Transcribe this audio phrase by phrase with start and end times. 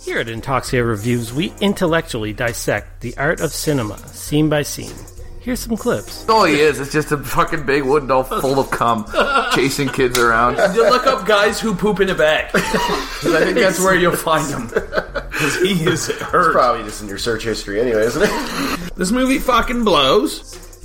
[0.00, 4.94] Here at Intoxia Reviews, we intellectually dissect the art of cinema, scene by scene.
[5.40, 6.28] Here's some clips.
[6.28, 9.06] All he is is just a fucking big wooden doll full of cum,
[9.54, 10.56] chasing kids around.
[10.74, 12.50] You look up guys who poop in a bag.
[12.52, 14.66] 'Cause I think that's where you'll find him.
[14.68, 16.52] Because he is hurt.
[16.52, 18.92] Probably just in your search history anyway, isn't it?
[18.98, 20.40] This movie fucking blows.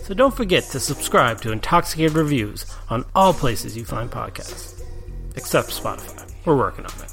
[0.05, 4.82] So don't forget to subscribe to Intoxicated Reviews on all places you find podcasts.
[5.36, 6.30] Except Spotify.
[6.45, 7.12] We're working on it.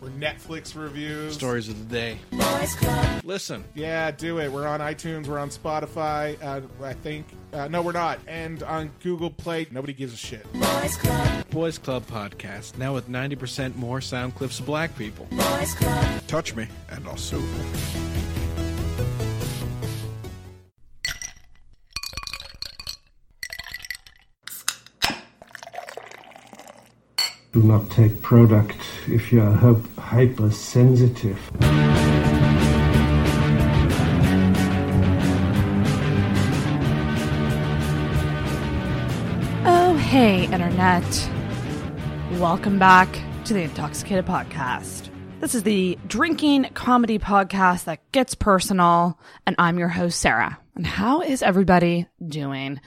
[0.00, 1.34] We're Netflix reviews.
[1.34, 2.18] Stories of the day.
[3.22, 3.64] Listen.
[3.74, 4.50] Yeah, do it.
[4.50, 5.26] We're on iTunes.
[5.26, 6.42] We're on Spotify.
[6.42, 7.26] Uh, I think.
[7.52, 8.18] Uh, no, we're not.
[8.26, 9.66] And on Google Play.
[9.70, 10.50] Nobody gives a shit.
[10.54, 12.78] Boys Club Boys Club podcast.
[12.78, 15.26] Now with 90% more sound clips of black people.
[15.30, 16.22] Boys Club.
[16.26, 17.42] Touch me, and I'll sue.
[27.52, 28.76] Do not take product
[29.08, 29.52] if you are
[29.98, 31.36] hypersensitive.
[39.66, 41.02] Oh, hey, Internet.
[42.38, 43.08] Welcome back
[43.46, 45.10] to the Intoxicated Podcast.
[45.40, 50.56] This is the drinking comedy podcast that gets personal, and I'm your host, Sarah.
[50.76, 52.80] And how is everybody doing?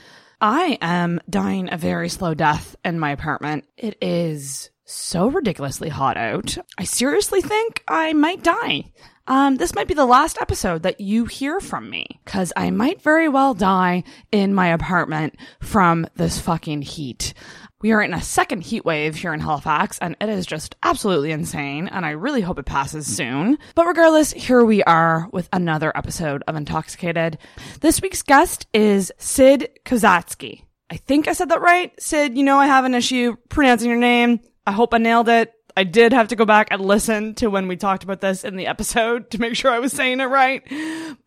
[0.44, 3.64] I am dying a very slow death in my apartment.
[3.78, 6.58] It is so ridiculously hot out.
[6.78, 8.92] I seriously think I might die.
[9.26, 13.02] Um, this might be the last episode that you hear from me because I might
[13.02, 17.34] very well die in my apartment from this fucking heat.
[17.82, 21.32] We are in a second heat wave here in Halifax and it is just absolutely
[21.32, 23.58] insane and I really hope it passes soon.
[23.76, 27.38] But regardless, here we are with another episode of Intoxicated.
[27.80, 30.64] This week's guest is Sid Kozatsky.
[30.90, 31.92] I think I said that right.
[32.00, 34.42] Sid, you know I have an issue pronouncing your name.
[34.68, 35.54] I hope I nailed it.
[35.76, 38.56] I did have to go back and listen to when we talked about this in
[38.56, 40.64] the episode to make sure I was saying it right.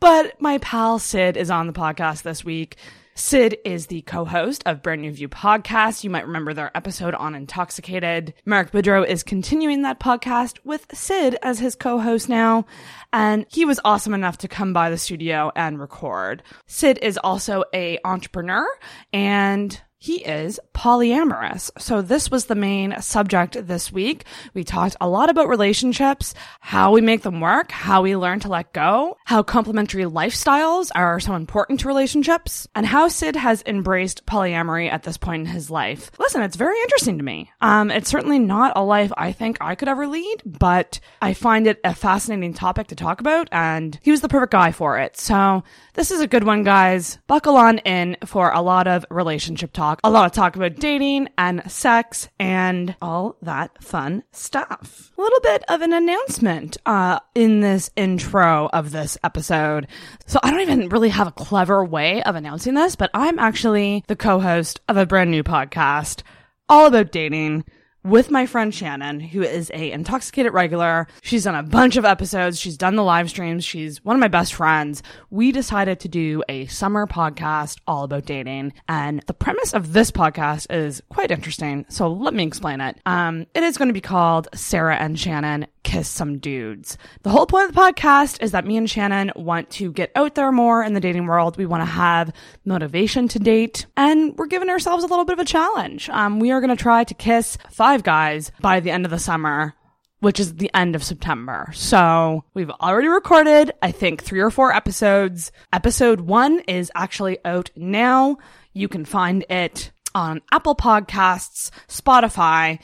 [0.01, 2.77] But my pal Sid is on the podcast this week.
[3.19, 6.05] Sid is the co-host of Brand New View podcast.
[6.05, 8.35] You might remember their episode on Intoxicated.
[8.45, 12.67] Mark Boudreau is continuing that podcast with Sid as his co-host now.
[13.15, 16.43] And he was awesome enough to come by the studio and record.
[16.67, 18.67] Sid is also a entrepreneur
[19.15, 21.71] and he is polyamorous.
[21.79, 24.25] So this was the main subject this week.
[24.55, 28.49] We talked a lot about relationships, how we make them work, how we learn to
[28.49, 34.27] let go, how complementary lifestyles are so important to relationships, and how Sid has embraced
[34.27, 36.11] polyamory at this point in his life.
[36.19, 37.51] Listen, it's very interesting to me.
[37.61, 41.67] Um, it's certainly not a life I think I could ever lead, but I find
[41.67, 45.17] it a fascinating topic to talk about, and he was the perfect guy for it.
[45.17, 45.65] So
[45.95, 47.19] this is a good one, guys.
[47.27, 51.29] Buckle on in for a lot of relationship talk, a lot of talk about dating
[51.39, 55.13] and sex and all that fun stuff.
[55.17, 59.87] A little bit of an announcement uh, in this intro of this episode.
[60.27, 64.05] So I don't even really have a clever way of announcing this, but I'm actually
[64.07, 66.23] the co-host of a brand new podcast
[66.69, 67.65] all about dating
[68.07, 71.09] with my friend Shannon, who is a intoxicated regular.
[71.23, 72.59] She's done a bunch of episodes.
[72.59, 73.65] She's done the live streams.
[73.65, 75.03] She's one of my best friends.
[75.31, 78.75] We decided to do a summer podcast all about dating.
[78.89, 81.85] And the premise of this podcast is quite interesting.
[81.89, 82.99] So let me explain it.
[83.07, 86.99] Um, it is going to be called Sarah and Shannon kiss some dudes.
[87.23, 90.35] The whole point of the podcast is that me and Shannon want to get out
[90.35, 91.57] there more in the dating world.
[91.57, 92.33] We want to have
[92.65, 96.11] motivation to date and we're giving ourselves a little bit of a challenge.
[96.11, 99.19] Um, we are going to try to kiss five guys by the end of the
[99.19, 99.75] summer.
[100.21, 101.71] Which is the end of September.
[101.75, 105.53] So we've already recorded, I think, three or four episodes.
[105.75, 108.39] Episode one is actually out now.
[108.73, 112.81] You can find it on Apple Podcasts, Spotify,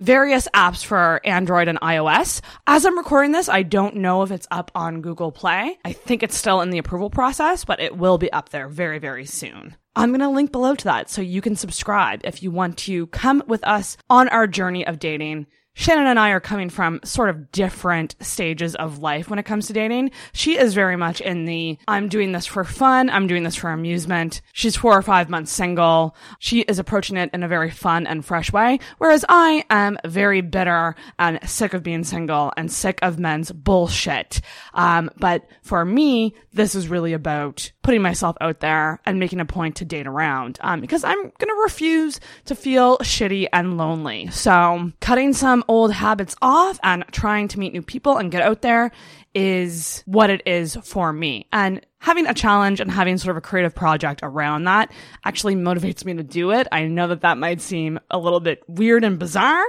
[0.00, 2.40] various apps for Android and iOS.
[2.66, 5.78] As I'm recording this, I don't know if it's up on Google Play.
[5.84, 8.98] I think it's still in the approval process, but it will be up there very,
[8.98, 9.76] very soon.
[9.94, 13.06] I'm going to link below to that so you can subscribe if you want to
[13.08, 15.46] come with us on our journey of dating.
[15.78, 19.66] Shannon and I are coming from sort of different stages of life when it comes
[19.66, 20.10] to dating.
[20.32, 23.10] She is very much in the, I'm doing this for fun.
[23.10, 24.40] I'm doing this for amusement.
[24.54, 26.16] She's four or five months single.
[26.38, 28.78] She is approaching it in a very fun and fresh way.
[28.96, 34.40] Whereas I am very bitter and sick of being single and sick of men's bullshit.
[34.72, 39.44] Um, but for me, this is really about putting myself out there and making a
[39.44, 40.58] point to date around.
[40.60, 44.28] Um, because I'm going to refuse to feel shitty and lonely.
[44.32, 48.60] So cutting some old habits off and trying to meet new people and get out
[48.60, 48.90] there
[49.36, 51.46] is what it is for me.
[51.52, 54.92] And having a challenge and having sort of a creative project around that
[55.24, 56.68] actually motivates me to do it.
[56.70, 59.64] I know that that might seem a little bit weird and bizarre,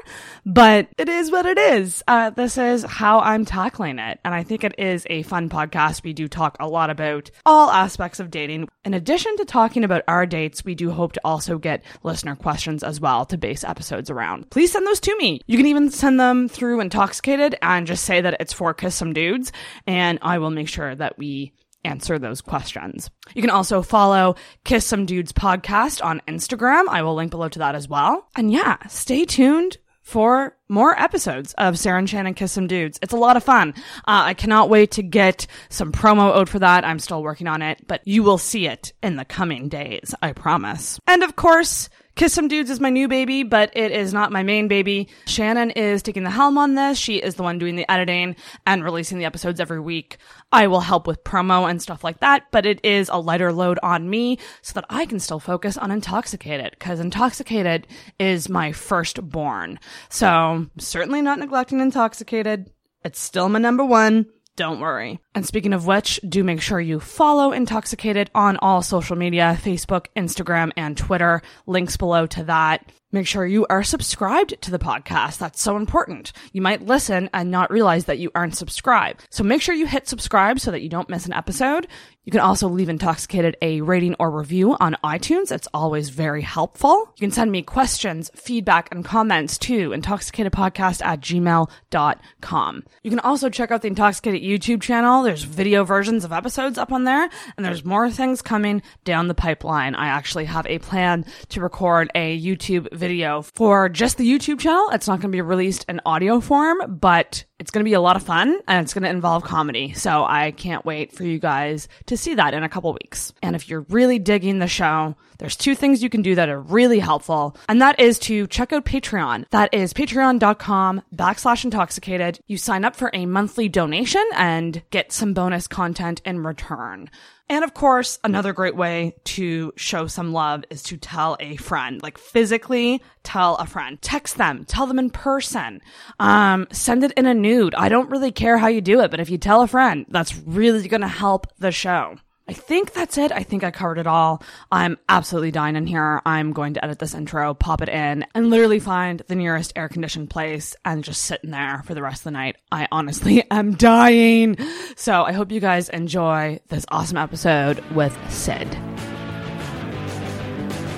[0.45, 2.03] but it is what it is.
[2.07, 4.19] Uh, this is how I'm tackling it.
[4.23, 6.03] And I think it is a fun podcast.
[6.03, 8.69] We do talk a lot about all aspects of dating.
[8.85, 12.83] In addition to talking about our dates, we do hope to also get listener questions
[12.83, 14.51] as well to base episodes around.
[14.51, 15.41] Please send those to me.
[15.47, 19.13] You can even send them through Intoxicated and just say that it's for Kiss Some
[19.13, 19.51] Dudes,
[19.87, 21.53] and I will make sure that we
[21.87, 23.09] answer those questions.
[23.33, 26.87] You can also follow Kiss Some Dudes podcast on Instagram.
[26.89, 28.27] I will link below to that as well.
[28.35, 32.97] And yeah, stay tuned for more episodes of Sarah and Shannon Kiss Some Dudes.
[33.01, 33.73] It's a lot of fun.
[33.99, 36.85] Uh, I cannot wait to get some promo out for that.
[36.85, 40.15] I'm still working on it, but you will see it in the coming days.
[40.21, 40.97] I promise.
[41.07, 44.41] And of course, Kiss Some Dudes is my new baby, but it is not my
[44.41, 45.07] main baby.
[45.27, 46.97] Shannon is taking the helm on this.
[46.97, 48.35] She is the one doing the editing
[48.65, 50.17] and releasing the episodes every week.
[50.51, 53.77] I will help with promo and stuff like that, but it is a lighter load
[53.83, 57.85] on me so that I can still focus on Intoxicated because Intoxicated
[58.17, 59.79] is my firstborn.
[60.09, 62.71] So certainly not neglecting Intoxicated.
[63.03, 64.25] It's still my number one.
[64.57, 65.19] Don't worry.
[65.35, 70.07] And speaking of which, do make sure you follow Intoxicated on all social media Facebook,
[70.15, 71.43] Instagram, and Twitter.
[71.67, 72.91] Links below to that.
[73.13, 75.37] Make sure you are subscribed to the podcast.
[75.37, 76.33] That's so important.
[76.51, 79.25] You might listen and not realize that you aren't subscribed.
[79.29, 81.87] So make sure you hit subscribe so that you don't miss an episode.
[82.27, 85.49] You can also leave Intoxicated a rating or review on iTunes.
[85.49, 87.13] It's always very helpful.
[87.15, 92.83] You can send me questions, feedback, and comments to intoxicatedpodcast at gmail.com.
[93.01, 95.23] You can also check out the Intoxicated YouTube channel.
[95.23, 99.33] There's video versions of episodes up on there, and there's more things coming down the
[99.33, 99.95] pipeline.
[99.95, 104.89] I actually have a plan to record a YouTube video for just the YouTube channel.
[104.91, 108.01] It's not going to be released in audio form, but it's going to be a
[108.01, 109.93] lot of fun and it's going to involve comedy.
[109.93, 113.33] So I can't wait for you guys to see that in a couple weeks.
[113.41, 116.59] And if you're really digging the show, there's two things you can do that are
[116.59, 117.55] really helpful.
[117.67, 119.45] And that is to check out Patreon.
[119.49, 122.39] That is patreon.com backslash intoxicated.
[122.47, 127.09] You sign up for a monthly donation and get some bonus content in return.
[127.49, 132.03] And of course, another great way to show some love is to tell a friend,
[132.03, 135.81] like physically tell a friend, text them, tell them in person,
[136.19, 137.75] um, send it in a nude.
[137.75, 140.35] I don't really care how you do it, but if you tell a friend, that's
[140.35, 142.17] really going to help the show.
[142.49, 143.33] I think that's it.
[143.33, 144.41] I think I covered it all.
[144.71, 146.21] I'm absolutely dying in here.
[146.25, 149.89] I'm going to edit this intro, pop it in, and literally find the nearest air
[149.89, 152.55] conditioned place and just sit in there for the rest of the night.
[152.71, 154.57] I honestly am dying.
[154.95, 158.67] So I hope you guys enjoy this awesome episode with Sid.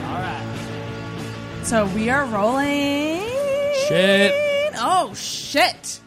[0.05, 1.61] All right.
[1.63, 3.21] So we are rolling.
[3.87, 4.33] Shit.
[4.75, 5.99] Oh, shit.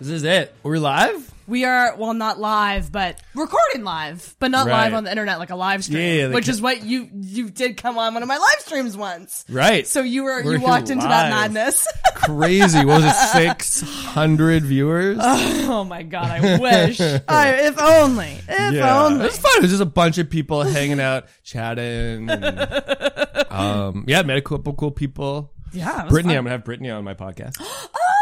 [0.00, 0.54] This is it.
[0.62, 1.30] We're live?
[1.46, 4.84] We are well, not live, but recording live, but not Right.
[4.84, 7.50] live on the internet like a live stream, Yeah, the which is what you you
[7.50, 9.44] did come on one of my live streams once.
[9.48, 9.86] Right.
[9.86, 11.52] So you were We're you walked into that live.
[11.52, 11.86] madness.
[12.14, 12.78] Crazy.
[12.84, 13.60] What was it?
[13.60, 15.18] 600 viewers?
[15.20, 17.00] oh my god, I wish.
[17.28, 18.38] I, if only.
[18.48, 19.24] If It only.
[19.24, 19.52] was fun.
[19.56, 22.30] It was just a bunch of people hanging out, chatting.
[22.30, 25.52] And, um, yeah, met a couple cool people.
[25.72, 26.00] Yeah.
[26.00, 26.34] it was Brittany.
[26.36, 27.56] I'm going to have Brittany on my podcast.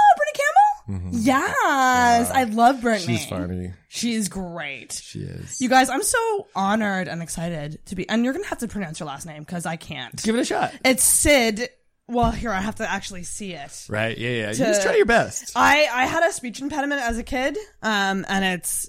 [0.89, 1.19] Campbell.
[1.19, 3.19] Yes, I love Brittany.
[3.19, 3.73] She's funny.
[3.89, 4.93] She's great.
[4.93, 5.61] She is.
[5.61, 8.09] You guys, I'm so honored and excited to be.
[8.09, 10.21] And you're gonna have to pronounce your last name because I can't.
[10.23, 10.73] Give it a shot.
[10.85, 11.69] It's Sid.
[12.07, 13.87] Well, here I have to actually see it.
[13.89, 14.17] Right.
[14.17, 14.49] Yeah, yeah.
[14.51, 15.53] You just try your best.
[15.55, 18.89] I I had a speech impediment as a kid, um, and it's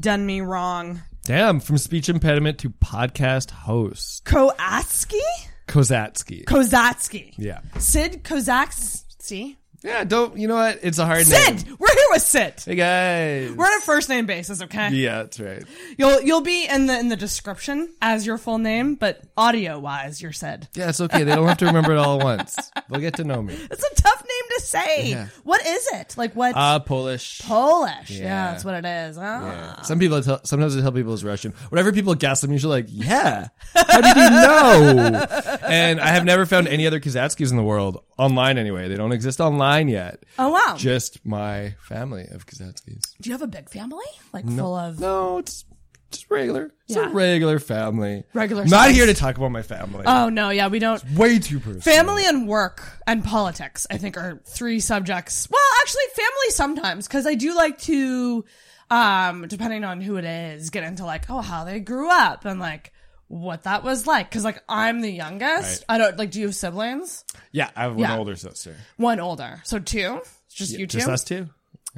[0.00, 1.00] done me wrong.
[1.24, 1.60] Damn.
[1.60, 4.24] From speech impediment to podcast host.
[4.24, 5.20] Koatsky,
[5.68, 6.44] Kozatsky.
[6.44, 7.60] Kozatsky, yeah.
[7.78, 9.56] Sid Kozatsky.
[9.86, 10.80] Yeah, don't, you know what?
[10.82, 11.76] It's a hard Sid, name.
[11.78, 12.54] we're here with Sid.
[12.64, 13.52] Hey, guys.
[13.52, 14.90] We're on a first name basis, okay?
[14.90, 15.62] yeah, that's right.
[15.96, 20.20] You'll you'll be in the in the description as your full name, but audio wise,
[20.20, 20.66] you're Sid.
[20.74, 21.22] Yeah, it's okay.
[21.22, 22.72] They don't have to remember it all at once.
[22.90, 23.54] They'll get to know me.
[23.54, 25.10] It's a tough name to say.
[25.10, 25.28] Yeah.
[25.44, 26.16] What is it?
[26.18, 26.56] Like what?
[26.56, 27.42] Uh, Polish.
[27.44, 28.10] Polish.
[28.10, 28.24] Yeah.
[28.24, 28.50] yeah.
[28.50, 29.16] that's what it is.
[29.18, 29.46] Ah.
[29.46, 29.82] Yeah.
[29.82, 31.52] Some people tell, sometimes I tell people it's Russian.
[31.68, 35.26] Whenever people guess, I'm usually like, "Yeah, how did you know?"
[35.68, 38.58] and I have never found any other Kozatskis in the world online.
[38.58, 40.22] Anyway, they don't exist online yet.
[40.38, 40.74] Oh wow.
[40.76, 43.14] Just my family of Kozatskis.
[43.20, 44.04] Do you have a big family?
[44.32, 45.64] Like full of No, it's
[46.10, 46.72] just regular.
[46.88, 47.10] It's Yeah.
[47.10, 48.24] a regular family.
[48.32, 50.04] Regular I'm not here to talk about my family.
[50.06, 51.02] Oh no, yeah, we don't.
[51.14, 51.80] Way too personal.
[51.82, 55.48] Family and work and politics, I think, are three subjects.
[55.50, 58.44] Well, actually, family sometimes, because I do like to,
[58.90, 62.60] um, depending on who it is, get into like, oh, how they grew up and
[62.60, 62.92] like
[63.28, 64.28] what that was like.
[64.30, 65.84] Because like I'm the youngest.
[65.88, 65.94] Right.
[65.94, 66.30] I don't like.
[66.30, 67.24] Do you have siblings?
[67.52, 68.16] Yeah, I have one Yeah.
[68.18, 68.76] older sister.
[68.96, 70.20] One older, so two.
[70.46, 70.98] It's just you two.
[70.98, 71.48] Just us two.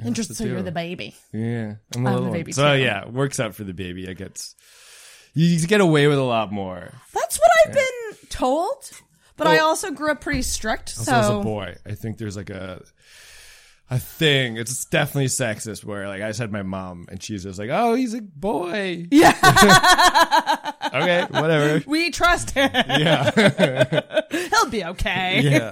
[0.03, 0.35] Interesting.
[0.35, 0.63] So the you're two.
[0.63, 1.15] the baby.
[1.33, 2.31] Yeah, I'm a I'm little the one.
[2.33, 2.81] baby So too.
[2.81, 4.07] yeah, it works out for the baby.
[4.09, 4.41] I get
[5.33, 6.91] you get away with a lot more.
[7.13, 8.89] That's what I've been told.
[9.37, 10.95] But I also grew up pretty strict.
[10.97, 12.83] Also, as a So boy, I think there's like a
[13.89, 14.57] a thing.
[14.57, 15.83] It's definitely sexist.
[15.83, 19.33] Where like I said, my mom, and she's just like, "Oh, he's a boy." yeah,
[20.93, 21.83] Okay, whatever.
[21.89, 22.69] we trust him.
[22.73, 23.31] Yeah,
[24.31, 25.41] He'll be okay.
[25.43, 25.71] yeah.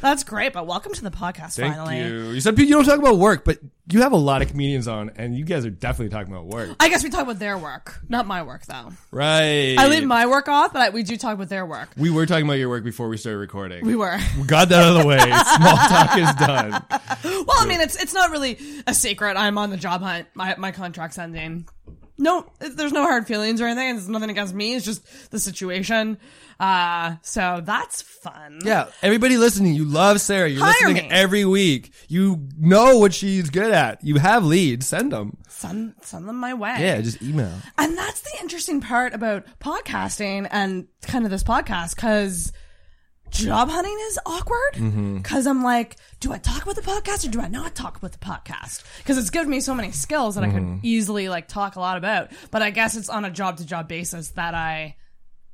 [0.00, 0.52] That's great.
[0.52, 1.56] But welcome to the podcast.
[1.56, 1.98] Thank finally.
[1.98, 2.30] you.
[2.30, 3.58] You said you don't talk about work, but
[3.88, 6.76] you have a lot of comedians on, and you guys are definitely talking about work,
[6.78, 8.90] I guess we talk about their work, not my work though.
[9.10, 9.76] right?
[9.78, 11.88] I leave my work off, but I, we do talk about their work.
[11.96, 13.84] we were talking about your work before we started recording.
[13.84, 14.18] We were.
[14.38, 15.18] We got that out of the way.
[15.18, 16.82] Small talk is done.
[17.24, 19.36] Well, I mean, it's it's not really a secret.
[19.36, 20.28] I'm on the job hunt.
[20.34, 21.68] My my contract's ending.
[22.18, 23.96] No, there's no hard feelings or anything.
[23.96, 24.74] It's nothing against me.
[24.74, 26.18] It's just the situation.
[26.58, 28.58] Uh, so that's fun.
[28.62, 30.46] Yeah, everybody listening, you love Sarah.
[30.50, 31.14] You're Hire listening me.
[31.14, 31.92] every week.
[32.08, 34.04] You know what she's good at.
[34.04, 34.86] You have leads.
[34.86, 35.38] Send them.
[35.48, 36.76] Send send them my way.
[36.78, 37.52] Yeah, just email.
[37.78, 42.52] And that's the interesting part about podcasting and kind of this podcast because
[43.30, 45.16] job hunting is awkward Mm-hmm.
[45.18, 48.12] because I'm like, do I talk about the podcast or do I not talk about
[48.12, 48.82] the podcast?
[48.98, 50.76] Because it's given me so many skills that I Mm-hmm.
[50.76, 52.30] could easily like talk a lot about.
[52.50, 54.96] But I guess it's on a job to job basis that I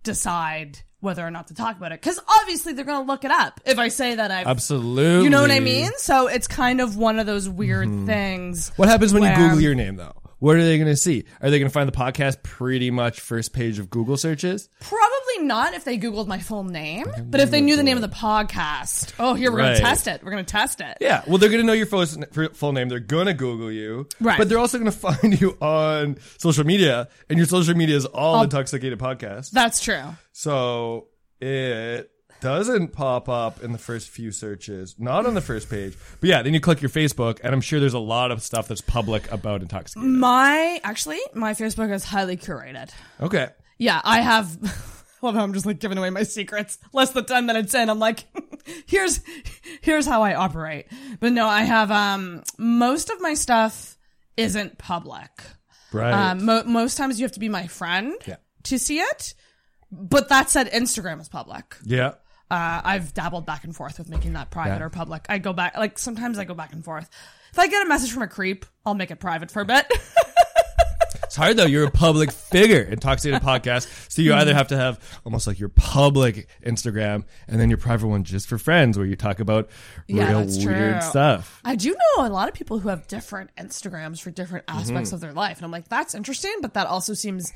[0.02, 2.00] decide whether or not to talk about it.
[2.00, 4.46] Because obviously they're going to look it up if I say that I've.
[4.46, 5.24] Absolutely.
[5.24, 5.90] You know what I mean?
[5.98, 8.06] So it's kind of one of those weird Mm-hmm.
[8.06, 8.70] things.
[8.76, 10.14] What happens when you Google your name though?
[10.38, 11.24] What are they going to see?
[11.40, 14.68] Are they going to find the podcast pretty much first page of Google searches?
[14.80, 18.02] Probably not if they Googled my full name, but if they knew the name of
[18.02, 19.12] the podcast.
[19.18, 19.76] Oh, here, we're going Right.
[19.76, 20.22] to test it.
[20.22, 20.98] We're going to test it.
[21.00, 21.22] Yeah.
[21.26, 22.88] Well, they're to know your full, full name.
[22.88, 24.08] They're to Google you.
[24.20, 24.38] Right.
[24.38, 28.42] But they're also to find you on social media, and your social media is all
[28.42, 29.50] Intoxicated Podcast.
[29.50, 30.02] That's true.
[30.32, 31.08] So
[31.40, 35.96] it doesn't pop up in the first few searches, not on the first page.
[36.20, 38.68] But yeah, then you click your Facebook, and I'm sure there's a lot of stuff
[38.68, 40.08] that's public about intoxicated.
[40.08, 42.90] My, actually, my Facebook is highly curated.
[43.20, 43.48] Okay.
[43.78, 44.95] Yeah, I have.
[45.22, 46.78] Well, I'm just like giving away my secrets.
[46.92, 48.24] Less than 10 minutes in, I'm like,
[48.86, 49.20] here's,
[49.80, 50.86] here's how I operate.
[51.20, 53.96] But no, I have, um, most of my stuff
[54.36, 55.30] isn't public.
[55.92, 56.12] Right.
[56.12, 58.36] Um, mo- most times you have to be my friend Yeah.
[58.64, 59.34] to see it.
[59.90, 61.76] But that said, Instagram is public.
[61.84, 62.14] yeah.
[62.48, 64.84] Uh, I've dabbled back and forth with making that private Yeah.
[64.84, 65.26] or public.
[65.28, 67.08] I go back, like sometimes I go back and forth.
[67.52, 69.84] If I get a message from a creep, I'll make it private for a bit.
[71.24, 71.66] It's hard though.
[71.66, 72.82] You're a public figure.
[72.82, 74.10] Intoxicated Podcast.
[74.10, 78.06] So you either have to have almost like your public Instagram and then your private
[78.06, 79.68] one just for friends where you talk about
[80.06, 81.10] Yeah, real that's weird true.
[81.10, 81.60] stuff.
[81.64, 84.78] I do know a lot of people who have different Instagrams for different Mm-hmm.
[84.78, 85.58] aspects of their life.
[85.58, 87.52] And I'm like, that's interesting, but that also seems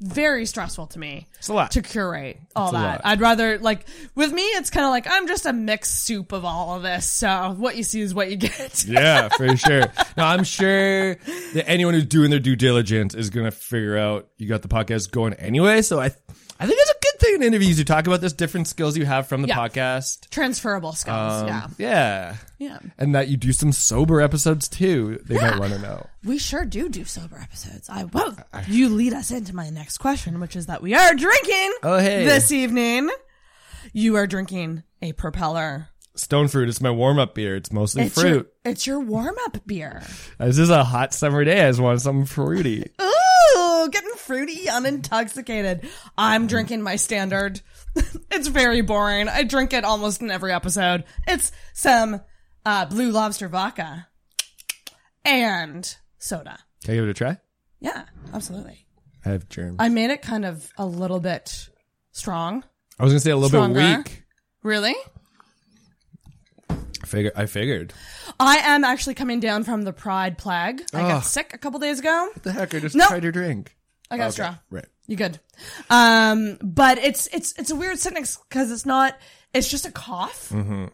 [0.00, 1.26] very stressful to me.
[1.38, 1.70] It's a lot.
[1.72, 3.00] To curate all a that.
[3.04, 6.44] I'd rather, like, with me, it's kind of like, I'm just a mixed soup of
[6.44, 7.06] all of this.
[7.06, 8.84] So what you see is what you get.
[8.96, 9.86] Yeah, for sure.
[10.16, 14.48] Now I'm sure that anyone who's doing their due diligence is gonna figure out you
[14.48, 15.82] got the podcast going anyway.
[15.82, 16.95] So I, I think it's a
[17.26, 19.56] thing in interviews you talk about this different skills you have from the Yeah.
[19.56, 20.28] podcast.
[20.30, 21.42] Transferable skills.
[21.42, 21.66] Um, yeah.
[21.78, 22.78] yeah, Yeah.
[22.98, 25.20] and that you do some sober episodes too.
[25.24, 26.06] They might want to know.
[26.24, 27.88] We sure do do sober episodes.
[27.88, 28.36] I well,
[28.68, 31.72] you lead us into my next question, which is that we are drinking.
[31.82, 32.24] Oh, hey.
[32.24, 33.10] this evening.
[33.92, 35.88] You are drinking a propeller.
[36.16, 37.56] Stone fruit is my warm up beer.
[37.56, 38.30] It's mostly It's fruit.
[38.32, 40.02] your it's your warm up beer.
[40.38, 41.64] This is a hot summer day.
[41.64, 42.90] I just want something fruity.
[43.02, 43.12] Ooh,
[43.90, 45.88] getting fruity, on Intoxicated.
[46.16, 47.60] I'm drinking my standard.
[48.30, 49.28] it's very boring.
[49.28, 51.04] I drink it almost in every episode.
[51.26, 52.20] It's some
[52.64, 54.08] uh, blue lobster vodka
[55.24, 56.58] and soda.
[56.84, 57.38] Can I give it a try?
[57.80, 58.86] Yeah, absolutely.
[59.24, 59.76] I have germs.
[59.78, 61.68] I made it kind of a little bit
[62.12, 62.64] strong.
[62.98, 63.80] I was gonna say a little Stronger.
[63.80, 64.22] bit weak.
[64.62, 64.94] Really?
[67.06, 67.32] I figured.
[67.36, 67.92] I figured.
[68.40, 70.82] I am actually coming down from the Pride plague.
[70.92, 72.30] I got sick a couple days ago.
[72.34, 72.74] What the heck?
[72.74, 73.06] I just No.
[73.06, 73.76] tried your drink.
[74.10, 74.56] I got a straw.
[74.70, 74.86] Right.
[75.06, 75.38] You good?
[75.88, 79.16] Um, but it's it's it's a weird sickness because it's not.
[79.54, 80.86] It's just a cough, Mm-hmm.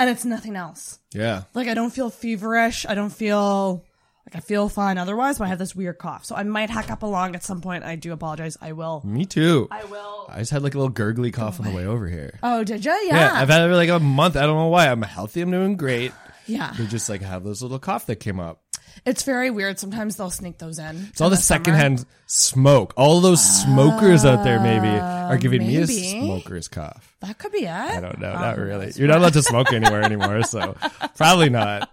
[0.00, 0.98] and it's nothing else.
[1.12, 1.44] Yeah.
[1.54, 2.84] Like I don't feel feverish.
[2.86, 3.84] I don't feel
[4.32, 5.38] like I feel fine otherwise.
[5.38, 7.84] But I have this weird cough, so I might hack up along at some point.
[7.84, 8.56] I do apologize.
[8.60, 9.02] I will.
[9.04, 9.68] Me too.
[9.70, 10.26] I will.
[10.28, 12.38] I just had like a little gurgly cough on the way over here.
[12.42, 12.92] Oh, did you?
[12.92, 13.16] Yeah.
[13.16, 14.36] Yeah, I've had it for like a month.
[14.36, 14.88] I don't know why.
[14.88, 15.40] I'm healthy.
[15.40, 16.12] I'm doing great.
[16.46, 16.72] yeah.
[16.78, 18.60] They just like have this little cough that came up.
[19.06, 19.78] It's very weird.
[19.78, 21.06] Sometimes they'll sneak those in.
[21.10, 22.92] It's all the secondhand smoke.
[22.98, 26.20] All those smokers out there maybe are giving me a Uh, maybe.
[26.20, 27.14] smoker's cough.
[27.20, 27.70] That could be it.
[27.70, 28.34] I don't know.
[28.36, 28.92] Oh, not really.
[28.96, 30.76] You're not allowed to smoke anywhere anymore, so
[31.16, 31.88] probably not.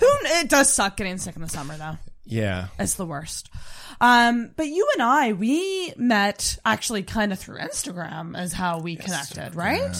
[0.00, 0.06] Who?
[0.24, 1.98] It does suck getting sick in the summer though.
[2.24, 2.68] Yeah.
[2.78, 3.50] It's the worst.
[4.00, 8.96] Um, but you and I, we met actually kind of through Instagram as how we
[8.96, 9.94] connected, right?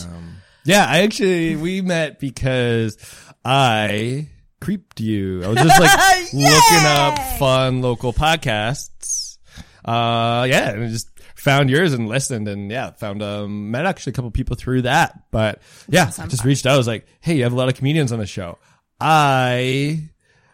[0.64, 2.96] Yeah, I actually we met because
[3.44, 4.28] I
[4.60, 5.44] creeped you.
[5.44, 9.38] I was just like looking up fun local podcasts.
[9.84, 14.12] Uh, yeah, and I just found yours and listened and yeah, found, um, met actually
[14.12, 15.30] a couple people through that.
[15.32, 16.74] But yeah, I just reached out.
[16.74, 18.58] I was like, Hey, you have a lot of comedians on the show.
[19.04, 20.08] I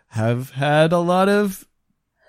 [0.08, 1.66] have had a lot of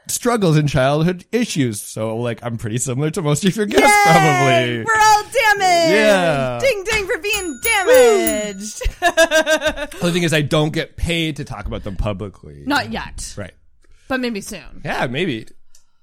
[0.08, 1.82] struggles in childhood issues.
[1.82, 4.84] So like, I'm pretty similar to most of your guests probably.
[4.84, 5.94] We're all damaged.
[5.94, 6.60] Yeah.
[6.62, 8.82] Ding ding for being damaged.
[9.00, 12.64] The only thing is I don't get paid to talk about them publicly.
[12.66, 13.54] Not yet, Right.
[14.08, 14.82] but maybe soon.
[14.84, 15.48] Yeah, maybe.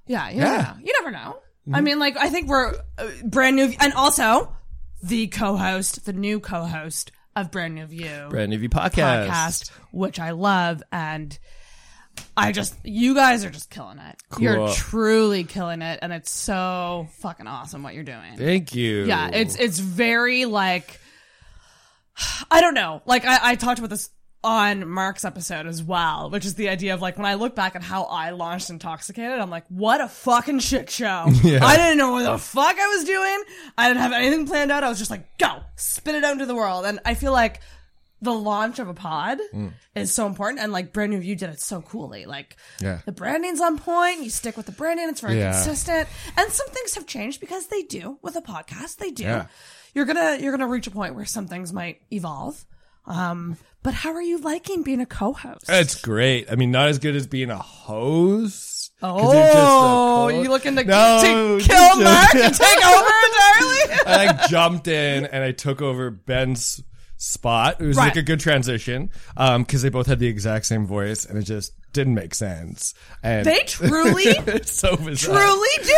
[0.06, 0.46] Yeah, you Yeah.
[0.46, 0.76] never know.
[0.84, 1.38] You never know.
[1.72, 4.54] I mean, like, I think we're uh, brand new, and also
[5.02, 9.28] the co-host, the new co-host of Brand New View Brand new podcast.
[9.28, 11.38] podcast, which I love, and
[12.36, 14.16] I just, you guys are just killing it.
[14.38, 18.36] You're truly killing it, and it's so fucking awesome what you're doing.
[18.36, 19.04] Thank you.
[19.04, 20.98] Yeah, it's it's very like
[22.50, 23.02] I don't know.
[23.04, 24.10] Like I, I talked about this
[24.46, 27.74] on Mark's episode as well, which is the idea of like when I look back
[27.74, 31.06] at how I launched Intoxicated, I'm like, what a fucking shit show.
[31.26, 33.42] I didn't know what the fuck I was doing.
[33.76, 34.84] I didn't have anything planned out.
[34.84, 36.84] I was just like, go, spit it out into the world.
[36.86, 37.60] And I feel like
[38.22, 39.38] the launch of a pod
[39.96, 43.00] is so important and like brand new you did it so coolly like Yeah.
[43.04, 45.52] the branding's on point you stick with the branding it's very Yeah.
[45.52, 49.46] consistent and some things have changed because they do with a podcast they do Yeah.
[49.94, 52.64] you're gonna you're gonna reach a point where some things might evolve
[53.04, 56.50] um but how are you liking being a co-host It's great.
[56.50, 58.90] I mean, not as good as being a host.
[59.00, 62.02] oh you're just you looking to, No, to kill joking.
[62.04, 66.82] mark and take over entirely I like jumped in and I took over Ben's
[67.16, 67.80] spot.
[67.80, 68.06] It was Right.
[68.08, 71.42] like a good transition um because they both had the exact same voice and it
[71.42, 72.92] just didn't make sense.
[73.22, 74.24] And they truly
[74.64, 75.92] so truly do.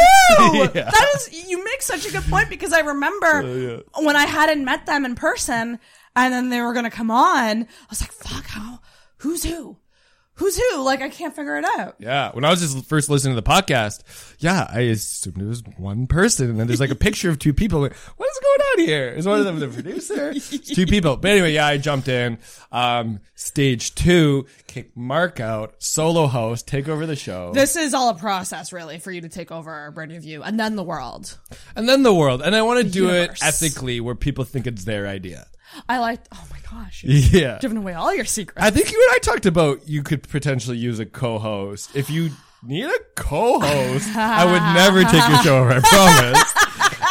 [0.75, 0.91] Yeah.
[0.91, 4.87] That is, you make such a good point because I remember when I hadn't met
[4.87, 5.81] them in person
[6.25, 8.81] and then they were going to come on, I was like, fuck, how,
[9.19, 9.77] who's who?
[10.35, 10.85] Who's who?
[10.85, 11.97] Like, I can't figure it out.
[11.99, 14.05] Yeah, when I was just first listening to the podcast,
[14.39, 17.53] yeah, I assumed it was one person, and then there's like a picture of two
[17.53, 17.81] people.
[17.81, 19.09] Like, what is going on here?
[19.09, 20.31] Is one of them the producer?
[20.31, 21.17] It's two people.
[21.17, 22.39] But anyway, yeah, I jumped in.
[22.71, 28.11] Um, stage two, kick Mark out, solo host, take over the show, This is all
[28.11, 30.85] a process, really, for you to take over our brand new view and then the
[30.85, 31.37] world.
[31.75, 32.43] and then the world.
[32.43, 33.43] And I want to do universe.
[33.43, 35.49] it ethically, where people think it's their idea.
[35.89, 38.65] I like, oh my gosh, Yeah, given away all your secrets.
[38.65, 42.31] I think you and I talked about you could potentially use a co-host if you
[42.63, 44.17] need a co-host.
[44.17, 45.71] I would never take your show over.
[45.71, 46.53] I promise.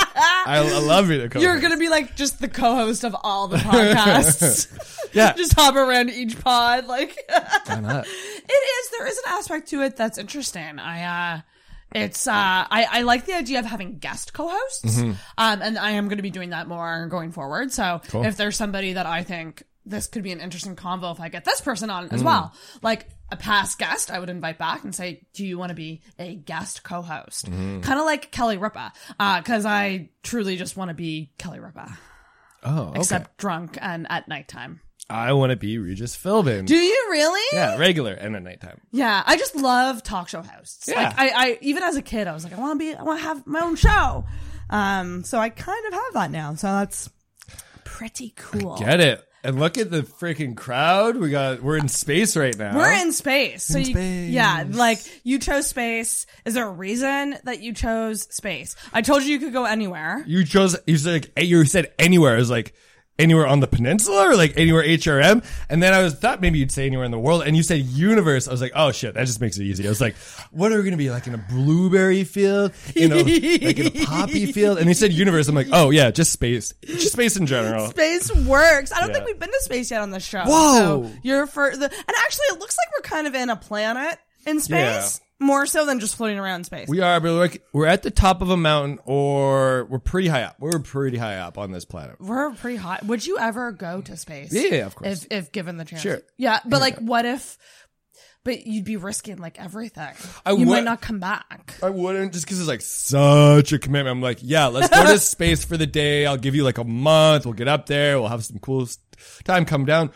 [0.47, 1.43] I, I love you co-host.
[1.43, 5.09] You're going to be like just the co-host of all the podcasts.
[5.13, 5.33] yeah.
[5.33, 6.87] just hop around each pod.
[6.87, 7.17] Like,
[7.65, 8.07] Why not?
[8.07, 8.89] It is.
[8.91, 10.79] There is an aspect to it that's interesting.
[10.79, 11.41] I, uh,
[12.03, 14.97] it's, uh, I, I like the idea of having guest co-hosts.
[14.99, 15.11] Mm-hmm.
[15.37, 17.71] Um, and I am going to be doing that more going forward.
[17.71, 21.29] So if there's somebody that I think this could be an interesting convo if I
[21.29, 22.13] get this person on Mm.
[22.13, 25.69] as well, like a past guest, I would invite back and say, do you want
[25.69, 27.45] to be a guest co-host?
[27.45, 27.81] Mm-hmm.
[27.81, 28.91] Kind of like Kelly Ripa.
[29.19, 31.97] Uh, cause I truly just want to be Kelly Ripa,
[32.63, 32.99] Oh, okay.
[32.99, 34.81] except drunk and at nighttime.
[35.09, 36.65] I want to be Regis Philbin.
[36.65, 37.45] Do you really?
[37.57, 38.81] yeah, regular and at nighttime.
[38.91, 40.87] Yeah, I just love talk show hosts.
[40.87, 41.01] Yeah.
[41.03, 43.03] Like I, I even as a kid, I was like, I want to be, I
[43.03, 44.25] want to have my own show.
[44.69, 46.55] Um, so I kind of have that now.
[46.55, 47.09] So that's
[47.85, 48.77] pretty cool.
[48.77, 49.23] Get it?
[49.43, 51.15] And look at the freaking crowd.
[51.15, 51.61] We got.
[51.63, 52.75] We're in space right now.
[52.75, 53.63] We're in space.
[53.63, 54.29] So In you, space.
[54.31, 56.25] yeah, like you chose space.
[56.43, 58.75] Is there a reason that you chose space?
[58.91, 60.21] I told you you could go anywhere.
[60.27, 60.75] You chose.
[60.85, 61.29] You said.
[61.37, 62.35] like, You said anywhere.
[62.35, 62.73] I was like.
[63.19, 65.43] Anywhere on the peninsula or like anywhere HRM?
[65.69, 67.43] And then I was thought maybe you'd say anywhere in the world.
[67.45, 68.47] And you said universe.
[68.47, 69.85] I was like, oh shit, that just makes it easy.
[69.85, 70.15] I was like,
[70.51, 72.73] what are we gonna be like in a blueberry field?
[72.95, 74.77] You know, like in a poppy field?
[74.77, 75.47] And you said universe.
[75.47, 76.73] I'm like, oh yeah, just space.
[76.83, 77.87] Just space in general.
[77.97, 78.91] Space works.
[78.91, 79.15] I don't Yeah.
[79.15, 80.43] think we've been to space yet on this show.
[80.45, 81.03] Whoa.
[81.07, 84.19] So you're for the, and actually it looks like we're kind of in a planet
[84.47, 85.21] in space.
[85.39, 86.89] More so than just floating around in space.
[86.89, 90.27] We are, but we're, like, we're at the top of a mountain, or we're pretty
[90.29, 90.55] high up.
[90.59, 92.15] We're pretty high up on this planet.
[92.19, 93.03] We're pretty hot.
[93.05, 94.51] Would you ever go to space?
[94.51, 95.25] Yeah, of course.
[95.25, 96.01] If if given the chance.
[96.01, 96.21] Sure.
[96.39, 97.59] Yeah, but like, what if?
[98.43, 100.09] But you'd be risking like everything.
[100.43, 101.75] I you would- might not come back.
[101.83, 104.07] I wouldn't just because it's like such a commitment.
[104.15, 106.25] I'm like, yeah, let's go to space for the day.
[106.25, 107.45] I'll give you like a month.
[107.45, 108.17] We'll get up there.
[108.19, 108.97] We'll have some cool s-
[109.43, 109.65] time.
[109.65, 110.11] Come down,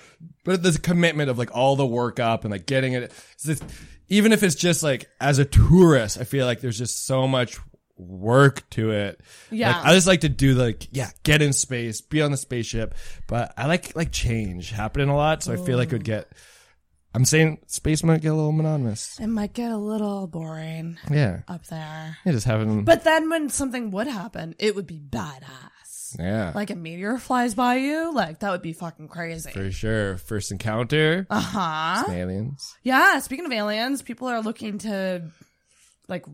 [0.46, 3.04] but there's a commitment of like all the work up and like getting it.
[3.34, 3.63] it's just-
[4.12, 7.58] even if it's just like as a tourist, I feel like there's just so much
[7.97, 9.21] work to it.
[9.50, 9.76] Yeah.
[9.78, 12.93] Like, I just like to do like yeah, get in space, be on the spaceship.
[13.28, 16.32] But I like like change happening a lot, so I feel like it would get.
[17.13, 19.19] I'm saying space might get a little monotonous.
[19.19, 22.17] It might get a little boring Yeah, up there.
[22.26, 22.84] yeah, just having.
[22.86, 25.41] But then when something would happen, it would be badass.
[26.19, 26.52] Yeah.
[26.56, 29.52] Like a meteor flies by you, like that would be fucking crazy.
[29.52, 30.17] For sure.
[30.17, 31.26] First encounter.
[31.30, 32.12] Uh huh.
[32.12, 32.76] aliens.
[32.84, 33.19] Yeah.
[33.19, 35.24] Speaking of aliens, people are looking to,
[36.08, 36.26] like,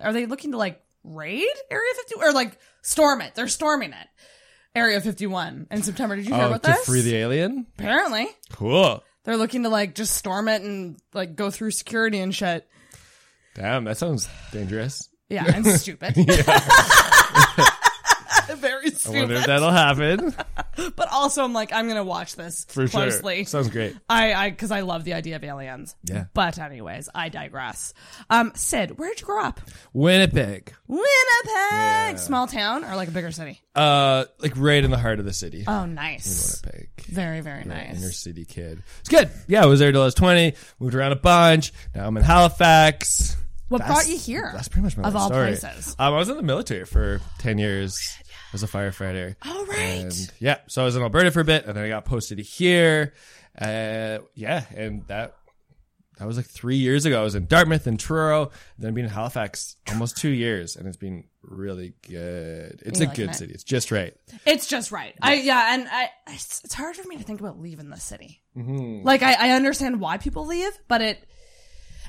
[0.00, 3.34] are they looking to like raid Area 50 or like storm it?
[3.34, 4.06] They're storming it.
[4.74, 6.16] Area 51 in September.
[6.16, 6.86] Did you hear Oh, about to this?
[6.86, 7.66] free the alien?
[7.78, 9.02] Apparently, Cool.
[9.24, 12.66] they're looking to like just storm it and like go through security and shit.
[13.54, 15.10] Damn, that sounds dangerous.
[15.28, 16.14] Yeah, and stupid.
[18.56, 20.34] Very I wonder if that'll happen.
[20.96, 23.36] But also, I'm like, I'm gonna watch this For closely.
[23.38, 23.44] sure.
[23.44, 23.94] Sounds great.
[24.08, 25.94] I, I, because I love the idea of aliens.
[26.02, 26.24] Yeah.
[26.32, 27.92] But anyways, I digress.
[28.30, 29.60] Um, Sid, where did you grow up?
[29.92, 30.72] Winnipeg.
[30.88, 33.60] Winnipeg, small town or like a bigger city?
[33.74, 35.64] Uh, like right in the heart of the city.
[35.66, 36.62] Oh, nice.
[36.64, 36.88] Winnipeg.
[37.06, 38.18] Very, very Inner nice.
[38.18, 38.82] city kid.
[39.00, 39.30] It's good.
[39.48, 40.54] Yeah, I was there till I was 20.
[40.80, 41.72] Moved around a bunch.
[41.94, 43.36] Now I'm in Halifax.
[43.68, 44.50] What brought you here?
[44.54, 45.46] That's pretty much my Of life all story.
[45.56, 45.96] places.
[45.98, 48.06] Um, I was in the military for 10 years
[48.52, 49.36] as a firefighter.
[49.46, 49.78] All right.
[49.78, 52.38] And yeah, so I was in Alberta for a bit and then I got posted
[52.38, 53.14] here.
[53.58, 55.36] Uh, yeah, and that
[56.18, 57.20] that was like three years ago.
[57.20, 58.50] I was in Dartmouth and Truro.
[58.78, 62.80] Then I've been in Halifax almost two years, and it's been really good.
[62.84, 63.36] It's You a liking good it?
[63.36, 63.52] city.
[63.54, 64.14] It's just right.
[64.46, 65.14] It's just right.
[65.20, 68.42] I yeah, and I it's, it's hard for me to think about leaving the city.
[68.56, 69.04] Mm-hmm.
[69.04, 71.18] Like I, I understand why people leave, but it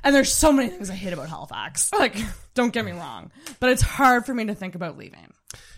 [0.03, 1.89] and there's so many things I hate about Halifax.
[1.97, 2.15] Like
[2.53, 5.33] don't get me wrong, but it's hard for me to think about leaving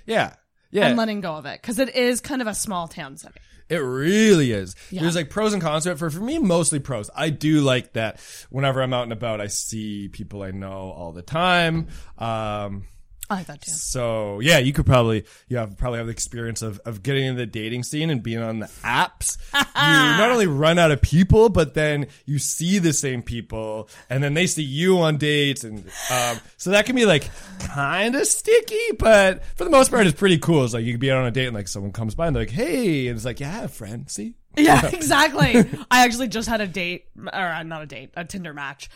[0.06, 0.34] Yeah,
[0.76, 0.88] yeah.
[0.88, 3.40] and letting go of it because it is kind of a small town city.
[3.68, 4.76] It really is.
[4.92, 5.02] Yeah.
[5.02, 5.98] There's like pros and cons to it.
[5.98, 7.10] For for me, mostly pros.
[7.16, 8.20] I do like that.
[8.50, 11.88] Whenever I'm out and about, I see people I know all the time.
[12.18, 12.86] Um,
[13.30, 13.72] I like that too.
[13.72, 17.36] so yeah, you could probably you have probably have the experience of of getting in
[17.36, 19.38] the dating scene and being on the apps.
[19.54, 24.24] you not only run out of people, but then you see the same people, and
[24.24, 25.80] then they see you on dates, and
[26.12, 28.92] um, so that can be like kind of sticky.
[29.00, 30.64] But for the most part, it's pretty cool.
[30.64, 32.36] It's like you can be out on a date and like someone comes by and
[32.36, 35.58] they're like, "Hey," and it's like, "Yeah, friend, see." Yeah, exactly.
[35.92, 38.90] I actually just had a date, or uh, not a date, a Tinder match.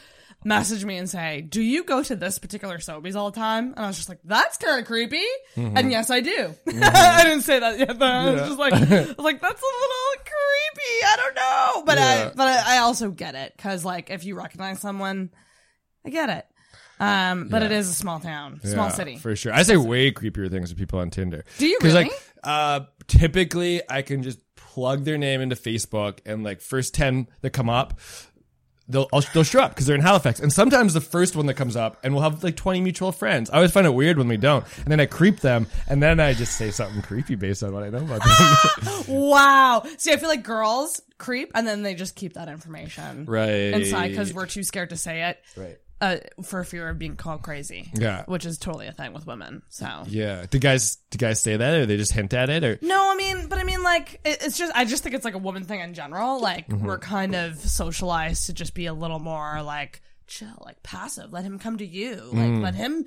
[0.46, 3.84] Message me and say, "Do you go to this particular Sobeys all the time?" And
[3.84, 5.22] I was just like, "That's kind of creepy."
[5.58, 6.56] And yes, I do.
[6.68, 9.66] I didn't say that yet, but I was just like, I was like, "That's a
[9.66, 12.30] little creepy." I don't know, but Yeah.
[12.32, 15.32] I, but I, I also get it because like if you recognize someone,
[16.06, 16.46] I get it.
[17.02, 19.18] Um, but it is a small town, small Yeah, city.
[19.18, 19.54] for sure.
[19.54, 21.46] I say way creepier things to people on Tinder.
[21.58, 21.94] Do you really?
[21.94, 22.12] like,
[22.44, 27.52] uh, typically I can just plug their name into Facebook, and like first ten that
[27.52, 28.00] come up,
[28.90, 30.40] they'll they'll show up because they're in Halifax.
[30.40, 33.50] And sometimes the first one that comes up, and we'll have like twenty mutual friends.
[33.50, 36.20] I always find it weird when we don't, and then I creep them, and then
[36.20, 39.04] I just say something creepy based on what I know about them.
[39.08, 39.84] Wow.
[39.98, 44.10] See, I feel like girls creep and then they just keep that information right inside
[44.10, 45.40] because we're too scared to say it.
[45.58, 45.78] right.
[46.02, 47.92] Uh, for fear of being called crazy.
[47.94, 48.24] Yeah.
[48.26, 49.62] Which is totally a thing with women.
[49.70, 50.04] So.
[50.08, 50.46] Yeah.
[50.50, 53.16] Do guys do guys say that, or they just hint at it, or No, I
[53.16, 55.64] mean, but I mean, like, it, it's just, I just think it's like a woman
[55.66, 56.40] thing in general.
[56.42, 56.86] Like, Mm-hmm.
[56.86, 61.34] we're kind of socialized to just be a little more, like, chill, like, passive.
[61.34, 62.16] Let him come to you.
[62.32, 62.62] Like, Mm.
[62.62, 63.06] let him,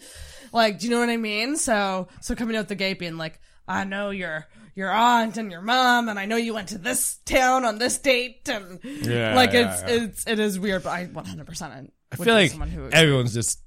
[0.53, 1.57] like, do you know what I mean?
[1.57, 5.63] So, so coming out the gate being like, I know your, your aunt and your
[5.63, 9.53] mom, and I know you went to this town on this date, and, Yeah, like,
[9.53, 9.89] yeah, it's, yeah.
[10.05, 12.53] it's, it is weird, but I 100% I feel like
[12.93, 13.61] everyone's just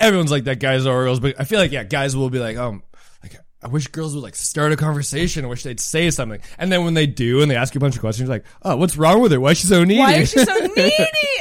[0.00, 2.56] everyone's like that guys or girls, but I feel like yeah, guys will be like,
[2.56, 2.82] um,
[3.22, 5.44] like I wish girls would like start a conversation.
[5.44, 7.80] I wish they'd say something, and then when they do, and they ask you a
[7.80, 9.40] bunch of questions, you're like, oh, what's wrong with her?
[9.40, 9.98] Why is she so needy?
[10.00, 10.92] why is she so needy?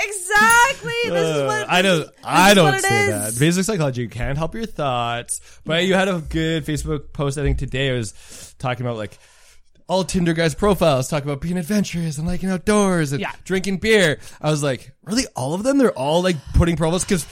[0.04, 0.94] Exactly.
[1.06, 2.10] This is Uh, what I don't.
[2.24, 3.38] I don't say that.
[3.40, 4.02] Basic psychology.
[4.02, 5.40] You can't help your thoughts.
[5.64, 7.38] But you had a good Facebook post.
[7.38, 9.18] I think today it was talking about like
[9.88, 13.32] all Tinder guys' profiles talk about being adventurous and liking outdoors and Yeah.
[13.46, 14.20] drinking beer.
[14.42, 15.78] I was like, really, all of them?
[15.78, 17.26] They're all like putting profiles because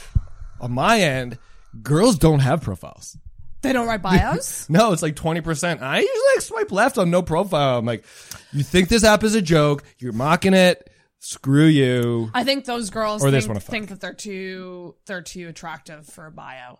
[0.60, 1.38] on my end,
[1.82, 3.16] girls don't have profiles.
[3.62, 4.68] They don't write bios.
[4.70, 5.82] No, it's like 20%.
[5.82, 7.78] I usually like swipe left on no profile.
[7.78, 8.04] I'm like,
[8.52, 9.82] you think this app is a joke.
[9.98, 10.90] You're mocking it.
[11.18, 12.30] Screw you.
[12.34, 13.70] I think those girls Or they think, just wanna fuck.
[13.70, 16.78] think that they're too they're too attractive for a bio,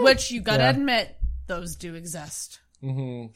[0.00, 0.70] which you gotta yeah.
[0.70, 1.16] admit
[1.48, 2.60] those do exist.
[2.84, 3.32] Mm-hmm.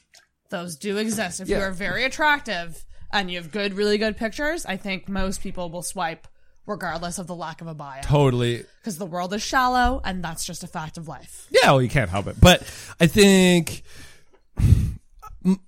[0.52, 1.40] Those do exist.
[1.40, 1.62] If you Yeah.
[1.62, 5.82] are very attractive and you have good, really good pictures, I think most people will
[5.82, 6.28] swipe
[6.66, 8.64] regardless of the lack of a bio Totally.
[8.80, 11.48] because the world is shallow and that's just a fact of life.
[11.50, 12.36] Yeah, well, you can't help it.
[12.40, 12.60] But
[13.00, 13.82] I think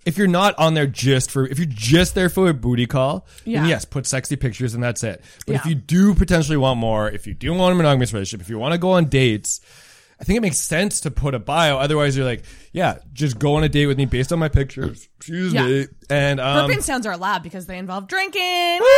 [0.04, 3.26] if you're not on there just for, if you're just there for a booty call,
[3.44, 3.60] Yeah.
[3.62, 5.24] then yes, put sexy pictures and that's it.
[5.46, 5.70] But if Yeah.
[5.70, 8.72] you do potentially want more, if you do want a monogamous relationship, if you want
[8.72, 9.60] to go on dates,
[10.20, 11.76] I think it makes sense to put a bio.
[11.78, 15.08] Otherwise, you're like, yeah, just go on a date with me based on my pictures.
[15.16, 15.66] Excuse Yeah.
[15.66, 15.86] me.
[16.08, 18.80] And, um, Burping sounds are allowed because they involve drinking.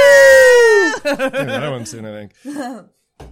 [1.04, 2.32] Yeah, I wouldn't say anything.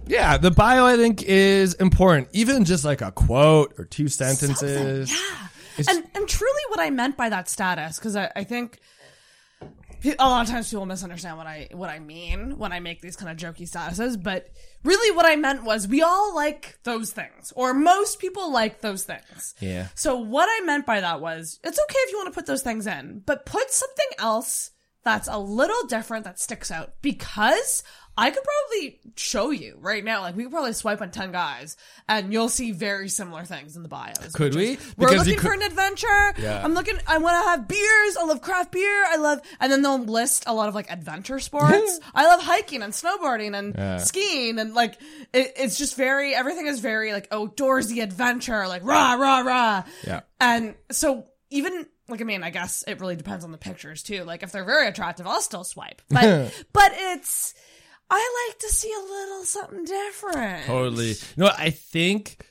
[0.07, 2.29] Yeah, the bio I think is important.
[2.33, 5.11] Even just like a quote or two sentences.
[5.11, 5.83] Yeah.
[5.89, 8.79] and and truly what I meant by that status, because I, I think
[10.19, 13.15] a lot of times people misunderstand what I what I mean when I make these
[13.15, 14.49] kind of jokey statuses, but
[14.83, 19.03] really what I meant was we all like those things, or most people like those
[19.03, 19.55] things.
[19.59, 19.87] Yeah.
[19.95, 22.61] So what I meant by that was it's okay if you want to put those
[22.61, 24.71] things in, but put something else
[25.03, 27.83] that's a little different that sticks out because
[28.17, 30.21] I could probably show you right now.
[30.21, 31.75] Like we could probably swipe on ten guys,
[32.07, 34.31] and you'll see very similar things in the bios.
[34.33, 34.71] Could we?
[34.73, 36.33] is, We're looking for an adventure.
[36.37, 36.61] Yeah.
[36.63, 36.97] I'm looking.
[37.07, 38.17] I want to have beers.
[38.17, 39.05] I love craft beer.
[39.07, 41.99] I love, and then they'll list a lot of like adventure sports.
[42.15, 43.97] I love hiking and snowboarding and Yeah.
[43.97, 44.93] skiing and like
[45.33, 48.67] it, it's just very everything is very like outdoorsy adventure.
[48.67, 49.83] Like rah rah rah.
[50.07, 50.21] Yeah.
[50.39, 54.23] And so even like I mean, I guess it really depends on the pictures too.
[54.23, 56.01] Like if they're very attractive, I'll still swipe.
[56.09, 57.53] But but it's
[58.09, 60.65] I like to see a little something different.
[60.65, 61.09] Totally.
[61.09, 61.51] You know.
[61.57, 62.45] I think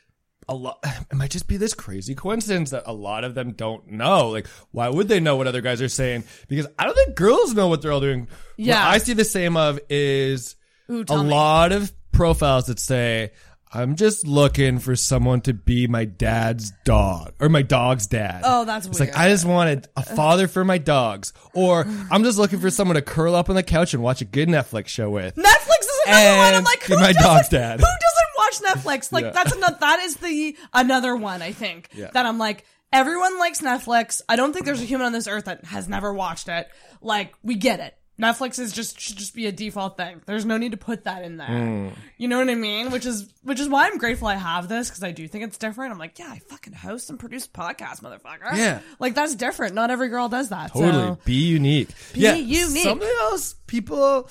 [0.48, 0.78] a lot.
[1.10, 4.30] It might just be this crazy coincidence that a lot of them don't know.
[4.30, 6.24] Like, why would they know what other guys are saying?
[6.48, 8.28] Because I don't think girls know what they're all doing.
[8.56, 8.84] Yeah.
[8.86, 10.56] What I see the same of is
[10.90, 11.30] Ooh, a me.
[11.30, 13.32] lot of profiles that say.
[13.74, 18.42] I'm just looking for someone to be my dad's dog or my dog's dad.
[18.44, 19.10] Oh, that's it's weird.
[19.10, 22.94] like I just wanted a father for my dogs, or I'm just looking for someone
[22.94, 25.34] to curl up on the couch and watch a good Netflix show with.
[25.34, 26.54] Netflix is another one.
[26.54, 27.80] I'm like, who my doesn't, dog's dad.
[27.80, 29.12] Who doesn't watch Netflix?
[29.12, 29.30] Like Yeah.
[29.30, 29.76] that's another.
[29.80, 31.42] That is the another one.
[31.42, 32.10] I think Yeah.
[32.12, 34.22] that I'm like, everyone likes Netflix.
[34.28, 36.68] I don't think there's a human on this earth that has never watched it.
[37.00, 37.96] Like, we get it.
[38.20, 40.22] Netflix is just should just be a default thing.
[40.27, 41.46] There's no need to put that in there.
[41.46, 41.88] Hmm.
[42.16, 42.90] You know what I mean?
[42.90, 45.59] Which is which is why I'm grateful I have this because I do think it's
[45.59, 45.92] different.
[45.92, 48.55] I'm like, yeah, I fucking host and produce podcasts, motherfucker.
[48.57, 48.81] Yeah.
[49.00, 49.74] like that's different.
[49.74, 50.72] Not every girl does that.
[50.72, 50.92] Totally.
[50.92, 51.18] So.
[51.24, 51.88] Be unique.
[52.12, 52.85] Be yeah, unique.
[52.85, 54.24] Something else people,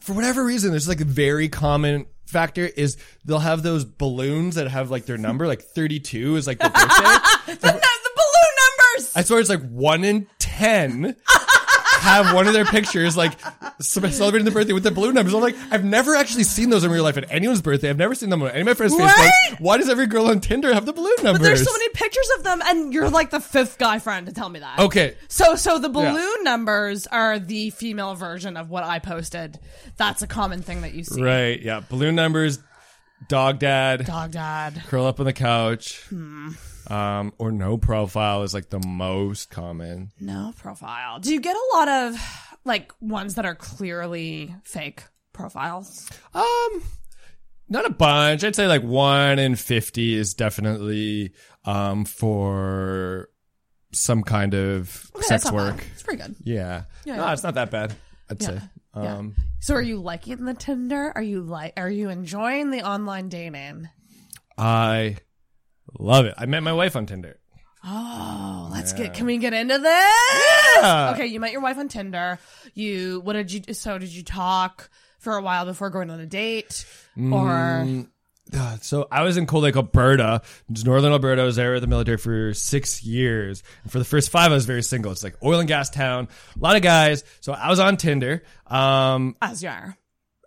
[0.00, 4.68] for whatever reason, there's like a very common factor is they'll have those balloons that
[4.68, 6.64] have like their number, like 32 is like the
[7.44, 7.52] birthday.
[7.54, 8.54] the, the balloon
[8.96, 9.12] numbers.
[9.14, 11.16] I swear it's like one in 10
[12.00, 13.32] have one of their pictures like
[13.80, 15.34] celebrating the birthday with the balloon numbers.
[15.34, 17.90] I'm like, I've never actually seen those in real life at anyone's birthday.
[17.90, 19.10] I've never seen them on any of my friends' Right?
[19.10, 19.60] Facebook.
[19.60, 21.40] Why does every girl on Tinder have the balloon numbers?
[21.40, 24.32] But there's so many pictures of them, and you're like the fifth guy friend to
[24.32, 24.78] tell me that.
[24.78, 25.14] Okay.
[25.28, 29.58] So, so the balloon numbers are the female version of what I posted.
[29.96, 31.22] That's a common thing that you see.
[31.22, 31.60] Right.
[31.60, 31.80] Yeah.
[31.80, 32.58] Balloon numbers,
[33.28, 34.06] dog dad.
[34.06, 34.82] Dog dad.
[34.86, 36.00] curl up on the couch.
[36.08, 36.50] Hmm.
[36.90, 40.10] Um, or no profile is like the most common.
[40.20, 41.20] No profile.
[41.20, 42.16] Do you get a lot of
[42.64, 46.10] like ones that are clearly fake profiles?
[46.34, 46.82] Um,
[47.68, 48.42] not a bunch.
[48.42, 51.32] I'd say like one in 50 is definitely,
[51.64, 53.28] um, for
[53.92, 55.76] some kind of Okay, sex work.
[55.76, 55.86] bad.
[55.92, 56.34] It's pretty good.
[56.44, 56.84] Yeah.
[57.04, 57.32] Yeah, no, yeah.
[57.32, 57.94] it's not that bad.
[58.28, 58.48] I'd Yeah.
[58.48, 58.60] say.
[58.96, 59.16] Yeah.
[59.18, 61.12] Um, So, are you liking the Tinder?
[61.14, 61.74] Are you like?
[61.76, 63.88] Are you enjoying the online dating?
[64.58, 65.16] I
[65.98, 66.34] love it.
[66.38, 67.38] I met my wife on Tinder.
[67.84, 69.14] Oh, let's get.
[69.14, 70.14] Can we get into this?
[70.82, 71.12] Yeah.
[71.14, 72.38] Okay, you met your wife on Tinder.
[72.74, 73.20] You.
[73.20, 73.74] What did you?
[73.74, 76.84] So did you talk for a while before going on a date,
[77.32, 77.86] or
[78.52, 80.42] Uh, so I was in Cold Lake, Alberta,
[80.84, 81.42] northern Alberta.
[81.42, 83.62] I was there with the military for six years.
[83.84, 85.12] And for the first five, I was very single.
[85.12, 87.22] It's like oil and gas town, a lot of guys.
[87.40, 88.42] So I was on Tinder.
[88.66, 89.96] Um, as you are?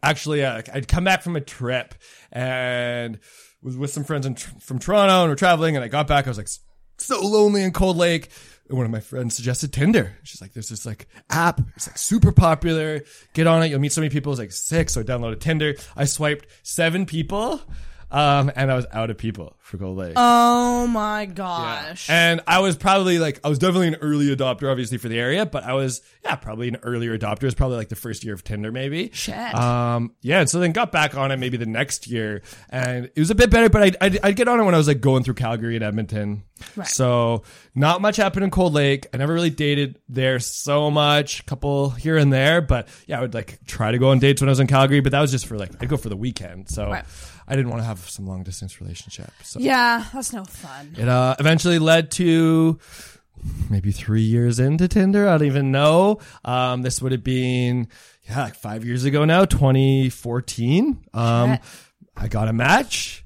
[0.01, 1.95] actually, uh, I'd come back from a trip
[2.31, 3.19] and
[3.63, 5.75] was with some friends in, from Toronto and we're traveling.
[5.75, 6.27] And I got back.
[6.27, 6.49] I was like
[6.97, 8.29] so lonely in Cold Lake.
[8.69, 10.15] And one of my friends suggested Tinder.
[10.23, 11.61] She's like, there's this like app.
[11.75, 13.01] It's like super popular.
[13.33, 13.67] Get on it.
[13.67, 14.31] You'll meet so many people.
[14.31, 14.93] It's like six.
[14.93, 15.75] So I downloaded Tinder.
[15.95, 17.61] I swiped seven people.
[18.13, 20.13] Um, and I was out of people for Cold Lake.
[20.15, 22.09] Oh my gosh!
[22.09, 25.45] And I was probably like, I was definitely an early adopter, obviously for the area,
[25.45, 27.43] but I was, yeah, probably an earlier adopter.
[27.43, 29.09] It was probably like the first year of Tinder, maybe.
[29.13, 29.55] Shit.
[29.55, 30.41] Um, yeah.
[30.41, 33.35] And so then got back on it maybe the next year and it was a
[33.35, 35.33] bit better, but I'd, I'd, I'd get on it when I was like going through
[35.35, 36.43] Calgary and Edmonton.
[36.75, 36.87] Right.
[36.87, 37.43] So
[37.75, 39.07] not much happened in Cold Lake.
[39.13, 43.21] I never really dated there so much, A couple here and there, but yeah, I
[43.21, 45.31] would like try to go on dates when I was in Calgary, but that was
[45.31, 46.69] just for like, I'd go for the weekend.
[46.69, 47.05] So Right.
[47.47, 49.31] I didn't want to have some long distance relationship.
[49.43, 50.95] So yeah, that's no fun.
[50.97, 52.79] it uh, eventually led to
[53.69, 55.27] maybe three years into Tinder.
[55.27, 56.19] I don't even know.
[56.45, 57.87] Um, this would have been
[58.29, 61.05] yeah, like five years ago now, 2014.
[61.13, 61.61] Um, Shit.
[62.15, 63.22] I got a match.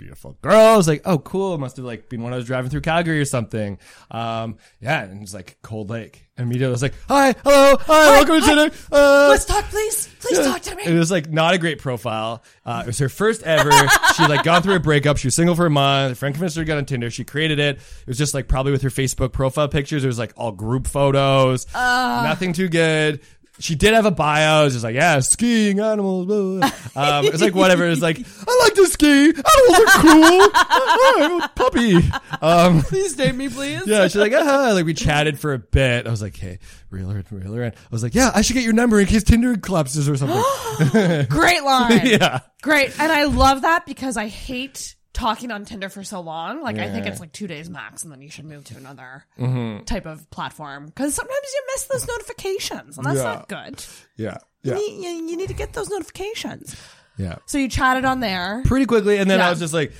[0.00, 0.58] A beautiful girl.
[0.58, 1.54] I was like, oh, cool.
[1.54, 3.78] It must have like been when I was driving through Calgary or something.
[4.10, 6.26] Um, yeah, and it's like Cold Lake.
[6.38, 8.46] And immediately I was like, hi, hello, hi, welcome to hi.
[8.46, 8.76] Tinder.
[8.90, 10.08] Uh, Let's talk, please.
[10.20, 10.84] Please talk to me.
[10.86, 12.42] it was like not a great profile.
[12.64, 13.70] Uh, it was her first ever.
[14.16, 15.18] she like gone through a breakup.
[15.18, 16.12] She was single for a month.
[16.12, 17.10] Her friend convinced her to get on Tinder.
[17.10, 17.76] She created it.
[17.76, 20.02] It was just like probably with her Facebook profile pictures.
[20.02, 21.66] It was like all group photos.
[21.74, 23.20] Nothing too good.
[23.60, 24.62] She did have a bio.
[24.62, 26.26] It was just like, yeah, skiing, animals.
[26.26, 27.18] Blah, blah.
[27.18, 27.86] Um, it was like whatever.
[27.86, 29.26] It's like, I like to ski.
[29.26, 30.48] Animals are cool.
[30.54, 31.96] I'm a puppy.
[32.40, 33.86] Um, Please date me, please.
[33.86, 36.06] yeah, she's like, ah, like we chatted for a bit.
[36.06, 36.58] I was like, hey,
[36.90, 37.72] reel her reel her in.
[37.72, 40.42] I was like, yeah, I should get your number in case Tinder collapses or something.
[41.28, 42.00] Great line.
[42.04, 42.40] yeah.
[42.62, 42.98] Great.
[42.98, 46.62] And I love that because I hate talking on Tinder for so long.
[46.62, 49.24] Like, I think it's like two days max, and then you should move to another
[49.38, 49.84] Mm-hmm.
[49.84, 50.86] type of platform.
[50.86, 53.24] Because sometimes you miss those notifications, and that's Yeah.
[53.24, 53.84] not good.
[54.16, 54.38] Yeah.
[54.62, 54.74] Yeah.
[54.76, 56.76] You, you, you need to get those notifications.
[57.16, 57.36] Yeah.
[57.46, 58.62] So you chatted on there.
[58.66, 59.18] Pretty quickly.
[59.18, 59.46] And then Yeah.
[59.48, 59.92] I was just like,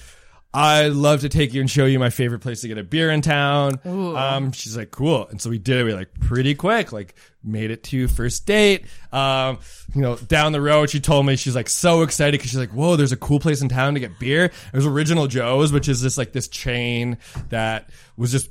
[0.53, 3.11] I'd love to take you and show you my favorite place to get a beer
[3.11, 3.79] in town.
[4.17, 5.29] Um, she's like, cool.
[5.29, 5.85] And so we did it.
[5.85, 8.87] We like pretty quick, like made it to first date.
[9.13, 9.59] Um,
[9.95, 12.73] you know, down the road, she told me she's like so excited because she's like,
[12.73, 14.47] whoa, there's a cool place in town to get beer.
[14.47, 17.19] It was Original Joe's, which is just like this chain
[17.51, 18.51] that was just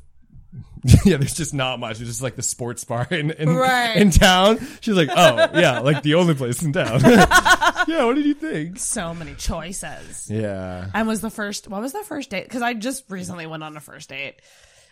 [1.06, 2.00] yeah, there's just not much.
[2.00, 3.96] It's just like the sports bar in in, Right.
[3.98, 4.60] in town.
[4.82, 7.02] She's like, oh yeah, like the only place in town.
[7.88, 8.80] yeah, what did you think?
[8.80, 10.30] So many choices.
[10.30, 10.90] Yeah.
[10.94, 12.44] And was the first, what was the first date?
[12.46, 14.36] Because I just recently went on a first date.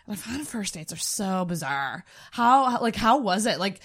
[0.06, 2.04] And I find oh, first dates are so bizarre.
[2.32, 3.58] How, how- like, how was it?
[3.58, 3.80] Like,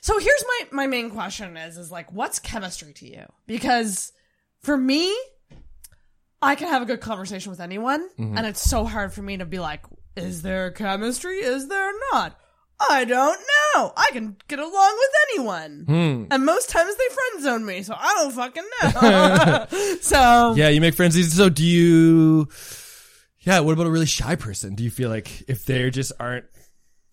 [0.00, 3.24] so here's my, my main question is, is like, what's chemistry to you?
[3.46, 4.12] Because
[4.62, 5.14] for me,
[6.40, 8.08] I can have a good conversation with anyone.
[8.18, 8.36] Mm-hmm.
[8.38, 9.82] And it's so hard for me to be like,
[10.18, 11.36] is there chemistry?
[11.38, 12.38] Is there not?
[12.80, 13.92] I don't know.
[13.96, 15.84] I can get along with anyone.
[15.86, 16.24] Hmm.
[16.30, 19.66] And most times they friend zone me, so I don't fucking know.
[20.00, 21.18] so Yeah, you make friends.
[21.18, 21.30] easy.
[21.30, 22.48] So do you?
[23.40, 23.60] Yeah.
[23.60, 24.74] What about a really shy person?
[24.76, 26.44] Do you feel like if they just aren't,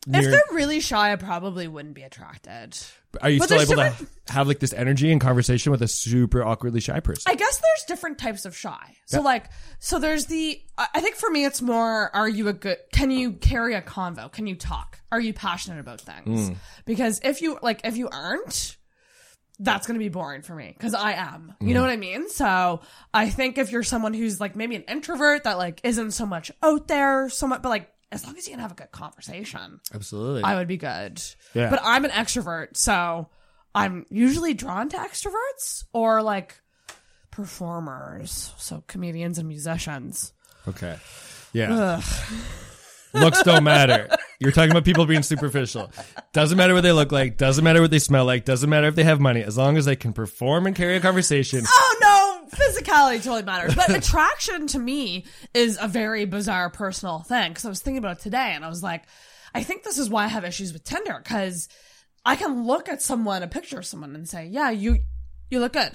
[0.08, 2.78] If they're really shy, I probably wouldn't be attracted.
[3.22, 5.82] are you but still there's able different- to have like this energy and conversation with
[5.82, 7.32] a super awkwardly shy person?
[7.32, 8.98] I guess there's different types of shy.
[9.06, 10.62] So like, so there's the.
[10.78, 12.78] I I think for me, it's more: Are you a good?
[12.94, 14.32] Can you carry a convo?
[14.32, 15.00] Can you talk?
[15.12, 16.50] Are you passionate about things?
[16.50, 16.54] Hmm.
[16.86, 18.78] Because if you like, if you aren't,
[19.60, 21.54] that's going to be boring for me because I am.
[21.62, 21.88] You know hmm.
[21.88, 22.30] what I mean?
[22.30, 22.82] So
[23.14, 26.52] I think if you're someone who's like maybe an introvert that like isn't so much
[26.62, 29.80] out there, so much, but like as long as you can have a good conversation,
[29.94, 30.44] Absolutely.
[30.44, 31.22] I would be good.
[31.54, 31.70] Yeah.
[31.70, 33.30] But I'm an extrovert, so
[33.74, 36.56] I'm usually drawn to extroverts or like
[37.32, 40.34] performers, so comedians and musicians.
[40.68, 40.98] okay.
[41.54, 42.02] Yeah.
[43.14, 44.10] Looks don't matter.
[44.40, 45.90] You're talking about people being superficial.
[46.34, 47.38] Doesn't matter what they look like.
[47.38, 48.44] Doesn't matter what they smell like.
[48.44, 49.42] Doesn't matter if they have money.
[49.42, 51.64] As long as they can perform and carry a conversation.
[51.66, 52.05] Oh no,
[52.56, 53.76] physicality totally matters.
[53.76, 57.52] But attraction to me is a very bizarre personal thing.
[57.52, 59.04] Because I was thinking about it today, and I was like,
[59.54, 61.70] I think this is why I have issues with Tinder because
[62.26, 65.00] I can look at someone, a picture of someone, and say, "Yeah, you,
[65.50, 65.92] you look good."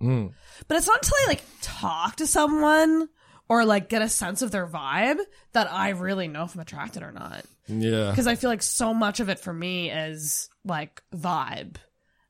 [0.00, 0.28] Hmm.
[0.68, 3.08] But it's not until I like talk to someone
[3.48, 5.18] or like get a sense of their vibe
[5.52, 7.44] that I really know if I'm attracted or not.
[7.68, 8.10] Yeah.
[8.10, 11.76] Because I feel like so much of it for me is like vibe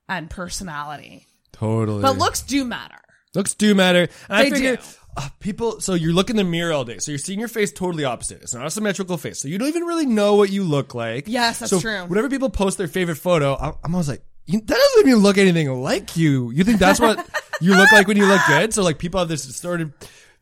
[0.09, 1.27] and personality.
[1.53, 2.03] Totally.
[2.03, 3.02] But looks do matter.
[3.35, 4.03] Looks do matter.
[4.03, 4.83] And I figure do.
[5.17, 5.81] uh, people.
[5.81, 6.99] So you look in the mirror all day.
[6.99, 8.43] So you're seeing your face totally opposite.
[8.43, 9.41] It's not a symmetrical face.
[9.41, 11.29] So you don't even really know what you look like.
[11.29, 12.05] Yes, that's so true.
[12.07, 15.71] Whenever people post their favorite photo, I- I'm always like, that doesn't even look anything
[15.83, 16.51] like you.
[16.51, 17.19] You think that's what
[17.61, 18.75] you look like when you look good?
[18.75, 19.93] So like people have this distorted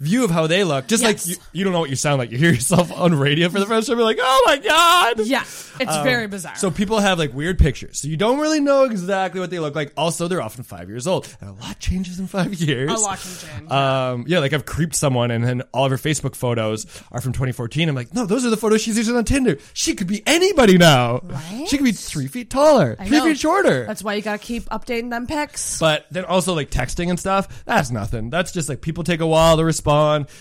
[0.00, 0.86] view of how they look.
[0.86, 1.26] Just Yes.
[1.28, 2.30] like you, you don't know what you sound like.
[2.32, 3.96] You hear yourself on radio for the first time.
[3.98, 5.26] You're like, oh my god.
[5.26, 6.52] Yeah, it's very bizarre.
[6.52, 8.00] Um, So people have like weird pictures.
[8.00, 9.92] So you don't really know exactly what they look like.
[9.96, 11.28] Also, they're often five years old.
[11.40, 12.90] And a lot changes in five years.
[12.90, 13.70] a lot can change.
[13.70, 17.32] Um, yeah, like I've creeped someone and then all of her Facebook photos are from
[17.32, 17.88] 2014.
[17.88, 19.58] I'm like, no, those are the photos she's using on Tinder.
[19.74, 21.20] She could be anybody now.
[21.22, 21.66] Right?
[21.68, 23.24] She could be three feet taller, I three know.
[23.26, 23.84] feet shorter.
[23.86, 25.78] That's why you gotta keep updating them pics.
[25.78, 28.30] but then also like texting and stuff, that's nothing.
[28.30, 29.89] That's just like people take a while to respond.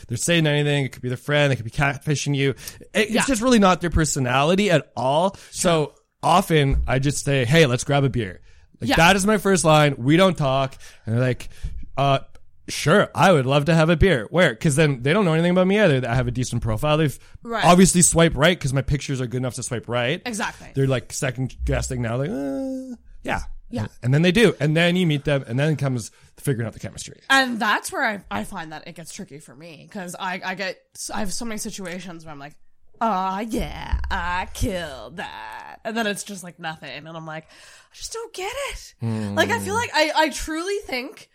[0.07, 0.85] They're saying anything.
[0.85, 1.51] It could be their friend.
[1.51, 2.55] They could be catfishing you.
[2.93, 3.19] It- Yeah.
[3.19, 5.35] It's just really not their personality at all.
[5.51, 8.41] So often I just say, Hey, let's grab a beer.
[8.81, 8.95] Like Yeah.
[8.97, 9.95] that is my first line.
[9.97, 10.75] We don't talk.
[11.05, 11.49] And they're like,
[11.97, 12.19] uh,
[12.67, 14.27] Sure, I would love to have a beer.
[14.29, 14.51] Where?
[14.51, 16.07] Because then they don't know anything about me either.
[16.07, 16.97] I have a decent profile.
[16.97, 17.65] They've Right.
[17.65, 20.21] obviously swipe right because my pictures are good enough to swipe right.
[20.23, 20.67] Exactly.
[20.75, 22.17] They're like second guessing now.
[22.17, 23.87] Like, uh, yeah, Yeah.
[24.03, 26.79] and then they do, and then you meet them, and then comes figuring out the
[26.79, 27.19] chemistry.
[27.29, 30.55] And that's where I, I find that it gets tricky for me because I, I
[30.55, 30.79] get
[31.13, 32.55] I have so many situations where I'm like,
[33.01, 37.95] oh yeah, I killed that, and then it's just like nothing, and I'm like, I
[37.95, 38.93] just don't get it.
[39.35, 41.29] Like I feel like I I truly think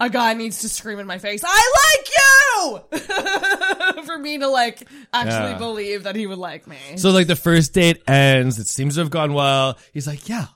[0.00, 3.04] a guy needs to scream in my face, I like
[3.96, 4.82] you, for me to like
[5.12, 5.58] actually Yeah.
[5.58, 6.76] believe that he would like me.
[6.96, 9.78] So like the first date ends, it seems to have gone well.
[9.92, 10.46] He's like, yeah.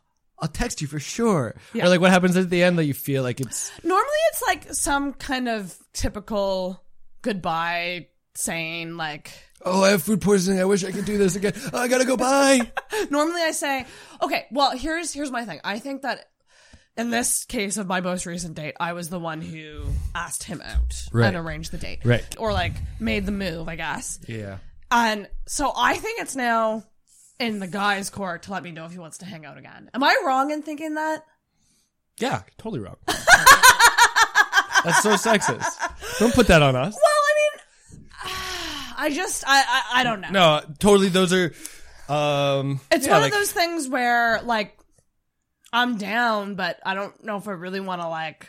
[0.41, 1.55] I'll text you for sure.
[1.75, 1.87] Yeah.
[1.87, 4.73] Or like what happens at the end that you feel like it's Normally, it's like
[4.75, 6.83] some kind of typical
[7.23, 9.31] goodbye saying, like,
[9.65, 10.61] Oh, I have food poisoning.
[10.61, 11.53] I wish I could do this again.
[11.73, 12.17] Oh, I gotta go.
[12.17, 12.71] Bye.
[13.11, 13.85] Normally I say,
[14.23, 15.61] okay, well, here's here's my thing.
[15.65, 16.27] I think that
[16.97, 19.85] in this case of my most recent date, I was the one who
[20.15, 21.27] asked him out Right.
[21.29, 22.01] and arranged the date.
[22.05, 22.25] Right.
[22.39, 24.21] Or like made the move, I guess.
[24.29, 24.59] yeah.
[24.91, 26.85] And so I think it's now
[27.39, 29.91] in the guy's court to let me know if he wants to hang out again.
[29.95, 31.25] Am I wrong in thinking that?
[32.19, 32.97] Yeah, totally wrong.
[33.07, 36.19] That's so sexist.
[36.19, 36.95] Don't put that on us.
[36.95, 38.05] Well, I mean,
[38.97, 40.31] I just I I, I don't know.
[40.31, 41.09] No, totally.
[41.09, 41.53] Those are.
[42.09, 44.77] Um, It's yeah, one like- of those things where like
[45.73, 48.49] I'm down, but I don't know if I really want to like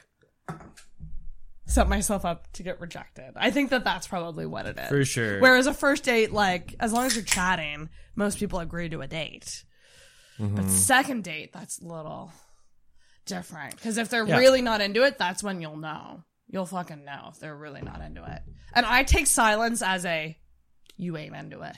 [1.70, 3.32] set myself up to get rejected.
[3.36, 4.90] I think that that's probably what it is.
[4.90, 5.40] For sure.
[5.40, 9.08] Whereas a first date, like as long as you're chatting, most people agree to a
[9.08, 9.64] date.
[10.40, 10.56] Mm-hmm.
[10.56, 12.32] But second date, that's a little
[13.26, 14.38] different because if they're Yeah.
[14.40, 16.24] really not into it, that's when you'll know.
[16.52, 18.42] You'll fucking know if they're really not into it.
[18.74, 20.36] And I take silence as a
[20.98, 21.78] you ain't into it.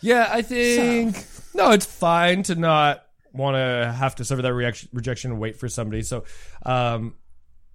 [0.00, 1.16] Yeah, I think
[1.54, 3.02] no, it's fine to not
[3.32, 6.02] want to have to suffer that reaction, rejection and wait for somebody.
[6.02, 6.24] So,
[6.64, 7.14] um,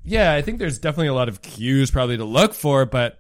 [0.07, 2.85] yeah, I think there's definitely a lot of cues probably to look for.
[2.85, 3.19] But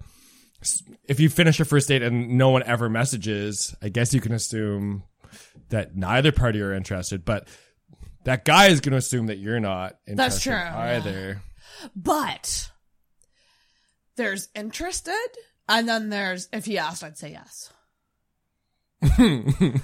[1.07, 4.31] if you finish your first date and no one ever messages, I guess you can
[4.31, 5.03] assume
[5.69, 7.25] that neither party are interested.
[7.25, 7.47] But
[8.23, 10.95] that guy is going to assume that you're not interested That's true, yeah.
[10.95, 11.41] either.
[11.95, 12.71] But
[14.15, 15.27] there's interested,
[15.67, 17.71] and then there's if he asked, I'd say yes.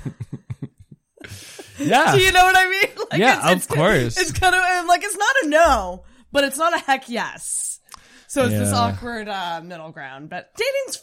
[1.80, 2.90] Yeah, Do you know what I mean?
[3.12, 4.18] Like, Yeah, of course.
[4.18, 7.80] It's kind of like it's not a no, but it's not a heck yes.
[8.28, 10.30] So it's this awkward uh, middle ground.
[10.30, 11.02] But dating's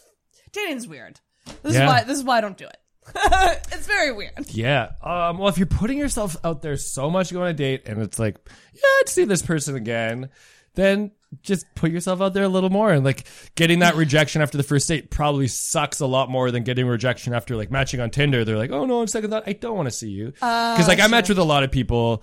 [0.52, 1.18] dating's weird.
[1.62, 1.84] This Yeah.
[1.84, 2.76] is why this is why I don't do it.
[3.72, 4.50] it's very weird.
[4.50, 4.90] Yeah.
[5.02, 7.82] Um, well, if you're putting yourself out there so much to go on a date
[7.86, 8.36] and it's like,
[8.74, 10.28] yeah, I'd see this person again,
[10.74, 11.10] then
[11.42, 12.92] just put yourself out there a little more.
[12.92, 16.62] And like getting that rejection after the first date probably sucks a lot more than
[16.62, 18.44] getting rejection after like matching on Tinder.
[18.44, 20.32] They're like, oh no, on second thought, I don't want to see you.
[20.40, 22.22] Cause like I match with a lot of people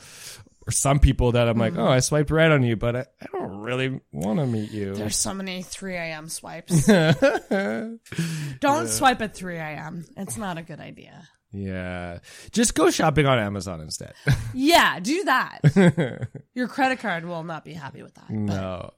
[0.67, 3.25] or some people that I'm like, oh, I swiped right on you, but I, I
[3.31, 4.93] don't really want to meet you.
[4.95, 6.27] There's so many 3 a.m.
[6.29, 6.85] swipes.
[8.59, 10.05] don't swipe at 3 a.m.
[10.17, 11.27] It's not a good idea.
[11.53, 12.19] yeah.
[12.51, 14.13] Just go shopping on Amazon instead.
[14.53, 16.27] Yeah, do that.
[16.55, 18.29] Your credit card will not be happy with that.
[18.31, 18.91] No.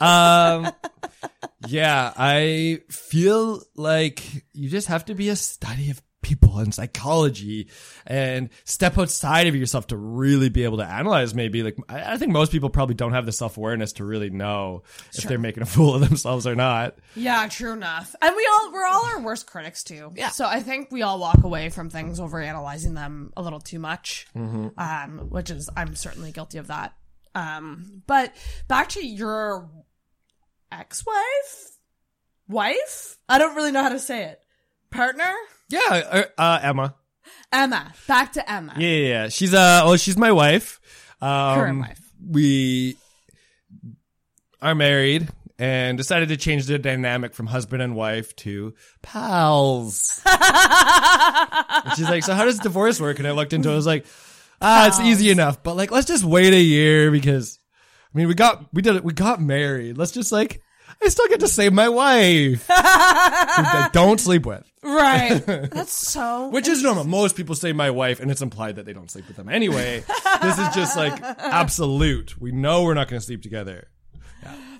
[0.00, 0.72] um,
[1.68, 7.68] yeah, I feel like you just have to be a study of people and psychology
[8.06, 12.16] and step outside of yourself to really be able to analyze maybe like I, I
[12.16, 14.82] think most people probably don't have the self-awareness to really know
[15.14, 16.98] if they're making a fool of themselves or not.
[17.14, 18.16] Yeah, true enough.
[18.20, 20.10] And we all we're all our worst critics too.
[20.16, 20.30] Yeah.
[20.30, 23.78] So I think we all walk away from things over analyzing them a little too
[23.78, 24.26] much.
[24.34, 26.94] Um, which is I'm certainly guilty of that.
[27.34, 28.34] Um, but
[28.68, 29.68] back to your
[30.72, 31.70] ex-wife,
[32.48, 33.18] wife.
[33.28, 34.40] I don't really know how to say it.
[34.94, 35.32] Partner,
[35.68, 36.94] Yeah, uh, uh, Emma.
[37.52, 37.92] Emma.
[38.06, 38.74] Back to Emma.
[38.78, 39.28] Yeah, yeah, yeah.
[39.28, 40.80] She's uh oh, she's my wife.
[41.20, 42.00] Um, Current wife.
[42.26, 42.96] We
[44.62, 45.28] are married
[45.58, 50.20] and decided to change the dynamic from husband and wife to pals.
[51.84, 53.18] And she's like, so how does divorce work?
[53.18, 53.72] And I looked into it.
[53.72, 54.06] I was like,
[54.60, 57.58] ah, it's easy enough, but like, let's just wait a year because,
[58.14, 59.04] I mean, we got, we did it.
[59.04, 59.98] We got married.
[59.98, 60.62] Let's just like,
[61.02, 62.66] I still get to save my wife.
[62.66, 64.64] who I don't sleep with.
[64.82, 65.38] Right.
[65.46, 66.48] That's so.
[66.48, 67.04] Which is normal.
[67.04, 70.04] Most people say my wife, and it's implied that they don't sleep with them anyway.
[70.42, 72.40] this is just like absolute.
[72.40, 73.88] We know we're not going to sleep together.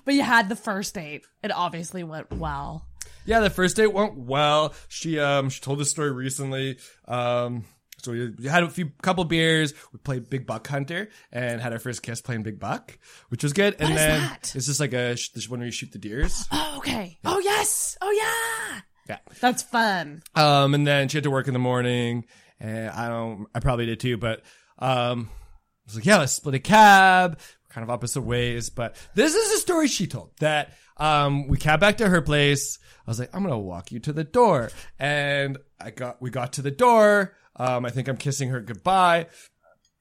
[0.03, 1.25] but you had the first date.
[1.43, 2.87] It obviously went well.
[3.25, 4.73] Yeah, the first date went well.
[4.87, 6.77] She um she told this story recently.
[7.07, 7.65] Um,
[8.05, 9.73] so we, we had a few couple beers.
[9.91, 12.97] We played Big Buck Hunter and had our first kiss playing Big Buck,
[13.29, 13.75] which was good.
[13.79, 14.51] and is then that?
[14.55, 16.45] it's just like a sh- this one where you shoot the deers.
[16.51, 17.17] Oh, okay.
[17.25, 17.97] Oh yes.
[18.01, 18.81] Oh yeah.
[19.09, 19.17] Yeah.
[19.41, 20.21] That's fun.
[20.35, 22.25] Um, and then she had to work in the morning,
[22.59, 24.41] and I don't, I probably did too, but
[24.79, 27.39] um, I was like, yeah, let's split a cab.
[27.39, 31.57] We're kind of opposite ways, but this is a story she told that um, we
[31.57, 32.79] cab back to her place.
[33.07, 36.53] I was like, I'm gonna walk you to the door, and I got, we got
[36.53, 37.35] to the door.
[37.55, 39.27] Um, I think I'm kissing her goodbye.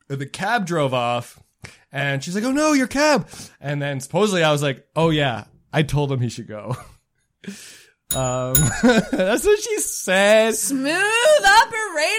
[0.09, 1.43] The cab drove off,
[1.91, 3.29] and she's like, "Oh no, your cab!"
[3.61, 6.77] And then supposedly I was like, "Oh yeah, I told him he should go."
[8.15, 10.55] Um, that's what she said.
[10.55, 10.95] Smooth operator.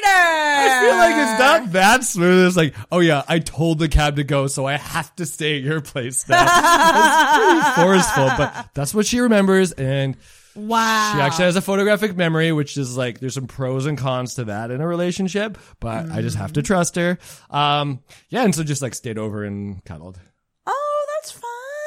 [0.08, 2.48] I feel like it's not that smooth.
[2.48, 5.58] It's like, oh yeah, I told the cab to go, so I have to stay
[5.58, 6.44] at your place now.
[6.44, 10.18] it's pretty forceful, but that's what she remembers, and
[10.56, 11.14] Wow.
[11.14, 14.46] she actually has a photographic memory, which is like there's some pros and cons to
[14.46, 17.18] that in a relationship, but I just have to trust her.
[17.50, 20.20] Um, yeah, and so just like stayed over and cuddled.
[20.66, 21.42] Oh, that's fun.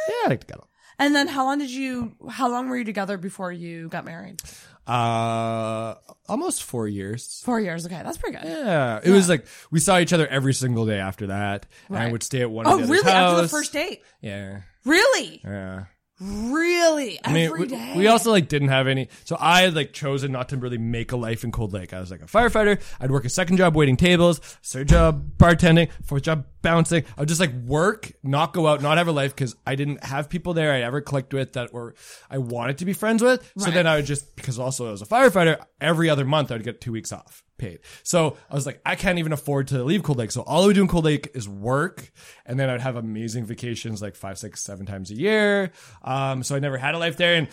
[0.09, 0.69] Yeah, I like to cuddle.
[0.99, 2.15] And then how long did you?
[2.29, 4.43] How long were you together before you got married?
[4.87, 5.95] Uh,
[6.29, 7.41] almost four years.
[7.45, 7.87] Four years.
[7.87, 8.47] Okay, that's pretty good.
[8.49, 12.11] Yeah, it was like we saw each other every single day after that, and I
[12.11, 12.67] would stay at one.
[12.67, 13.13] Oh, of the other's really?
[13.13, 14.03] After the first date?
[14.23, 15.41] Yeah, Really?
[15.45, 15.85] yeah.
[16.21, 17.21] Really?
[17.25, 17.95] I mean, we, day?
[17.97, 19.09] we also like didn't have any.
[19.25, 21.93] So I had like chosen not to really make a life in Cold Lake.
[21.93, 22.83] I was like a firefighter.
[23.01, 27.05] I'd work a second job waiting tables, third job bartending, fourth job bouncing.
[27.17, 30.03] I would just like work, not go out, not have a life because I didn't
[30.03, 31.95] have people there I ever clicked with that were
[32.29, 33.53] I wanted to be friends with.
[33.57, 36.65] So then I would just because also as a firefighter, every other month I would
[36.65, 37.81] get two weeks off paid.
[38.03, 40.31] So I was like, I can't even afford to leave Cold Lake.
[40.31, 42.11] So all I would do in Cold Lake is work.
[42.47, 45.73] And then I'd have amazing vacations like five, six, seven times a year.
[46.03, 47.35] Um, so I never had a life there.
[47.35, 47.49] And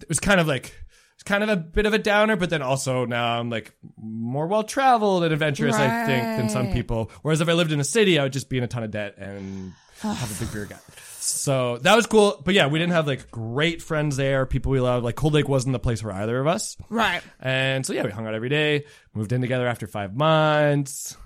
[0.00, 0.74] it was kind of like,
[1.14, 4.46] it's kind of a bit of a downer, but then also now I'm like more
[4.46, 7.10] well traveled and adventurous, I think, than some people.
[7.22, 8.90] Whereas if I lived in a city, I would just be in a ton of
[8.90, 9.72] debt and
[10.14, 10.82] have a big beer gut.
[11.20, 12.42] So that was cool.
[12.44, 15.04] But yeah, we didn't have like great friends there, people we loved.
[15.04, 16.76] Like Cold Lake wasn't the place for either of us.
[16.88, 17.22] right.
[17.40, 18.86] And so yeah, we hung out every day.
[19.14, 21.16] Moved in together after five months.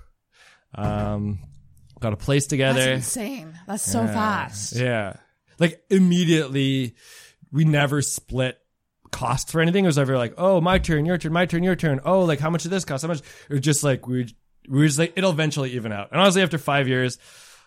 [0.75, 1.39] Um,
[1.99, 2.91] got a place That's together.
[2.93, 3.57] insane.
[3.67, 4.75] That's so fast.
[4.75, 5.15] Yeah,
[5.59, 6.95] like immediately,
[7.51, 8.59] we never split
[9.11, 9.85] costs for anything.
[9.85, 12.01] It was ever like, oh, my turn, your turn, my turn, your turn.
[12.05, 13.01] Oh, like how much did this cost?
[13.01, 13.21] How much?
[13.49, 14.27] It was just like we
[14.69, 16.11] we were just like it'll eventually even out.
[16.11, 17.17] And honestly, after five years.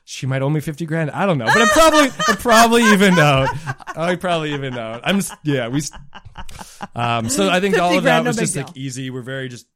[0.05, 1.11] She might owe me fifty grand.
[1.11, 3.48] I don't know, but I'm probably I'm probably even out.
[3.96, 5.03] I probably even out.
[5.05, 5.68] I'm just, yeah.
[5.68, 5.82] We
[6.94, 7.28] um.
[7.28, 8.82] So I think all of that was just like deal.
[8.82, 9.11] easy.
[9.11, 9.66] We're very just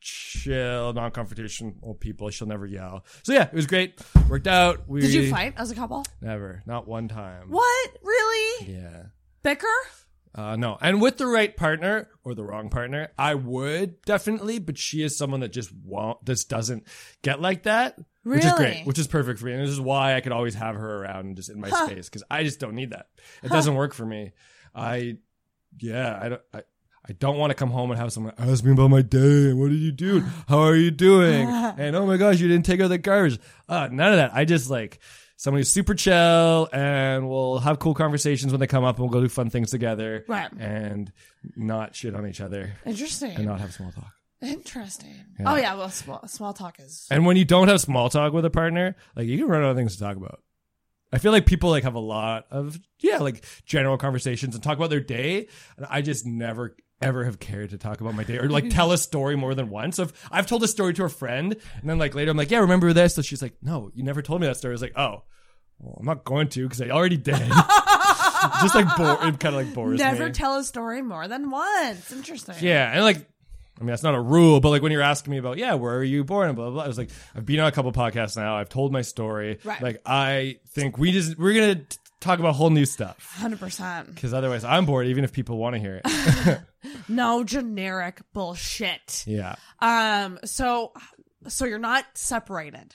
[0.00, 2.28] chill, non-confrontational people.
[2.30, 3.04] She'll never yell.
[3.22, 4.00] So yeah, it was great.
[4.28, 4.88] Worked out.
[4.88, 6.04] We Did you fight as a couple?
[6.20, 7.48] Never, not one time.
[7.48, 7.90] What?
[8.02, 8.72] Really?
[8.72, 9.02] Yeah.
[9.42, 9.66] Bicker?
[10.34, 14.58] Uh, no, and with the right partner or the wrong partner, I would definitely.
[14.58, 16.84] But she is someone that just won't, just doesn't
[17.22, 20.16] get like that, which is great, which is perfect for me, and this is why
[20.16, 22.74] I could always have her around and just in my space because I just don't
[22.74, 23.06] need that.
[23.42, 24.32] It doesn't work for me.
[24.74, 25.18] I,
[25.78, 26.42] yeah, I don't.
[26.52, 26.62] I,
[27.06, 29.68] I don't want to come home and have someone ask me about my day what
[29.68, 30.20] did you do?
[30.48, 31.46] How are you doing?
[31.78, 33.38] and oh my gosh, you didn't take out the garbage.
[33.68, 34.34] Uh, none of that.
[34.34, 35.00] I just like
[35.36, 39.12] somebody who's super chill and we'll have cool conversations when they come up and we'll
[39.12, 40.24] go do fun things together.
[40.26, 40.50] Right.
[40.58, 41.12] And
[41.56, 43.32] not shit on each other Interesting.
[43.32, 44.13] and not have small talk.
[44.44, 45.14] Interesting.
[45.44, 47.06] Oh yeah, well, small, small talk is.
[47.10, 49.70] And when you don't have small talk with a partner, like you can run out
[49.70, 50.42] of things to talk about.
[51.12, 54.76] I feel like people like have a lot of yeah, like general conversations and talk
[54.76, 58.38] about their day, and I just never ever have cared to talk about my day
[58.38, 59.96] or like tell a story more than once.
[59.96, 62.50] So if I've told a story to a friend, and then like later I'm like,
[62.50, 63.14] yeah, remember this?
[63.14, 64.72] So she's like, no, you never told me that story.
[64.72, 65.22] I was like, oh,
[65.78, 67.36] well, I'm not going to because I already did.
[68.62, 70.32] just like bore, it kind of like bores Never me.
[70.32, 72.12] tell a story more than once.
[72.12, 72.56] Interesting.
[72.60, 73.28] Yeah, and like,
[73.78, 75.96] I mean, that's not a rule, but like when you're asking me about, yeah, where
[75.96, 77.90] are you born and blah blah, blah I was like, I've been on a couple
[77.92, 78.56] podcasts now.
[78.56, 79.58] I've told my story.
[79.64, 79.82] Right.
[79.82, 81.84] Like, I think we just we're gonna
[82.20, 84.14] talk about whole new stuff Hundred percent.
[84.14, 85.08] because otherwise, I'm bored.
[85.08, 86.60] Even if people want to hear it.
[87.08, 89.24] No generic bullshit.
[89.26, 89.54] yeah.
[89.80, 90.38] Um.
[90.44, 90.92] So,
[91.48, 92.94] so you're not separated.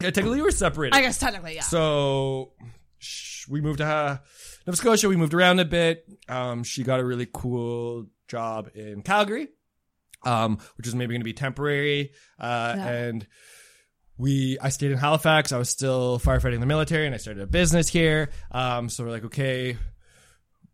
[0.00, 0.96] Yeah, technically, we're separated.
[0.96, 1.62] I guess technically, yeah.
[1.62, 2.52] So
[2.98, 4.18] sh- we moved to uh,
[4.66, 5.08] Nova Scotia.
[5.08, 6.06] We moved around a bit.
[6.28, 9.48] Um, she got a really cool job in Calgary,
[10.24, 12.12] um, which is maybe going to be temporary.
[12.38, 12.88] Uh, Yeah.
[12.88, 13.26] and
[14.16, 15.52] we, I stayed in Halifax.
[15.52, 18.30] I was still firefighting in the military, and I started a business here.
[18.52, 19.76] Um, so we're like, okay.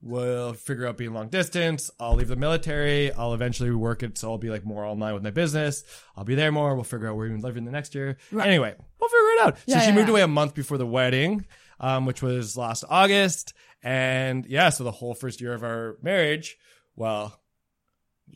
[0.02, 1.90] We'll figure out being long distance.
[2.00, 3.12] I'll leave the military.
[3.12, 5.84] I'll eventually work it, so I'll be like more online with my business.
[6.16, 6.74] I'll be there more.
[6.74, 8.16] We'll figure out where we're living the next year.
[8.32, 9.58] Anyway, we'll figure it out.
[9.68, 10.12] So she yeah, moved yeah.
[10.12, 11.44] away a month before the wedding,
[11.80, 13.52] um, which was last August.
[13.82, 16.56] And yeah, so the whole first year of our marriage,
[16.96, 17.40] well,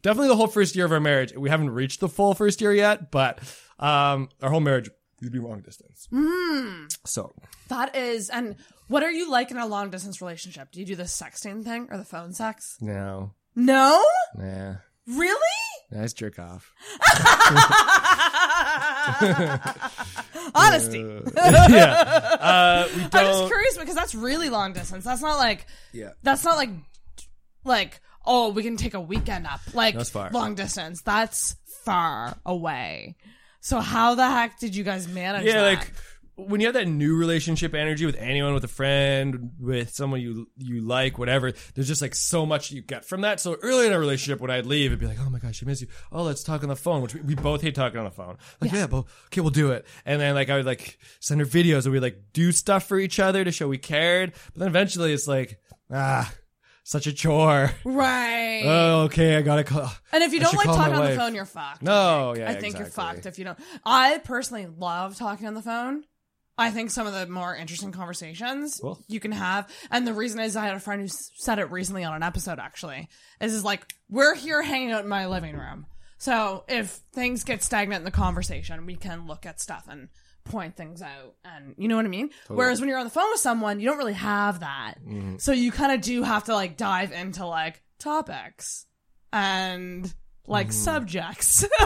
[0.02, 1.34] definitely the whole first year of our marriage.
[1.36, 3.38] We haven't reached the full first year yet, but
[3.78, 4.88] um, our whole marriage
[5.22, 6.08] would be long distance.
[7.06, 7.34] So
[7.68, 8.30] that is.
[8.30, 8.56] And
[8.88, 10.70] what are you like in a long distance relationship?
[10.72, 12.76] Do you do the sexting thing or the phone sex?
[12.80, 14.04] no, No.
[14.36, 14.74] nah,
[15.06, 15.38] Really?
[15.90, 16.72] Nice jerk off.
[20.54, 20.98] Honesty.
[21.36, 25.04] yeah, uh, we I'm just curious because that's really long distance.
[25.04, 25.66] That's not like.
[25.92, 26.10] Yeah.
[26.22, 26.70] That's not like,
[27.64, 30.30] like oh we can take a weekend up like That's far.
[30.30, 31.02] long distance.
[31.02, 33.16] That's far away.
[33.60, 35.46] So how the heck did you guys manage?
[35.46, 35.78] yeah, that?
[35.78, 35.92] like
[36.36, 40.48] when you have that new relationship energy with anyone, with a friend, with someone you
[40.56, 41.52] you like, whatever.
[41.74, 43.40] There's just like so much you get from that.
[43.40, 45.66] So early in a relationship, when I'd leave, it'd be like, "Oh my gosh, I
[45.66, 48.04] miss you." Oh, let's talk on the phone, which we, we both hate talking on
[48.04, 48.36] the phone.
[48.60, 49.86] Like, yeah, but okay, we'll do it.
[50.04, 52.98] And then like I would like send her videos, and we like do stuff for
[52.98, 54.32] each other to show we cared.
[54.52, 55.60] But then eventually, it's like,
[55.92, 56.32] ah,
[56.82, 57.70] such a chore.
[57.84, 58.62] right.
[58.64, 59.90] Oh, okay, I gotta call.
[60.12, 61.82] And if you I don't like talking on the phone, you're fucked.
[61.82, 63.58] No, yeah, I think you're fucked if you don't.
[63.84, 66.02] I personally love talking on the phone.
[66.56, 69.02] I think some of the more interesting conversations Cool.
[69.08, 72.04] you can have, and the reason is I had a friend who said it recently
[72.04, 72.58] on an episode.
[72.58, 73.08] Actually,
[73.40, 75.86] is is like we're here hanging out in my living room,
[76.18, 80.08] so if things get stagnant in the conversation, we can look at stuff and
[80.44, 82.30] point things out, and you know what I mean.
[82.46, 85.38] Whereas when you're on the phone with someone, you don't really have that, mm-hmm.
[85.38, 88.86] so you kind of do have to like dive into like topics
[89.32, 90.14] and
[90.46, 90.74] like mm-hmm.
[90.74, 91.64] subjects,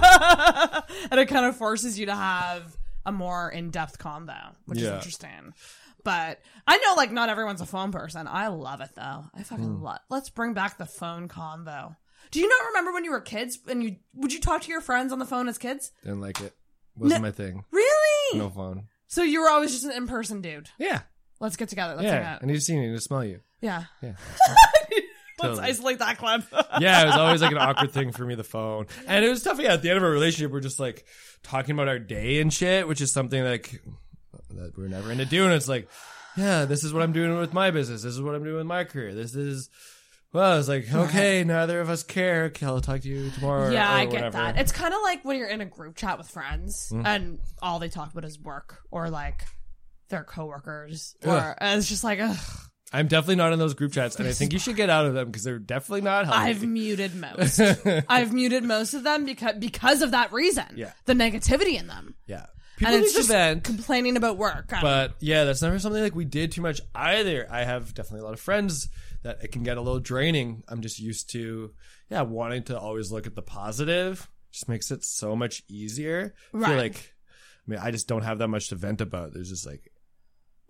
[1.11, 2.77] and it kind of forces you to have
[3.09, 4.97] a more in-depth combo, which is Yeah.
[4.97, 5.55] interesting.
[6.05, 8.29] But I know like not everyone's a phone person.
[8.29, 9.25] I love it though.
[9.35, 9.83] I fucking hmm.
[9.83, 10.01] love.
[10.11, 11.97] Let's bring back the phone combo.
[12.31, 14.83] Do you not remember when you were kids and you would you talk to your
[14.83, 15.91] friends on the phone as kids?
[16.05, 16.55] Didn't like it.
[16.97, 17.65] Wasn't my thing.
[17.71, 18.39] Really?
[18.39, 18.89] No phone.
[19.07, 20.69] So you were always just an in-person dude.
[20.79, 21.01] Yeah.
[21.41, 21.95] Let's get together.
[21.95, 22.35] Let's hang yeah.
[22.35, 22.43] out.
[22.43, 22.83] I need to see you.
[22.83, 23.41] I need smell you.
[23.61, 23.85] Yeah.
[24.03, 24.15] Yeah.
[25.41, 25.69] Let's Totally.
[25.69, 26.43] isolate that clip.
[26.81, 28.87] yeah, it was always like an awkward thing for me, the phone.
[29.07, 29.61] And it was tough.
[29.61, 31.05] Yeah, at the end of our relationship, we're just like
[31.43, 33.81] talking about our day and shit, which is something like
[34.51, 35.53] that we're never into doing.
[35.53, 35.89] It's like,
[36.37, 38.03] yeah, this is what I'm doing with my business.
[38.03, 39.15] This is what I'm doing with my career.
[39.15, 39.71] This is,
[40.33, 42.45] well, it's like, okay, neither of us care.
[42.45, 43.71] Okay, I'll talk to you tomorrow.
[43.71, 44.37] yeah, or I get whatever.
[44.39, 44.59] that.
[44.59, 47.07] It's kind of like when you're in a group chat with friends Mm-hmm.
[47.07, 49.43] and all they talk about is work or like
[50.11, 52.37] their coworkers, or it's just like ugh,
[52.93, 55.15] I'm definitely not in those group chats, and I think you should get out of
[55.15, 56.41] them because they're definitely not healthy.
[56.41, 57.61] I've muted most.
[58.09, 60.65] I've muted most of them because because of that reason.
[60.75, 60.93] Yeah.
[61.05, 62.47] the negativity in them, yeah.
[62.79, 63.65] People and it's just vent.
[63.65, 64.73] complaining about work.
[64.73, 67.47] I- But yeah, that's never something like we did too much either.
[67.51, 68.89] I have definitely a lot of friends
[69.25, 70.63] that it can get a little draining.
[70.69, 71.73] I'm just used to,
[72.09, 74.29] yeah, wanting to always look at the positive.
[74.53, 76.35] Just makes it so much easier.
[76.55, 76.69] I Right.
[76.69, 77.15] feel like,
[77.67, 79.35] I mean, I just don't have that much to vent about.
[79.35, 79.88] There's just like,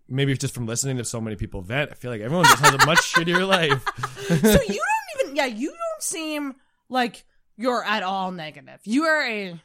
[0.09, 2.75] maybe just from listening to so many people vent, I feel like everyone just has
[2.75, 3.85] a much shittier life.
[4.29, 6.55] so you don't even yeah you don't seem
[6.89, 7.25] like
[7.57, 8.81] you're at all negative.
[8.85, 9.61] You are a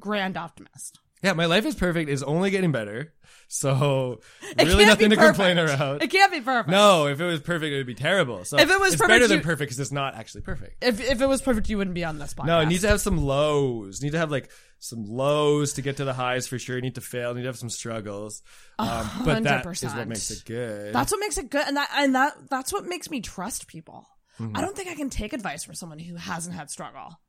[0.00, 0.98] grand optimist.
[1.22, 2.08] Yeah, my life is perfect.
[2.08, 3.12] Is only getting better.
[3.46, 4.20] So
[4.58, 6.02] really nothing to complain about.
[6.02, 6.70] It can't be perfect.
[6.70, 8.44] No, if it was perfect, it would be terrible.
[8.46, 10.82] So If it was it's perfect, better than you- perfect because it's not actually perfect.
[10.82, 12.46] If if it was perfect, you wouldn't be on this podcast.
[12.46, 14.02] No, it needs to have some lows.
[14.02, 14.50] Need to have like
[14.80, 16.76] some lows to get to the highs for sure.
[16.76, 17.30] You need to fail.
[17.30, 18.42] You need to have some struggles.
[18.78, 20.94] Um, but that is what makes it good.
[20.94, 24.08] That's what makes it good, and that and that that's what makes me trust people.
[24.40, 24.56] Mm-hmm.
[24.56, 27.20] I don't think I can take advice from someone who hasn't had struggle.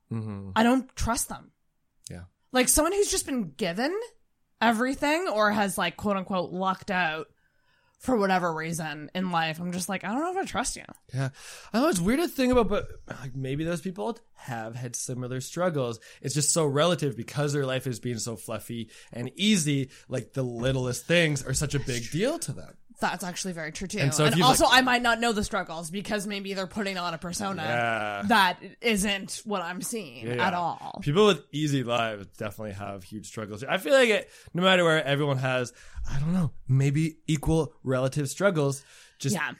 [0.56, 1.52] I don't trust them.
[2.10, 2.14] Mm-hmm.
[2.14, 2.24] yeah.
[2.52, 3.97] Like someone who's just been given
[4.62, 7.28] everything or has like quote unquote lucked out
[8.02, 9.60] for whatever reason in life.
[9.60, 10.84] I'm just like, I don't know if I trust you.
[11.14, 11.30] Yeah.
[11.72, 12.88] I know it's weird to think about, but
[13.22, 15.99] like maybe those people have had similar struggles.
[16.20, 19.91] It's just so relative because their life is being so fluffy and easy.
[20.10, 22.74] Like the littlest things are such a big deal to them.
[23.02, 23.97] That's actually very true too.
[23.97, 26.68] And And, so you've, also, like- I might not know the struggles because maybe they're
[26.68, 28.22] putting on a persona Yeah.
[28.28, 30.47] that isn't what I'm seeing Yeah.
[30.47, 30.99] at all.
[31.04, 33.64] People with easy lives definitely have huge struggles.
[33.64, 35.74] I feel like it, no matter where everyone has,
[36.10, 38.84] I don't know, maybe equal relative struggles.
[39.20, 39.52] Just Yeah.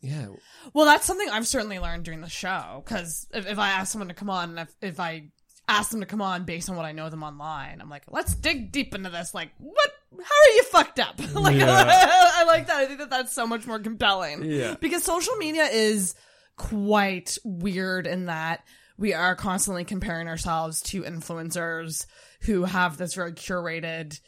[0.00, 0.26] yeah,
[0.72, 4.08] Well, that's something I've certainly learned during the show because if, if I ask someone
[4.08, 5.28] to come on, and if, if I
[5.70, 8.34] ask them to come on based on what I know them online, I'm like, let's
[8.34, 9.34] dig deep into this.
[9.34, 9.90] Like, what?
[10.12, 11.18] How are you fucked up?
[11.34, 11.66] like, Yeah.
[12.34, 12.76] I like that.
[12.76, 14.44] I think that that's so much more compelling.
[14.44, 14.74] Yeah.
[14.80, 16.14] Because social media is
[16.56, 18.64] quite weird in that
[18.98, 22.04] we are constantly comparing ourselves to influencers
[22.42, 24.20] who have this very curated,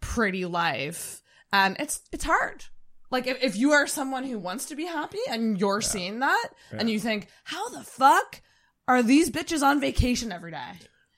[0.00, 1.20] pretty life,
[1.52, 2.64] and it's it's hard.
[3.10, 6.48] Like if, if you are someone who wants to be happy and you're seeing that
[6.70, 8.40] and you think, how the fuck
[8.86, 10.72] are these bitches on vacation every day?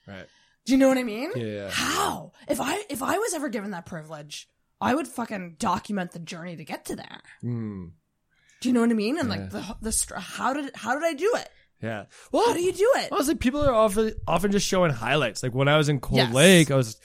[0.07, 0.25] Right.
[0.65, 1.31] Do you know what I mean?
[1.35, 1.69] Yeah, yeah.
[1.69, 2.31] How?
[2.47, 4.47] If I if I was ever given that privilege,
[4.79, 7.21] I would fucking document the journey to get to there.
[7.43, 7.91] Mm,
[8.61, 9.17] Do you know what I mean?
[9.19, 11.49] And like the the str- how did how did I do it?
[11.81, 12.05] yeah.
[12.31, 13.11] Well, How do you do it?
[13.11, 15.43] I was like, people are often often just showing highlights.
[15.43, 16.33] Like when I was in Cold Yes.
[16.33, 16.97] Lake, I was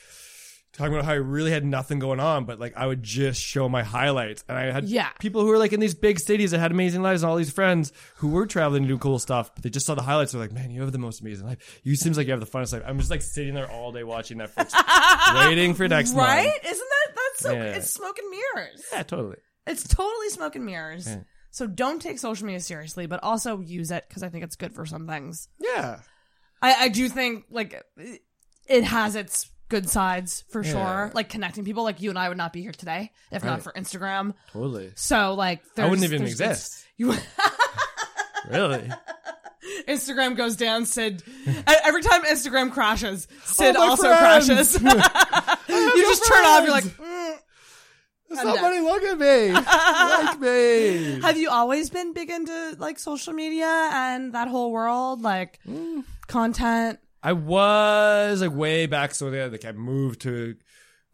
[0.78, 3.68] talking about how I really had nothing going on, but like I would just show
[3.68, 4.42] my highlights.
[4.48, 5.10] And I had Yeah.
[5.18, 7.50] people who were like in these big cities that had amazing lives and all these
[7.50, 10.32] friends who were traveling to do cool stuff, but they just saw the highlights.
[10.32, 11.80] They're like, man, you have the most amazing life.
[11.82, 12.82] You seems like you have the funnest life.
[12.86, 14.72] I'm just like sitting there all day watching Netflix,
[15.46, 16.46] waiting for next right?
[16.46, 16.54] month.
[16.64, 17.52] Isn't that that's so?
[17.52, 17.62] Yeah.
[17.76, 18.84] It's smoke and mirrors.
[18.92, 19.36] Yeah, totally.
[19.66, 21.08] It's totally smoke and mirrors.
[21.50, 24.74] So don't take social media seriously, but also use it because I think it's good
[24.74, 25.48] for some things.
[25.58, 26.00] Yeah.
[26.62, 27.82] I, I do think like
[28.68, 30.72] it has its good sides for Yeah.
[30.72, 31.10] sure.
[31.14, 33.72] Like connecting people, like you and I would not be here today if not for
[33.72, 34.34] Instagram.
[34.52, 34.92] Totally.
[34.96, 36.84] So like, I wouldn't even exist.
[36.98, 37.14] You
[38.48, 38.90] Really?
[39.86, 41.22] Instagram goes down, Sid.
[41.66, 44.78] Every time Instagram crashes, Sid my also friends.
[44.78, 44.82] crashes.
[45.68, 46.62] you just turn off.
[46.62, 47.34] You're like, mm.
[48.34, 49.52] Somebody look at me.
[49.52, 51.20] like me.
[51.22, 56.04] have you always been big into like social media and that whole world, like Mm.
[56.26, 56.98] content?
[57.22, 60.56] I was like way back, so yeah, like I moved to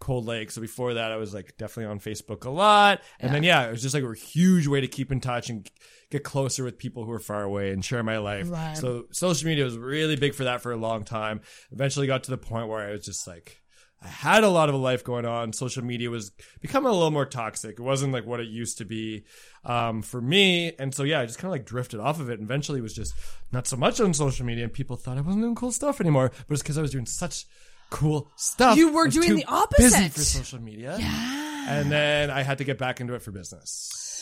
[0.00, 0.50] Cold Lake.
[0.50, 3.00] So before that, I was like definitely on Facebook a lot.
[3.20, 5.68] And then, yeah, it was just like a huge way to keep in touch and
[6.10, 8.50] get closer with people who are far away and share my life.
[8.50, 8.76] Right.
[8.76, 11.40] So social media was really big for that for a long time.
[11.72, 13.62] Eventually got to the point where I was just like,
[14.04, 15.52] I had a lot of a life going on.
[15.52, 16.30] Social media was
[16.60, 17.78] becoming a little more toxic.
[17.78, 19.24] It wasn't like what it used to be
[19.64, 20.72] um, for me.
[20.78, 22.38] And so, yeah, I just kind of like drifted off of it.
[22.38, 23.14] And eventually it was just
[23.50, 24.64] not so much on social media.
[24.64, 26.32] And people thought I wasn't doing cool stuff anymore.
[26.46, 27.46] But it's because I was doing such
[27.90, 28.76] cool stuff.
[28.76, 29.98] You were doing the opposite.
[29.98, 30.96] Busy for social media.
[30.98, 31.66] Yeah.
[31.68, 34.13] And then I had to get back into it for business.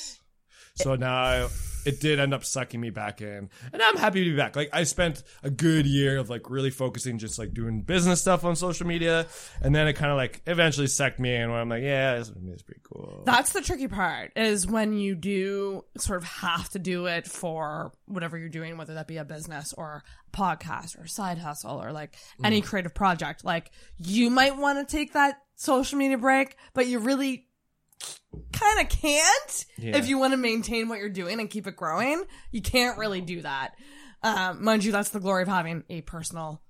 [0.75, 1.49] So now
[1.85, 3.51] it did end up sucking me back in.
[3.73, 4.57] And I'm happy to be back.
[4.57, 8.45] Like I spent a good year of like really focusing just like doing business stuff
[8.45, 9.27] on social media.
[9.61, 12.29] And then it kind of like eventually sucked me in where I'm like, yeah, this
[12.29, 13.23] is pretty cool.
[13.27, 17.93] That's the tricky part is when you do sort of have to do it for
[18.07, 21.93] whatever you're doing, whether that be a business or a podcast or side hustle or
[21.93, 22.65] like any mm.
[22.65, 23.45] creative project.
[23.45, 27.47] Like you might want to take that social media break, but you really
[28.53, 29.97] kind of can't Yeah.
[29.97, 32.23] if you want to maintain what you're doing and keep it growing.
[32.51, 33.73] You can't really do that.
[34.23, 36.63] Um, mind you, that's the glory of having a personal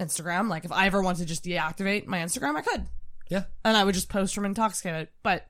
[0.00, 0.48] Instagram.
[0.48, 2.86] Like if I ever want to just deactivate my Instagram, I could
[3.30, 3.44] Yeah.
[3.64, 5.08] and I would just post from Intoxicated.
[5.22, 5.46] But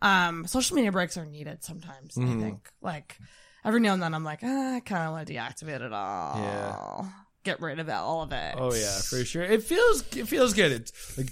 [0.00, 2.14] um, social media breaks are needed sometimes.
[2.14, 2.38] Mm-hmm.
[2.38, 3.16] I think like
[3.64, 6.38] every now and then I'm like, ah, I kind of want to deactivate it all.
[6.38, 7.08] Yeah.
[7.44, 8.54] Get rid of it, all of it.
[8.56, 9.42] Oh yeah, for sure.
[9.42, 10.70] It feels it feels good.
[10.72, 11.28] It's like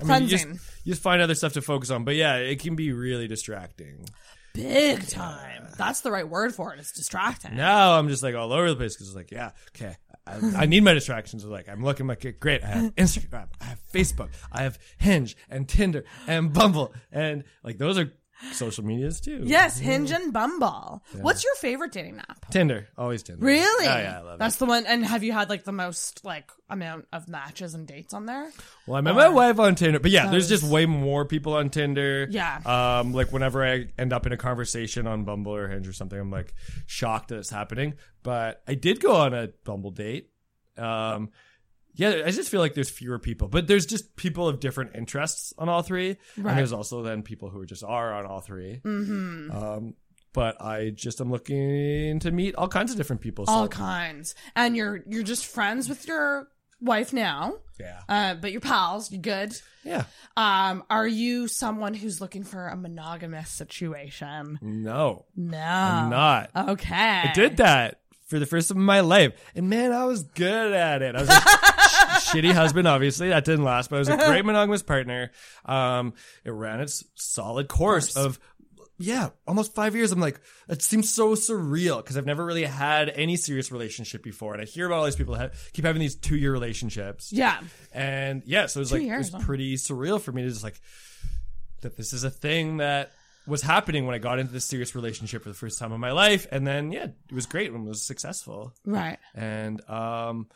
[0.00, 0.66] I mean, you just, Cleansing.
[0.84, 2.04] you just find other stuff to focus on.
[2.04, 4.06] But yeah, it can be really distracting.
[4.54, 5.68] Big time.
[5.76, 6.80] That's the right word for it.
[6.80, 7.56] It's distracting.
[7.56, 9.96] Now I'm just like all over the place because it's like, yeah, okay,
[10.26, 11.44] I, I need my distractions.
[11.44, 12.62] Like I'm looking like, great.
[12.64, 17.78] I have Instagram, I have Facebook, I have Hinge and Tinder and Bumble, and like
[17.78, 18.12] those are
[18.52, 19.40] social medias too.
[19.44, 21.02] Yes, Hinge and Bumble.
[21.20, 22.50] What's your favorite dating app?
[22.50, 23.44] Tinder, always Tinder.
[23.44, 23.86] Really?
[23.86, 24.58] Oh yeah, I love That's it.
[24.60, 24.86] the one.
[24.86, 28.50] And have you had like the most like amount of matches and dates on there?
[28.86, 31.70] Well, I met my wife on Tinder, but yeah, there's just way more people on
[31.70, 32.26] Tinder.
[32.30, 32.60] Yeah.
[32.64, 36.18] Um, like whenever I end up in a conversation on Bumble or Hinge or something,
[36.18, 36.54] I'm like
[36.86, 37.94] shocked that it's happening.
[38.22, 40.30] But I did go on a Bumble date.
[40.76, 41.30] Um,
[42.00, 45.52] yeah, I just feel like there's fewer people, but there's just people of different interests
[45.58, 49.50] on all three, and there's also then people who just are on all 3 Mm-hmm.
[49.56, 49.94] Um,
[50.32, 53.44] but I just am looking to meet all kinds of different people.
[53.46, 54.34] so- All kinds.
[54.56, 56.48] And you're you're just friends with your
[56.80, 57.54] wife now.
[57.78, 59.10] yeah, Uh, but you're pals.
[59.12, 59.52] You're good.
[59.84, 60.04] yeah.
[60.36, 64.58] Um, are you someone who's looking for a monogamous situation?
[64.62, 66.50] No, No, I'm not.
[66.54, 66.94] Okay,
[67.28, 70.72] I did that for the first time in my life, and man, I was good
[70.72, 71.16] at it.
[71.16, 71.89] I was sh-
[72.28, 75.30] shitty husband, obviously that didn't last, but I was a great monogamous partner.
[75.64, 76.14] Um,
[76.44, 78.38] it ran its solid course of.
[79.02, 80.12] Yeah, almost five years.
[80.12, 84.52] I'm like, it seems so surreal because I've never really had any serious relationship before,
[84.52, 87.32] and I hear about all these people that keep having these two year relationships.
[87.32, 87.58] Yeah,
[87.92, 89.38] And yeah, so it was like years, it huh?
[89.38, 90.78] was pretty surreal for me to just like
[91.80, 93.12] that this is a thing that
[93.46, 96.12] was happening when I got into this serious relationship for the first time in my
[96.12, 96.46] life.
[96.52, 98.74] And then yeah, it was great when it was successful.
[98.84, 99.16] right.
[99.34, 100.48] And um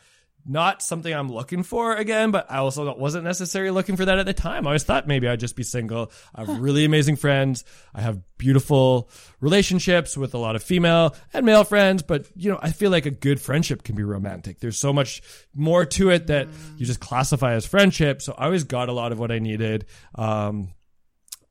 [0.45, 4.25] not something I'm looking for again, but I also wasn't necessarily looking for that at
[4.27, 4.67] the time.
[4.67, 6.11] I always thought maybe I'd just be single.
[6.35, 7.63] I have really amazing friends.
[7.95, 12.59] I have beautiful relationships with a lot of female and male friends, but you know,
[12.61, 14.59] I feel like a good friendship can be romantic.
[14.59, 15.23] There's so much
[15.55, 18.21] more to it that you just classify as friendship.
[18.21, 19.85] So I always got a lot of what I needed.
[20.13, 20.73] Um,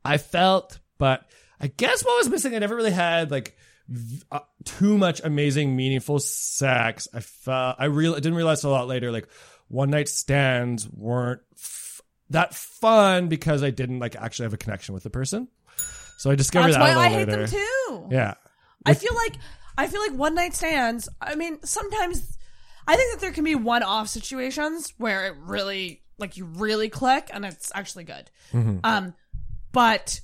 [0.05, 1.25] I felt, but
[1.59, 3.57] I guess what was missing, I never really had like
[4.31, 7.07] uh, too much amazing, meaningful sex.
[7.13, 9.27] I felt, I real, I didn't realize a lot later, like
[9.67, 14.93] one night stands weren't f- that fun because I didn't like actually have a connection
[14.93, 15.47] with the person.
[16.17, 17.45] So I discovered That's that why I hate later.
[17.45, 18.07] them too.
[18.11, 18.35] Yeah.
[18.85, 19.33] I feel like
[19.77, 21.09] I feel like one night stands.
[21.21, 22.37] I mean, sometimes
[22.87, 26.89] I think that there can be one off situations where it really like you really
[26.89, 28.29] click and it's actually good.
[28.53, 28.79] Mm-hmm.
[28.83, 29.13] Um,
[29.71, 30.21] but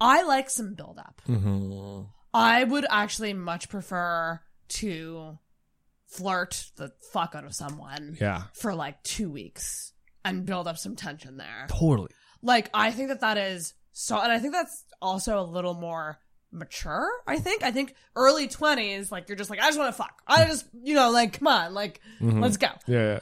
[0.00, 1.20] I like some build up.
[1.28, 2.02] Mm-hmm.
[2.34, 5.38] I would actually much prefer to
[6.06, 8.44] flirt the fuck out of someone Yeah.
[8.54, 9.92] for like two weeks
[10.24, 11.66] and build up some tension there.
[11.68, 12.10] Totally.
[12.42, 16.18] Like, I think that that is so, and I think that's also a little more
[16.50, 17.08] mature.
[17.26, 17.62] I think.
[17.62, 20.20] I think early twenties, like you're just like, I just want to fuck.
[20.26, 20.48] I mm.
[20.48, 22.40] just, you know, like, come on, like, mm-hmm.
[22.40, 22.68] let's go.
[22.86, 23.04] Yeah.
[23.14, 23.20] yeah.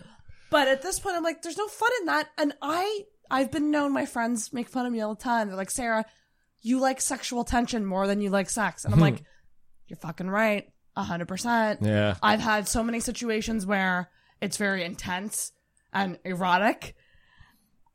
[0.50, 2.28] But at this point, I'm like, there's no fun in that.
[2.36, 5.48] And I, I've been known my friends make fun of me all the time.
[5.48, 6.04] They're like, Sarah,
[6.62, 8.84] you like sexual tension more than you like sex.
[8.84, 9.22] And I'm like,
[9.88, 10.68] you're fucking right.
[10.96, 11.80] A hundred percent.
[11.82, 12.16] Yeah.
[12.22, 14.10] I've had so many situations where
[14.40, 15.52] it's very intense
[15.92, 16.94] and erotic.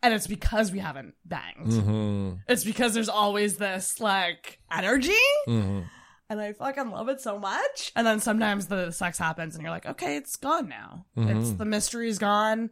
[0.04, 1.68] And it's because we haven't banged.
[1.72, 2.32] Mm-hmm.
[2.48, 5.12] It's because there's always this like energy.
[5.48, 5.82] Mm-hmm.
[6.30, 7.92] And I fucking love it so much.
[7.96, 11.06] And then sometimes the sex happens and you're like, okay, it's gone now.
[11.18, 11.38] Mm-hmm.
[11.40, 12.70] It's the mystery's gone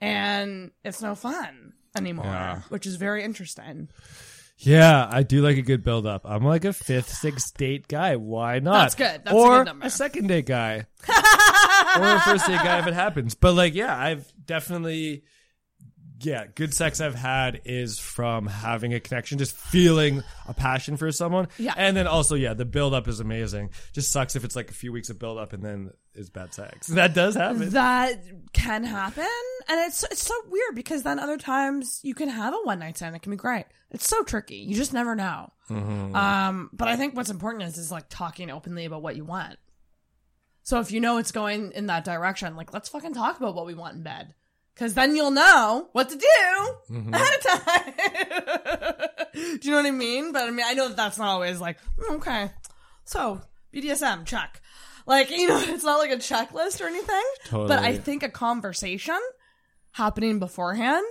[0.00, 1.72] and it's no fun.
[1.96, 2.60] anymore, Yeah.
[2.68, 3.88] which is very interesting.
[4.58, 6.22] Yeah, I do like a good build up.
[6.24, 8.16] I'm like a fifth, sixth date guy.
[8.16, 8.82] Why not?
[8.82, 9.22] That's good.
[9.24, 9.90] That's a good number.
[9.90, 10.86] second date guy.
[11.08, 13.34] or a first date guy if it happens.
[13.34, 15.24] But like, yeah, I've definitely,
[16.20, 21.10] yeah, good sex I've had is from having a connection, just feeling a passion for
[21.10, 21.48] someone.
[21.58, 21.74] Yeah.
[21.76, 23.70] And then also, yeah, the build up is amazing.
[23.92, 26.54] Just sucks if it's like a few weeks of build up and then is bad
[26.54, 26.88] sex.
[26.94, 27.70] That does happen.
[27.70, 28.20] That
[28.52, 29.24] can happen,
[29.68, 32.96] and it's it's so weird because then other times you can have a one night
[32.96, 33.16] stand.
[33.16, 33.66] It can be great.
[33.90, 34.56] It's so tricky.
[34.56, 35.52] You just never know.
[35.70, 36.14] Mm-hmm.
[36.16, 39.58] Um, but I think what's important is is like talking openly about what you want.
[40.62, 43.66] So if you know it's going in that direction, like let's fucking talk about what
[43.66, 44.34] we want in bed.
[44.76, 46.26] Cause then you'll know what to do
[46.90, 47.14] Mm-hmm.
[47.14, 49.08] ahead of time.
[49.34, 50.32] do you know what I mean?
[50.32, 52.50] But I mean, I know that that's not always like, "Mm, okay.
[53.04, 53.40] So
[53.72, 54.60] BDSM, check.
[55.06, 57.22] Like, you know, it's not like a checklist or anything.
[57.50, 59.18] But I think a conversation
[59.92, 61.06] happening beforehand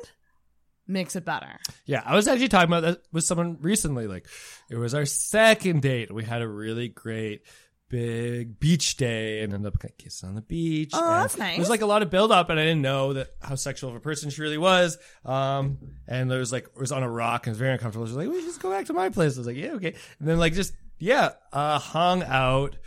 [0.87, 1.59] makes it better.
[1.85, 4.07] Yeah, I was actually talking about that with someone recently.
[4.07, 4.27] Like,
[4.69, 6.13] it was our second date.
[6.13, 7.43] We had a really great
[7.89, 10.89] big beach day and ended up kissing on the beach.
[10.93, 11.57] Oh, And that's nice.
[11.57, 13.91] It was like a lot of build up, and I didn't know that how sexual
[13.91, 14.97] of a person she really was.
[15.23, 15.77] Um,
[16.07, 18.07] and there was like it was on a rock and it was very uncomfortable.
[18.07, 19.73] She was like, "We should just go back to my place." I was like, "Yeah,
[19.73, 22.77] okay." And then like just yeah, uh, hung out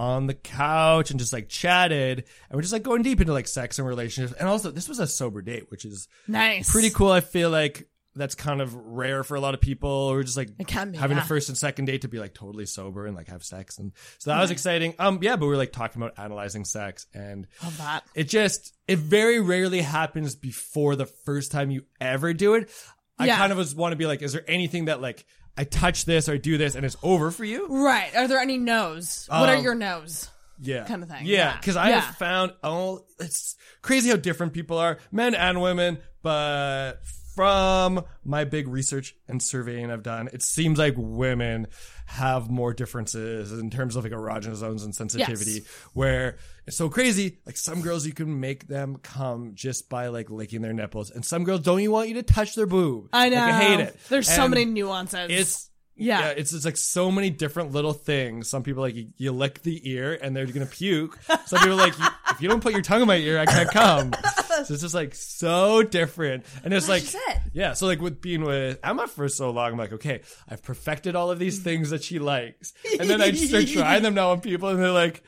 [0.00, 3.46] on the couch and just like chatted, and we're just like going deep into like
[3.46, 4.38] sex and relationships.
[4.38, 6.70] And also, this was a sober date, which is Nice.
[6.72, 7.10] pretty cool.
[7.10, 7.86] I feel like
[8.16, 11.18] that's kind of rare for a lot of people We're just like be, having yeah.
[11.22, 13.78] a first and second date to be like totally sober and like have sex.
[13.78, 14.94] And so that was exciting.
[14.98, 18.02] Um, yeah, but we are like talking about analyzing sex and Love that.
[18.16, 22.68] it just, it very rarely happens before the first time you ever do it.
[23.16, 23.36] I Yeah.
[23.36, 25.24] kind of was want to be like, is there anything that like
[25.60, 27.66] I touch this or I do this and it's over for you?
[27.68, 28.14] Right.
[28.16, 29.26] Are there any no's?
[29.28, 30.28] what are Um, your no's?
[30.62, 31.26] yeah kind of thing.
[31.26, 31.56] Yeah, Yeah.
[31.58, 32.00] because I Yeah.
[32.00, 35.98] have found oh, it's crazy how different people are, men and women.
[36.22, 37.00] But
[37.40, 41.68] from my big research and surveying I've done, it seems like women
[42.04, 45.62] have more differences in terms of like erogenous zones and sensitivity.
[45.94, 46.36] Where
[46.66, 50.60] it's so crazy, like some girls you can make them come just by like licking
[50.60, 53.08] their nipples, and some girls don't even want you to touch their boob.
[53.14, 53.36] I know.
[53.36, 53.96] Like, I hate it.
[54.10, 55.30] There's so many nuances.
[55.30, 55.70] It's
[56.00, 56.20] Yeah.
[56.20, 58.48] yeah, it's it's like so many different little things.
[58.48, 61.18] Some people like you, you lick the ear and they're gonna puke.
[61.46, 61.92] Some people like
[62.30, 64.12] if you don't put your tongue in my ear, I can't come.
[64.64, 67.38] So it's just like so different, and it's like it.
[67.54, 67.72] yeah.
[67.72, 71.30] So like with being with Emma for so long, I'm like okay, I've perfected all
[71.30, 74.68] of these things that she likes, and then I start trying them now on people,
[74.68, 75.22] and they're like,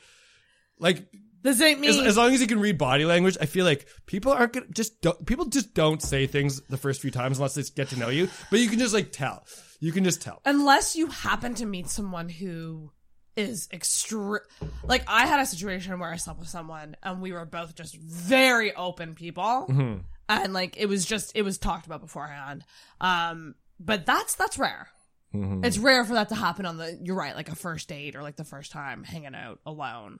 [0.77, 1.07] like
[1.43, 1.87] this ain't me.
[1.87, 4.67] as, as long as you can read body language, I feel like people aren't gonna
[4.73, 7.97] just don't, people just don't say things the first few times unless they get to
[7.97, 8.29] know you.
[8.51, 9.43] But you can just like tell.
[9.83, 10.41] You can just tell.
[10.45, 12.91] Unless you happen to meet someone who
[13.35, 14.39] is extreme.
[14.85, 17.95] Like I had a situation where I slept with someone and we were both just
[17.97, 19.97] very open people, Mm-hmm.
[20.29, 22.63] and like it was just it was talked about beforehand.
[23.01, 24.87] Um, but that's that's rare.
[25.35, 25.65] Mm-hmm.
[25.65, 26.97] It's rare for that to happen on the.
[27.03, 30.19] You're right, like a first date or like the first time hanging out alone.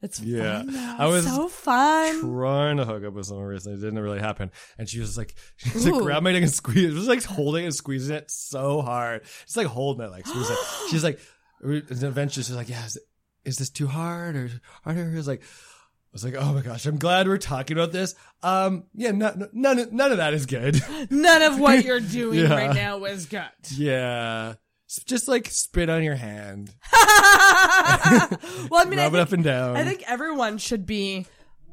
[0.00, 0.62] It's Yeah.
[0.62, 0.76] fun.
[0.76, 2.20] I was so fun.
[2.20, 3.78] trying to hook up with someone recently.
[3.78, 4.50] It didn't really happen.
[4.78, 6.02] And she was like, she was like Ooh.
[6.02, 6.90] grabbing it and squeezing.
[6.92, 9.22] It was like holding and squeezing it so hard.
[9.44, 10.66] Just like holding it, like squeezing it.
[10.90, 11.18] She's like,
[11.62, 12.98] eventually she's like, yeah, is,
[13.44, 14.50] is this too hard or
[14.84, 15.10] harder?
[15.12, 18.14] It was like, I was like, oh my gosh, I'm glad we're talking about this.
[18.42, 20.80] Um, yeah, none, none, of- none of that is good.
[21.10, 22.54] None of what you're doing Yeah.
[22.54, 23.42] right now is good.
[23.76, 24.54] yeah.
[25.06, 29.76] Just like spit on your hand, well, I mean, I it think, up and down.
[29.76, 31.26] I think everyone should be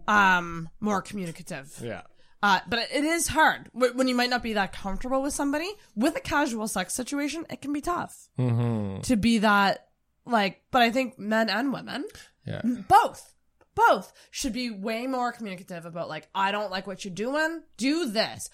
[0.08, 1.80] um more communicative.
[1.82, 2.02] yeah.
[2.44, 6.16] Uh, but it is hard when you might not be that comfortable with somebody with
[6.16, 7.44] a casual sex situation.
[7.50, 9.02] It can be tough Mm-hmm.
[9.02, 9.88] to be that
[10.26, 10.62] like.
[10.70, 12.06] But I think men and women,
[12.46, 12.62] Yeah.
[12.88, 13.34] both,
[13.74, 17.64] both should be way more communicative about like I don't like what you're doing.
[17.78, 18.50] Do this,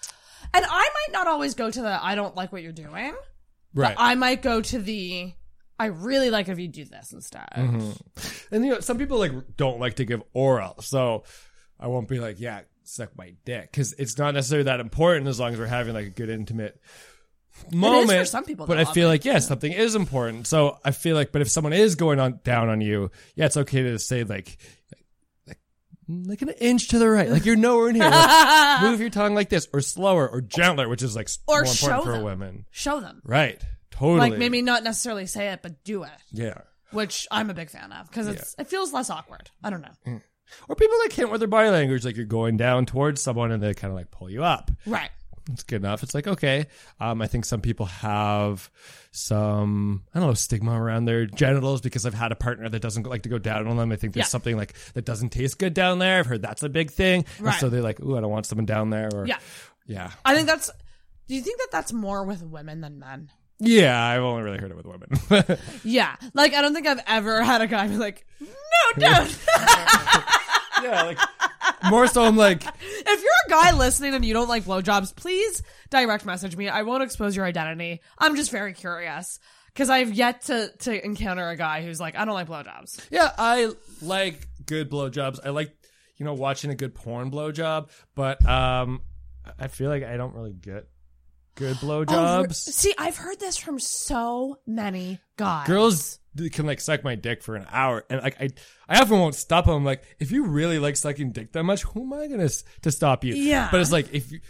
[0.54, 3.14] and I might not always go to the I don't like what you're doing.
[3.74, 3.94] Right.
[3.98, 5.32] I might go to the
[5.78, 7.48] I really like if you do this instead.
[7.56, 8.54] Mm-hmm.
[8.54, 11.24] And you know, some people like don't like to give oral, so
[11.80, 15.40] I won't be like, yeah, suck my dick, because it's not necessarily that important as
[15.40, 16.80] long as we're having like a good intimate
[17.72, 18.10] moment.
[18.10, 20.46] for some people, but I feel like yeah, something is important.
[20.46, 23.56] So I feel like, but if someone is going on down on you, yeah, it's
[23.56, 24.58] okay to say like.
[26.08, 28.08] Like an inch to the right, like you're nowhere near.
[28.08, 31.64] Like, move your tongue like this, or slower, or gentler, which is like Or more
[31.64, 32.22] important show for them.
[32.24, 32.64] women.
[32.70, 33.22] Show them.
[33.24, 33.60] Right?
[33.90, 34.30] Totally.
[34.30, 36.62] Like maybe not necessarily say it, but do it, Yeah.
[36.90, 39.50] which I'm a big fan of because it's it feels less awkward.
[39.62, 39.92] I don't know.
[40.04, 40.16] Hmm.
[40.68, 43.62] Or people that can't with their body language, like you're going down towards someone and
[43.62, 44.70] they kind of like pull you up.
[44.86, 45.10] Right.
[45.50, 46.02] It's good enough.
[46.02, 46.66] It's like, okay.
[47.00, 48.70] Um, I think some people have
[49.10, 53.06] some, I don't know, stigma around their genitals because I've had a partner that doesn't
[53.06, 53.90] like to go down on them.
[53.92, 54.30] I think there's Yeah.
[54.30, 56.20] something like that doesn't taste good down there.
[56.20, 57.24] I've heard that's a big thing.
[57.38, 59.08] And so they're like, ooh, I don't want someone down there.
[59.12, 59.38] Or, Yeah.
[59.86, 60.12] Yeah.
[60.24, 60.70] I think that's
[61.28, 63.30] Do you think that that's more with women than men?
[63.58, 65.58] Yeah, I've only really heard it with women.
[65.84, 66.16] Yeah.
[66.34, 68.46] Like, I don't think I've ever had a guy be like, no,
[68.98, 69.38] don't.
[70.82, 71.18] yeah, like
[71.88, 72.22] more so.
[72.22, 76.56] I'm like, if you're a guy listening and you don't like blowjobs, please direct message
[76.56, 76.68] me.
[76.68, 78.00] I won't expose your identity.
[78.18, 79.38] I'm just very curious.
[79.72, 83.06] Because I've yet to, to encounter a guy who's like, I don't like blowjobs.
[83.10, 83.72] yeah, I
[84.02, 85.40] like good blowjobs.
[85.44, 85.74] I like
[86.22, 89.00] you know watching a good porn blowjob, but um,
[89.58, 90.86] I feel like I don't really get
[91.54, 92.54] good oh, blowjobs.
[92.54, 95.66] See, I've heard this from so many guys.
[95.66, 96.18] girls
[96.52, 98.48] can like suck my dick for an hour and like I
[98.88, 102.02] I often won't stop them like if you really like sucking dick that much who
[102.04, 103.68] am I gonna s- to stop you Yeah.
[103.70, 104.40] but it's like if you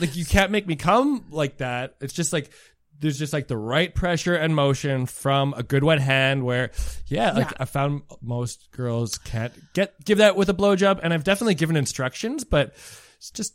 [0.00, 2.50] like you can't make me come like that it's just like
[2.98, 6.70] there's just like the right pressure and motion from a good wet hand where
[7.08, 7.56] yeah like Yeah.
[7.60, 11.76] I found most girls can't get give that with a blowjob and I've definitely given
[11.76, 12.68] instructions but
[13.18, 13.54] it's just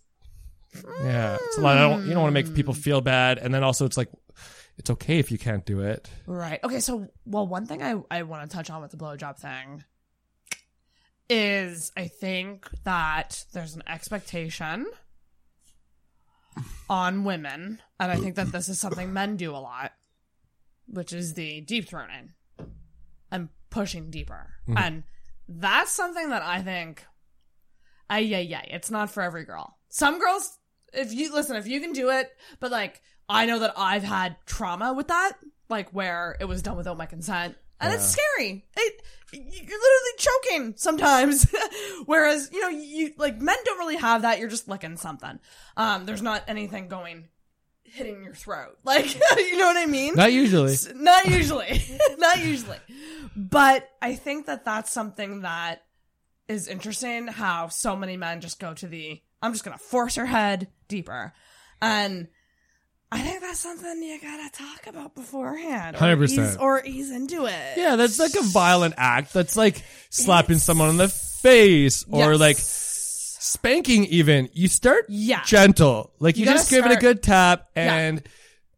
[1.04, 2.78] yeah it's a lot I don't you don't want to make people mm.
[2.78, 4.10] feel bad and then also it's like
[4.78, 6.60] it's okay if you can't do it Right.
[6.64, 6.80] Okay.
[6.80, 9.84] So, well, one thing I, I want to touch on with the blowjob thing
[11.30, 14.86] is I think that there's an expectation
[16.90, 19.92] on women, and I think that this is something men do a lot,
[20.88, 22.30] which is the deep throating
[23.30, 24.52] and pushing deeper.
[24.68, 24.78] Mm-hmm.
[24.78, 25.04] And
[25.48, 27.06] that's something that I think,
[28.10, 29.78] yeah, yeah, it's not for every girl.
[29.90, 30.58] Some girls,
[30.94, 34.36] if you listen, if you can do it, but like, I know that I've had
[34.46, 35.34] trauma with that,
[35.70, 37.56] like where it was done without my consent.
[37.80, 38.64] And it's scary.
[38.78, 39.02] It,
[39.34, 41.52] you're literally choking sometimes.
[42.06, 44.38] Whereas, you know, you like men don't really have that.
[44.38, 45.40] You're just licking something.
[45.76, 47.30] Um, there's not anything going
[47.84, 48.78] hitting your throat.
[48.84, 50.16] Like, you know what I mean?
[50.16, 51.82] not usually Not usually.
[52.18, 52.78] Not usually.
[53.36, 55.84] But I think that that's something that
[56.48, 60.16] is interesting how so many men just go to the I'm just going to force
[60.16, 61.34] her head deeper.
[61.82, 62.28] And
[63.12, 65.96] I think that's something you got to talk about beforehand.
[65.96, 66.30] or 100%.
[66.30, 67.78] ease- Or ease into it.
[67.78, 69.34] Yeah, that's like a violent act.
[69.34, 72.40] That's like slapping someone on the face or Yes.
[72.40, 74.50] like spanking even.
[74.54, 75.44] You start Yeah.
[75.44, 76.14] gentle.
[76.20, 77.96] Like you, You just gotta give it a good tap Yeah.
[77.96, 78.24] and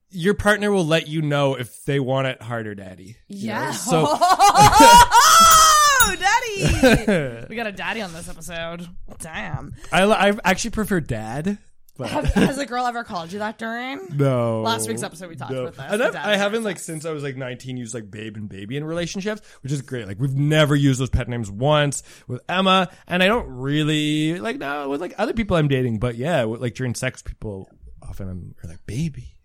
[0.10, 3.18] your partner will let you know if they want it harder, daddy.
[3.28, 3.54] You know?
[3.54, 3.72] Yeah.
[3.72, 4.06] So
[6.06, 7.46] oh, daddy.
[7.50, 8.88] we got a daddy on this episode.
[9.20, 9.76] Damn.
[9.92, 11.58] I I actually prefer dad.
[11.96, 14.00] But Have, has a girl ever called you that during?
[14.18, 14.62] no.
[14.64, 15.68] Last week's episode we talked No.
[15.68, 15.86] about this.
[15.94, 18.50] And I've, dad I haven't like since I was like 19 used like babe and
[18.50, 20.08] baby in relationships, which is great.
[20.08, 24.58] Like we've never used those pet names once with Emma, and I don't really like
[24.58, 26.00] now with like other people I'm dating.
[26.00, 27.70] But yeah, with, like during sex, people
[28.02, 29.36] often are like baby,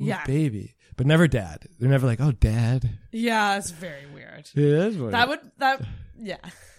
[0.00, 0.24] Ooh, Yeah.
[0.26, 1.68] baby, but never dad.
[1.78, 2.98] They're never like oh dad.
[3.12, 4.50] Yeah, it's very weird.
[4.54, 5.86] Yeah, that's what That would that
[6.18, 6.36] yeah.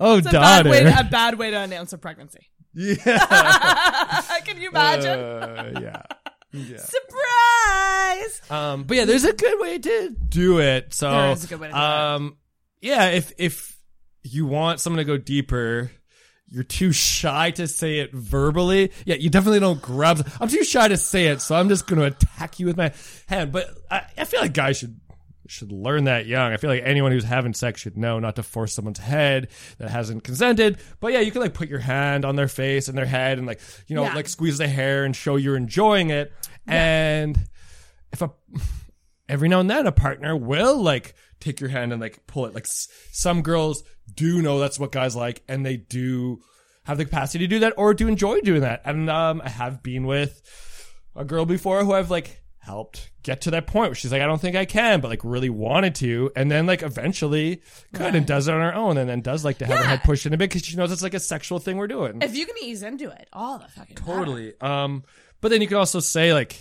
[0.00, 0.70] oh It's a bad daughter.
[0.70, 2.40] way to, a bad way to announce a pregnancy.
[2.74, 2.96] yeah,
[4.44, 5.18] Can you imagine?
[5.18, 6.02] Uh, yeah.
[6.52, 6.78] Yeah.
[6.78, 8.42] Surprise!
[8.50, 10.92] Um, but yeah, there's a good way to do it.
[10.94, 11.82] So, There is a good way to do it.
[11.82, 12.36] um,
[12.80, 13.78] yeah, if if
[14.22, 15.90] you want someone to go deeper,
[16.48, 18.92] you're too shy to say it verbally.
[19.06, 20.26] Yeah, you definitely don't grab.
[20.40, 22.92] I'm too shy to say it, so I'm just going to attack you with my
[23.26, 23.52] hand.
[23.52, 25.00] But I, I feel like guys should
[25.52, 26.52] should learn that young.
[26.52, 29.48] I feel like anyone who's having sex should know not to force someone's head
[29.78, 30.78] that hasn't consented.
[31.00, 33.46] But yeah, you can like put your hand on their face and their head and
[33.46, 34.14] like you know Yeah.
[34.14, 36.32] like squeeze the hair and show you're enjoying it.
[36.66, 37.38] And
[38.12, 38.30] if a
[39.28, 42.54] every now and then a partner will like take your hand and like pull it.
[42.54, 43.82] Like s- some girls
[44.14, 46.40] do know that's what guys like, and they do
[46.84, 48.82] have the capacity to do that or do enjoy doing that.
[48.84, 50.42] And um, I have been with
[51.16, 54.26] a girl before who I've like helped get to that point where she's like, I
[54.26, 57.60] don't think I can, but like really wanted to, and then like eventually
[57.92, 60.02] could and does it on her own, and then does like to have her head
[60.04, 62.22] pushed in a bit because she knows it's like a sexual thing we're doing.
[62.22, 63.96] If you can ease into it, all the fucking.
[63.96, 64.54] Totally.
[64.60, 65.02] Um,
[65.40, 66.56] but then you can also say like,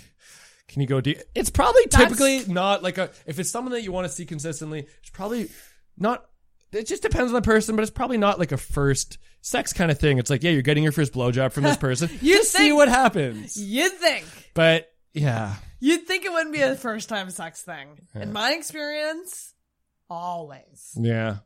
[0.67, 1.19] can you go deep?
[1.35, 3.11] It's probably That's- typically not like a.
[3.27, 5.49] If it's someone that you want to see consistently, it's probably
[5.97, 6.25] not.
[6.71, 9.91] It just depends on the person, but it's probably not like a first sex kind
[9.91, 10.17] of thing.
[10.17, 12.09] It's like, yeah, you're getting your first blowjob from this person.
[12.21, 13.57] You just see what happens.
[13.61, 14.25] You'd think.
[14.53, 18.07] But yeah, You'd think it wouldn't be a first time sex thing.
[18.15, 19.53] In my experience,
[20.09, 21.37] always yeah,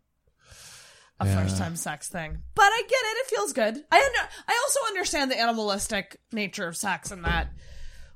[1.19, 1.41] a Yeah.
[1.41, 2.43] first time sex thing.
[2.53, 3.75] But I get it, it feels good.
[3.91, 7.47] I under- I also understand the animalistic nature of sex and that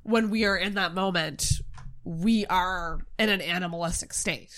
[0.04, 1.48] when we are in that moment,
[2.04, 4.52] we are in an animalistic state.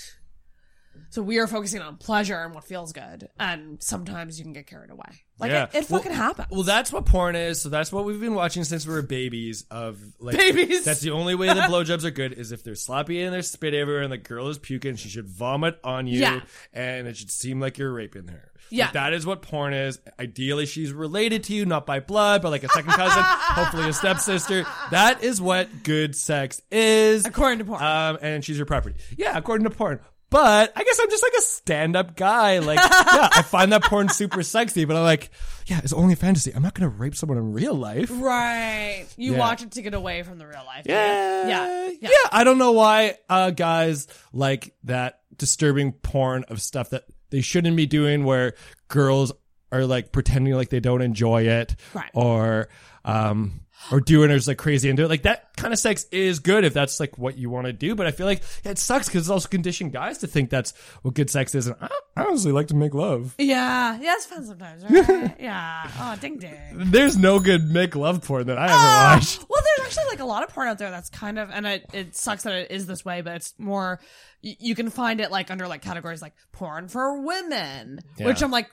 [1.09, 3.29] So we are focusing on pleasure and what feels good.
[3.39, 5.23] And sometimes you can get carried away.
[5.41, 5.63] Like Yeah.
[5.73, 6.47] it, it Well- fucking happens.
[6.51, 7.61] Well, that's what porn is.
[7.61, 9.65] So that's what we've been watching since we were babies.
[9.71, 10.85] Of like Babies.
[10.85, 13.73] That's the only way that blowjobs are good is if they're sloppy and there's spit
[13.73, 14.95] everywhere and the girl is puking.
[14.95, 16.41] She should vomit on you, Yeah.
[16.73, 18.47] and it should seem like you're raping her.
[18.69, 18.85] Yeah.
[18.85, 19.99] Like, that is what porn is.
[20.17, 23.93] Ideally, she's related to you, not by blood, but like a second cousin, hopefully a
[23.93, 24.65] stepsister.
[24.91, 27.25] That is what good sex is.
[27.25, 27.83] According to porn.
[27.83, 28.95] Um, and she's your property.
[29.17, 29.99] Yeah, according to porn.
[30.31, 32.57] But I guess I'm just like a stand-up guy.
[32.59, 35.29] Like, yeah, I find that porn super sexy, but I'm like,
[35.67, 36.51] yeah, it's only a fantasy.
[36.55, 38.09] I'm not gonna rape someone in real life.
[38.11, 39.05] right.
[39.17, 39.37] You Yeah.
[39.39, 40.85] watch it to get away from the real life.
[40.87, 41.91] Yeah, Yeah.
[42.01, 42.09] yeah.
[42.31, 47.75] I don't know why uh, guys like that disturbing porn of stuff that they shouldn't
[47.77, 48.53] be doing, where
[48.87, 49.31] girls
[49.71, 52.09] are like pretending like they don't enjoy it, Right.
[52.13, 52.67] or
[53.05, 53.60] um,
[53.91, 55.09] or doing it just like crazy into it.
[55.09, 57.95] Like that kind of sex is good if that's like what you want to do.
[57.95, 61.13] But I feel like it sucks because it's also conditioned guys to think that's what
[61.13, 61.67] good sex is.
[61.67, 63.35] And I, I honestly like to make love.
[63.37, 63.97] Yeah.
[63.99, 65.35] Yeah, it's fun sometimes, right?
[65.39, 65.89] yeah.
[65.99, 66.57] Oh, ding ding.
[66.73, 69.45] There's no good make love porn that I ever oh, watched.
[69.49, 71.85] Well, there's actually like a lot of porn out there that's kind of, and it,
[71.93, 73.99] it sucks that it is this way, but it's more,
[74.43, 78.51] y- you can find it like under like categories like porn for women, which I'm
[78.51, 78.69] like,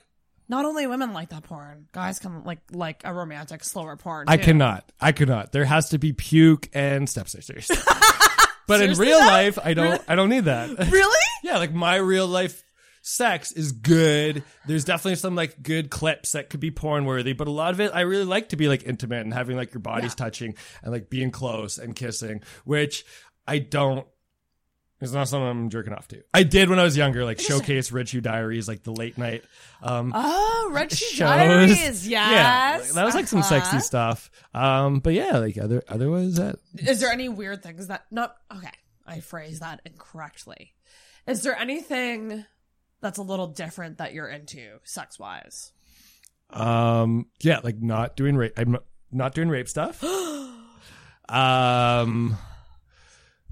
[0.49, 4.25] not only women like that porn, guys can like like a romantic, slower porn.
[4.27, 4.43] I too.
[4.45, 4.91] cannot.
[4.99, 5.51] I cannot.
[5.51, 7.67] There has to be puke and stepsisters.
[8.67, 9.25] but in Seriously, real though?
[9.27, 10.01] life, I don't.
[10.07, 10.69] I don't need that.
[10.91, 11.17] Really?
[11.43, 12.63] yeah, like my real life
[13.01, 14.43] sex is good.
[14.65, 17.79] There's definitely some like good clips that could be porn worthy, but a lot of
[17.79, 20.91] it I really like to be like intimate and having like your bodies touching and
[20.91, 23.05] like being close and kissing, which
[23.47, 24.05] I don't.
[25.01, 26.21] It's not something I'm jerking off to.
[26.33, 29.43] I did when I was younger, like showcase Red Shoe Diaries, like the late night
[29.81, 31.19] um, Oh, Red Shoe shows.
[31.19, 32.05] Diaries.
[32.07, 32.87] Yes.
[32.87, 33.79] Yeah, that was like some sexy Uh-huh.
[33.79, 34.29] stuff.
[34.53, 38.71] Um, but yeah, like other otherwise that Is there any weird things that not okay?
[39.07, 40.73] I phrased that incorrectly.
[41.25, 42.43] Is there anything
[43.01, 45.71] that's a little different that you're into sex wise?
[46.51, 48.53] um yeah, like not doing rape.
[48.57, 48.77] I'm
[49.13, 50.03] not doing rape stuff.
[51.29, 52.37] um,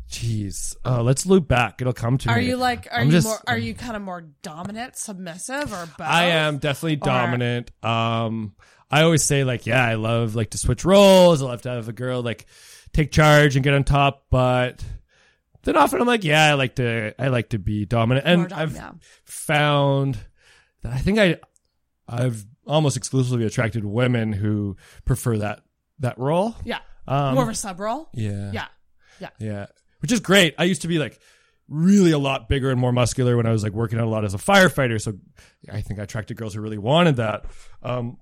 [0.10, 1.82] jeez, uh, let's loop back.
[1.82, 2.46] It'll come to Are me.
[2.48, 5.86] you like are I'm you just- more are you kind of more dominant, submissive, or
[5.86, 6.02] both?
[6.08, 7.72] I am definitely dominant.
[7.84, 8.56] Um,
[8.90, 11.42] I always say like, yeah, I love like to switch roles.
[11.42, 12.46] I love to have a girl like
[12.94, 14.84] take charge and get on top, but
[15.64, 18.60] then often I'm like, yeah, I like to, I like to be dominant, and dom-
[18.60, 18.92] I've yeah.
[19.26, 20.18] found
[20.84, 21.38] that I think I,
[22.08, 25.62] I've almost exclusively attracted women who prefer that
[26.00, 26.56] that role.
[26.64, 26.80] Yeah.
[27.08, 28.10] Um, more of a sub role.
[28.14, 28.68] yeah, Yeah.
[29.20, 29.30] Yeah.
[29.40, 29.66] yeah,
[30.00, 30.56] which is great.
[30.58, 31.20] I used to be like
[31.70, 34.24] really a lot bigger and more muscular when I was like working out a lot
[34.24, 35.02] as a firefighter.
[35.02, 35.14] So
[35.72, 37.46] I think I attracted girls who really wanted that.
[37.84, 38.18] Um,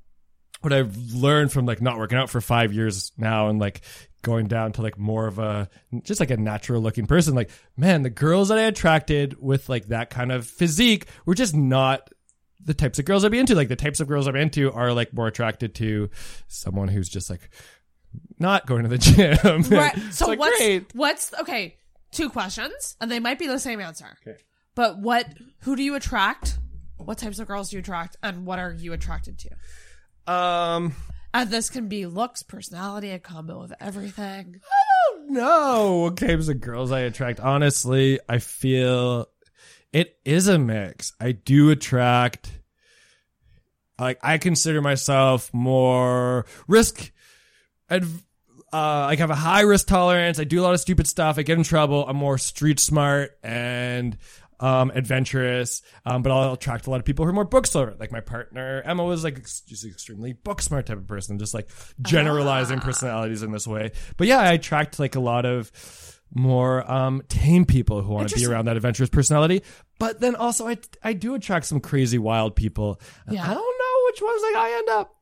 [0.62, 3.82] what I've learned from like not working out for five years now and like
[4.24, 5.70] going down to like more of a
[6.02, 9.88] just like a natural looking person, like man, the girls that I attracted with like
[9.88, 12.10] that kind of physique were just not
[12.64, 13.54] the types of girls I'd be into.
[13.54, 16.10] Like the types of girls I'm into are like more attracted to
[16.48, 17.52] someone who's just like
[18.40, 19.62] not going to the gym.
[19.64, 19.98] Right.
[20.12, 20.86] So like, what's great.
[20.94, 21.78] what's okay?
[22.12, 24.18] Two questions, and they might be the same answer.
[24.26, 24.38] Okay.
[24.76, 25.28] But what?
[25.62, 26.58] Who do you attract?
[26.98, 30.32] What types of girls do you attract, and what are you attracted to?
[30.34, 30.96] Um,
[31.34, 34.62] And this can be looks, personality, a combo of everything.
[34.64, 37.40] I don't know what types of girls I attract?
[37.42, 39.28] Honestly, I feel
[39.92, 41.12] it is a mix.
[41.20, 42.50] I do attract,
[44.00, 47.12] like, I consider myself more risk,
[47.90, 48.24] adv-
[48.74, 50.40] uh, like I have a high risk tolerance.
[50.40, 51.38] I do a lot of stupid stuff.
[51.38, 52.06] I get in trouble.
[52.08, 54.18] I'm more street smart and
[54.60, 55.82] um, adventurous.
[56.06, 58.00] Um, but I'll attract a lot of people who are more book smart.
[58.00, 61.54] Like my partner Emma was like ex- just extremely book smart type of person, just
[61.54, 61.70] like
[62.02, 63.92] generalizing personalities in this way.
[64.18, 65.72] But yeah, I attract like a lot of
[66.34, 69.64] more um, tame people who want to be around that adventurous personality.
[70.00, 73.00] But then also I I do attract some crazy wild people.
[73.30, 73.44] Yeah.
[73.44, 75.15] I don't know which ones like I end up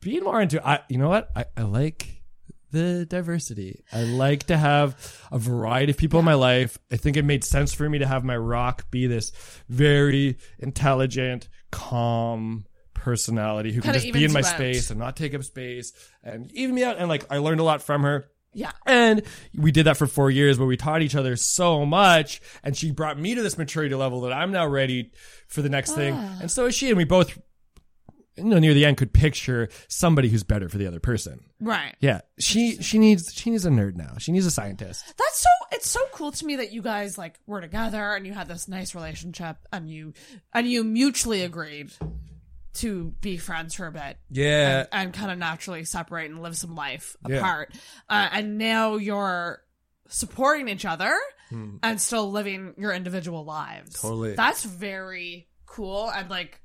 [0.00, 0.66] being more into.
[0.66, 2.22] I you know what I, I like
[2.70, 3.84] the diversity.
[3.92, 4.96] I like to have
[5.32, 6.78] a variety of people in my life.
[6.92, 9.32] I think it made sense for me to have my rock be this
[9.68, 14.44] very intelligent, calm personality who can Kinda just be in my out.
[14.46, 16.98] space and not take up space and even me out.
[16.98, 18.28] And like I learned a lot from her.
[18.54, 18.72] Yeah.
[18.86, 19.22] And
[19.54, 22.40] we did that for four years where we taught each other so much.
[22.64, 25.12] And she brought me to this maturity level that I'm now ready
[25.46, 26.14] for the next thing.
[26.16, 26.38] Ah.
[26.40, 26.88] And so is she.
[26.88, 27.38] And we both,
[28.38, 31.40] you know, near the end could picture somebody who's better for the other person.
[31.60, 31.94] Right.
[32.00, 32.20] Yeah.
[32.38, 34.14] She, she needs, she needs a nerd now.
[34.18, 35.04] She needs a scientist.
[35.18, 38.32] That's so it's so cool to me that you guys like were together and you
[38.32, 40.14] had this nice relationship and you
[40.54, 41.90] and you mutually agreed
[42.74, 44.80] to be friends for a bit Yeah.
[44.80, 47.38] and, and kind of naturally separate and live some life Yeah.
[47.38, 47.74] apart.
[48.08, 49.62] Uh, and now you're
[50.08, 51.14] supporting each other
[51.82, 54.00] and still living your individual lives.
[54.00, 54.34] Totally.
[54.34, 56.60] That's very cool and like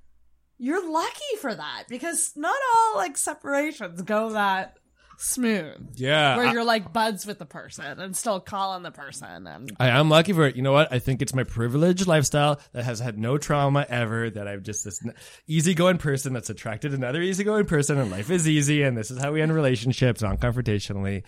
[0.58, 4.78] You're lucky for that because not all like separations go that
[5.18, 5.92] smooth.
[5.96, 6.38] Yeah.
[6.38, 9.90] Where I- you're like buds with the person and still calling the person and I
[9.90, 10.56] am lucky for it.
[10.56, 10.92] You know what?
[10.92, 14.30] I think it's my privileged lifestyle that has had no trauma ever.
[14.30, 15.02] That I'm just this
[15.48, 18.84] easygoing person that's attracted another easygoing person, and life is easy.
[18.84, 21.24] And this is how we end relationships, non-confrontationally.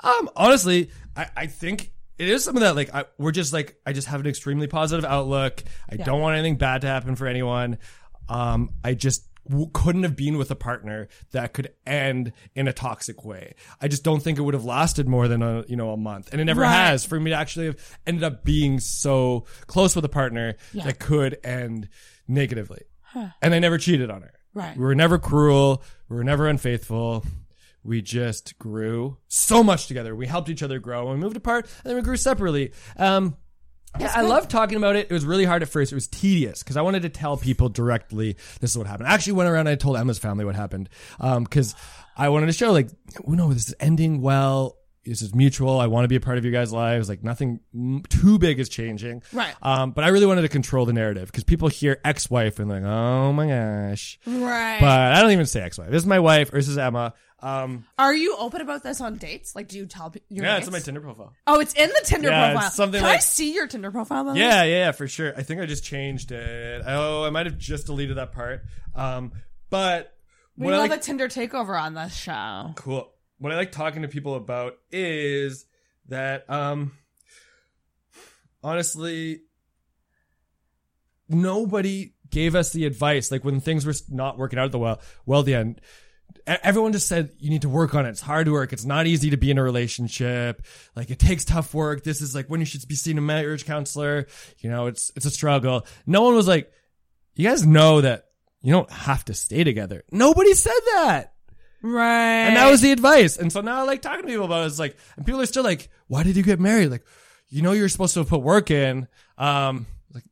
[0.00, 3.92] Um, honestly, I, I think it is something that like I, we're just like I
[3.92, 5.62] just have an extremely positive outlook.
[5.88, 7.78] I don't want anything bad to happen for anyone.
[8.30, 12.72] Um, I just w- couldn't have been with a partner that could end in a
[12.72, 13.54] toxic way.
[13.80, 16.30] I just don't think it would have lasted more than a you know a month,
[16.32, 16.70] and it never Right.
[16.90, 20.98] has for me to actually have ended up being so close with a partner that
[21.00, 21.88] could end
[22.28, 22.82] negatively.
[23.42, 24.32] And I never cheated on her.
[24.54, 24.76] Right.
[24.76, 25.82] We were never cruel.
[26.08, 27.24] We were never unfaithful.
[27.82, 30.14] We just grew so much together.
[30.14, 31.08] We helped each other grow.
[31.10, 32.72] And we moved apart, and then we grew separately.
[32.96, 33.36] Um,
[33.98, 35.08] yeah, I love talking about it.
[35.10, 35.90] It was really hard at first.
[35.92, 39.08] It was tedious because I wanted to tell people directly this is what happened.
[39.08, 40.88] I actually went around and I told Emma's family what happened
[41.18, 41.74] because
[42.16, 42.88] I wanted to show like,
[43.26, 44.76] oh no, this is ending well.
[45.04, 45.80] This is mutual.
[45.80, 47.08] I want to be a part of you guys' lives.
[47.08, 47.60] Like nothing
[48.10, 49.22] too big is changing.
[49.32, 49.54] Right.
[49.62, 52.82] Um, but I really wanted to control the narrative because people hear ex-wife and like,
[52.82, 54.18] oh my gosh.
[54.26, 54.78] right.
[54.78, 55.90] But I don't even say ex-wife.
[55.90, 57.14] This is my wife or this is Emma.
[57.42, 59.56] Um, Are you open about this on dates?
[59.56, 61.32] Like, do you tell pe- your yeah, it's on my Tinder profile.
[61.46, 62.70] Oh, it's in the Tinder Yeah, it's profile.
[62.70, 64.24] something Can I like- see your Tinder profile?
[64.24, 64.34] Though?
[64.34, 65.32] Yeah, yeah, yeah, for sure.
[65.36, 66.82] I think I just changed it.
[66.86, 68.64] Oh, I might have just deleted that part.
[68.94, 69.32] Um,
[69.70, 70.12] but
[70.56, 72.72] We what I love like, a Tinder takeover on this show.
[72.76, 73.10] cool.
[73.38, 75.64] What I like talking to people about is
[76.08, 76.92] that, um,
[78.62, 79.40] honestly,
[81.28, 83.30] nobody gave us the advice.
[83.30, 85.80] Like when things were not working out the well, well, the end.
[86.62, 88.10] Everyone just said you need to work on it.
[88.10, 88.72] It's hard work.
[88.72, 90.66] It's not easy to be in a relationship.
[90.96, 92.02] Like it takes tough work.
[92.02, 94.26] This is like when you should be seeing a marriage counselor.
[94.58, 95.86] You know, it's it's a struggle.
[96.06, 96.72] No one was like,
[97.34, 98.24] you guys know that
[98.62, 100.02] you don't have to stay together.
[100.10, 101.34] Nobody said that.
[101.82, 102.46] Right.
[102.46, 103.38] And that was the advice.
[103.38, 104.66] And so now I like talking to people about it.
[104.66, 106.90] It's like, and people are still like, why did you get married?
[106.90, 107.04] Like,
[107.48, 109.08] you know, you're supposed to put work in.
[109.38, 110.24] Um, like,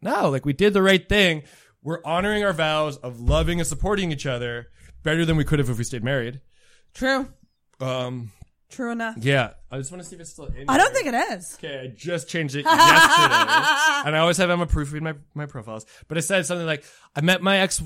[0.00, 1.42] no, like we did the right thing.
[1.82, 4.68] We're honoring our vows of loving and supporting each other
[5.02, 6.40] better than we could have if we stayed married.
[6.94, 7.28] true.
[7.80, 8.30] Um,
[8.70, 9.16] True enough.
[9.18, 9.50] yeah.
[9.70, 11.56] I just want to see if it's still in I don't think it is.
[11.58, 14.06] Okay, I just changed it yesterday.
[14.06, 15.84] and I always have Emma proofread my, my profiles.
[16.08, 16.84] But it said something like,
[17.14, 17.82] I met my ex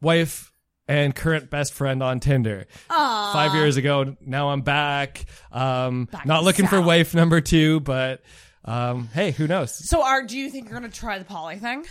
[0.00, 0.52] wife
[0.86, 4.16] and current best friend on Tinder five years ago.
[4.20, 5.24] Now I'm back.
[5.50, 8.22] Um, not looking for wife number two, but
[8.64, 9.74] um, hey, who knows?
[9.74, 11.86] So, are do you think you're gonna try the poly thing?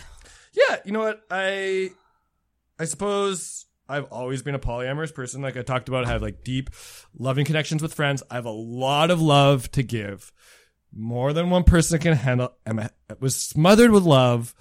[0.52, 1.22] Yeah, you know what?
[1.30, 1.90] I
[2.78, 5.42] I suppose I've always been a polyamorous person.
[5.42, 6.70] Like I talked about, I have like deep,
[7.16, 8.22] loving connections with friends.
[8.30, 10.32] I have a lot of love to give.
[10.92, 12.52] More than one person can handle.
[12.66, 12.88] I
[13.18, 14.54] was smothered with love,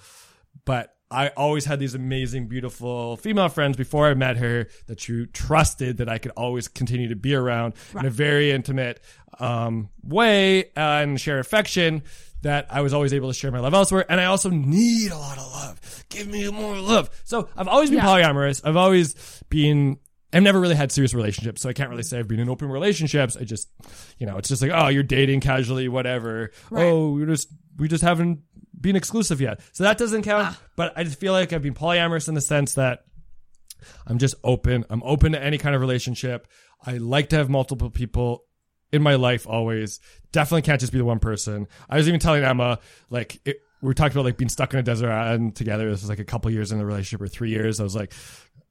[0.65, 5.27] but I always had these amazing, beautiful female friends before I met her that you
[5.27, 8.99] trusted that I could always continue to be around in a very intimate
[9.39, 12.01] um, way and share affection
[12.43, 14.05] that I was always able to share my love elsewhere.
[14.09, 16.05] And I also need a lot of love.
[16.09, 17.09] Give me more love.
[17.25, 18.05] So I've always been Yeah.
[18.05, 18.61] polyamorous.
[18.63, 19.15] I've always
[19.49, 19.97] been,
[20.31, 21.61] I've never really had serious relationships.
[21.61, 23.35] So I can't really say I've been in open relationships.
[23.35, 23.69] I just,
[24.17, 26.51] you know, it's just like, oh, you're dating casually, whatever.
[26.71, 28.39] Oh, we just, we just haven't
[28.79, 29.59] been exclusive yet.
[29.71, 30.47] So that doesn't count.
[30.47, 30.61] Ah.
[30.75, 33.05] But I just feel like I've been polyamorous in the sense that
[34.07, 34.85] I'm just open.
[34.89, 36.47] I'm open to any kind of relationship.
[36.85, 38.43] I like to have multiple people
[38.93, 39.99] in my life always.
[40.31, 41.67] Definitely can't just be the one person.
[41.89, 42.79] I was even telling Emma,
[43.09, 45.89] like, it, we talking about like being stuck in a desert island together.
[45.91, 47.79] This was like a couple years in the relationship or three years.
[47.79, 48.13] I was like,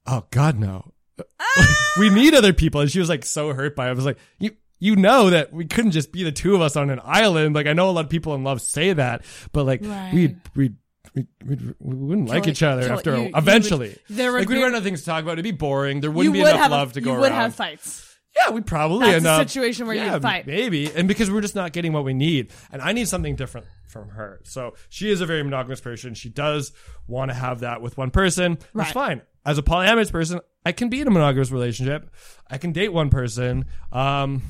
[0.06, 0.92] oh God, no.
[1.98, 2.80] we need other people.
[2.80, 3.90] And she was like so hurt by it.
[3.90, 6.76] I was like, you, you know that we couldn't just be the two of us
[6.76, 7.54] on an island.
[7.54, 10.12] Like I know a lot of people in love say that, but like Right.
[10.14, 10.72] we we
[11.14, 13.96] we we we wouldn't like Kill- each other after you- you would- eventually.
[14.08, 15.32] there would like we'd be- run out of things to talk about.
[15.32, 16.00] It'd be boring.
[16.00, 17.40] There wouldn't be enough have love to go You would around.
[17.40, 18.01] have fights.
[18.34, 20.46] Yeah, we probably That's end a up situation where you'd yeah, fight.
[20.46, 23.66] maybe, and because we're just not getting what we need, and I need something different
[23.88, 24.40] from her.
[24.44, 26.14] So she is a very monogamous person.
[26.14, 26.72] She does
[27.06, 28.54] want to have that with one person.
[28.74, 28.92] That's Right.
[28.94, 29.22] fine.
[29.44, 32.08] As a polyamorous person, I can be in a monogamous relationship.
[32.50, 33.66] I can date one person.
[33.90, 34.42] Um,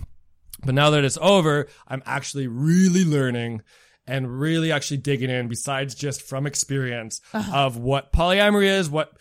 [0.64, 3.62] but now that it's over, I'm actually really learning
[4.06, 9.12] and really actually digging in besides just from experience of what polyamory is, what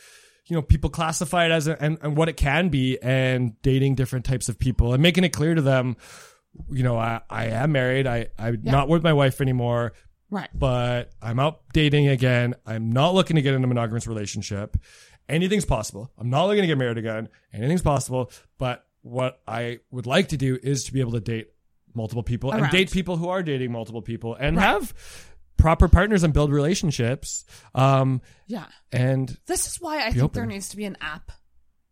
[0.52, 4.26] you know people classify it as and, and what it can be and dating different
[4.26, 5.96] types of people and making it clear to them
[6.70, 8.06] you know i, I am married.
[8.06, 9.94] I i'm not with my wife anymore
[10.30, 10.50] Right.
[10.54, 12.56] but i'm out dating again.
[12.66, 14.76] I'm not looking to get in a monogamous relationship.
[15.30, 16.12] Anything's possible.
[16.18, 17.30] I'm not looking to get married again.
[17.54, 18.30] Anything's possible.
[18.58, 21.48] But what i would like to do is to be able to date
[21.94, 24.64] multiple people and date people who are dating multiple people and Right.
[24.64, 24.94] have
[25.62, 27.46] proper partners and build relationships.
[27.76, 28.66] Um, Yeah.
[28.92, 30.34] and This is why I think open.
[30.34, 31.32] there needs to be an app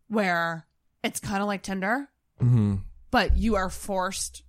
[0.08, 0.66] where
[1.04, 2.08] it's kind of like Tinder,
[2.42, 2.76] mm-hmm.
[3.10, 4.42] but you are forced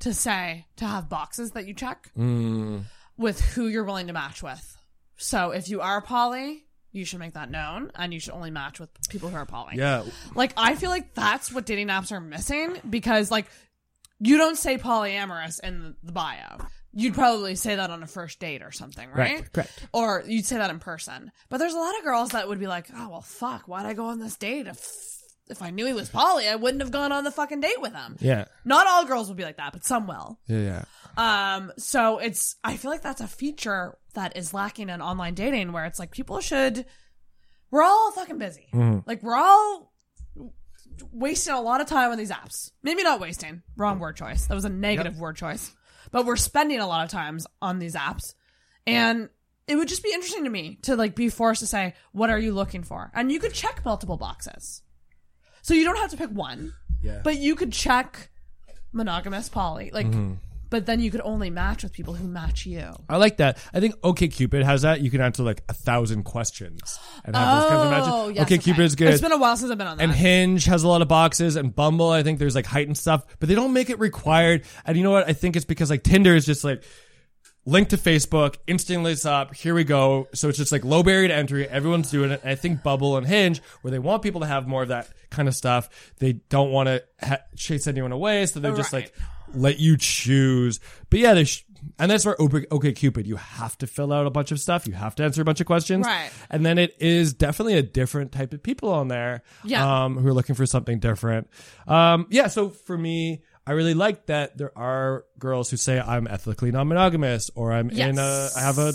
[0.00, 2.82] to say to have boxes that you check mm,
[3.16, 4.76] with who you're willing to match with.
[5.16, 8.80] So if you are poly, you should make that known, and you should only match
[8.80, 9.76] with people who are poly.
[9.76, 10.02] yeah,
[10.34, 13.46] Like I feel like that's what dating apps are missing because like
[14.18, 16.58] you don't say polyamorous in the bio.
[16.94, 19.36] You'd probably say that on a first date or something, right?
[19.40, 19.86] Right, correct.
[19.92, 21.32] Or you'd say that in person.
[21.48, 23.66] But there's a lot of girls that would be like, "Oh well, fuck.
[23.68, 24.86] Why'd I go on this date if
[25.48, 26.48] if I knew he was poly?
[26.48, 29.34] I wouldn't have gone on the fucking date with him." yeah, Not all girls will
[29.36, 30.38] be like that, but some will.
[30.46, 30.84] yeah,
[31.16, 31.54] yeah.
[31.56, 35.72] Um, so it's I feel like that's a feature that is lacking in online dating
[35.72, 36.84] where it's like people should
[37.70, 38.68] we're all fucking busy.
[39.06, 39.92] Like we're all
[41.10, 42.70] wasting a lot of time on these apps.
[42.82, 43.62] Maybe not wasting.
[43.76, 44.46] Wrong word choice.
[44.46, 45.72] That was a negative word choice.
[46.12, 48.34] But we're spending a lot of times on these apps.
[48.86, 49.28] And
[49.66, 52.38] it would just be interesting to me to like be forced to say, what are
[52.38, 53.10] you looking for?
[53.14, 54.82] And you could check multiple boxes.
[55.62, 56.74] So you don't have to pick one.
[57.02, 57.20] Yeah.
[57.24, 58.30] But you could check
[58.92, 59.90] monogamous poly.
[59.92, 60.34] Like mm-hmm.
[60.72, 62.88] But then you could only match with people who match you.
[63.06, 63.58] I like that.
[63.74, 65.02] I think OK Cupid has that.
[65.02, 68.08] You can answer like a thousand questions and have those kinds of matches.
[68.10, 69.08] Oh, yes, OK Cupid is good.
[69.12, 70.02] It's been a while since I've been on that.
[70.02, 73.26] and Hinge has a lot of boxes, and Bumble, I think there's like heightened stuff,
[73.38, 74.64] but they don't make it required.
[74.86, 75.28] And you know what?
[75.28, 76.82] I think it's because like Tinder is just like
[77.64, 80.28] linked to Facebook, instantly it's up, here we go.
[80.34, 81.68] So it's just like low barrier to entry.
[81.68, 82.40] Everyone's doing it.
[82.42, 85.08] And I think Bumble and Hinge, where they want people to have more of that
[85.30, 85.88] kind of stuff,
[86.18, 88.46] they don't want to ha- chase anyone away.
[88.46, 89.14] So they're just like,
[89.54, 90.80] let you choose.
[91.10, 91.64] But yeah, they sh-
[91.98, 94.86] and that's where OK OK Cupid, you have to fill out a bunch of stuff.
[94.86, 96.06] You have to answer a bunch of questions.
[96.06, 96.30] Right.
[96.50, 99.42] And then it is definitely a different type of people on there.
[99.64, 100.04] Yeah.
[100.04, 101.48] Um, who are looking for something different.
[101.86, 102.48] Um, yeah.
[102.48, 107.50] So for me, I really like that there are girls who say I'm ethically non-monogamous
[107.54, 108.56] or I'm in a, Yes.
[108.56, 108.92] I have a,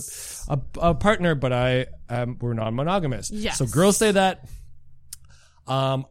[0.50, 3.32] a, a partner, but I, am we're non-monogamous.
[3.32, 3.58] Yes.
[3.58, 4.46] So girls say that.
[5.68, 6.06] Um,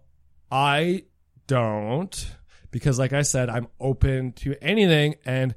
[0.51, 1.05] I
[1.47, 2.37] don't
[2.71, 5.55] because like I said, I'm open to anything and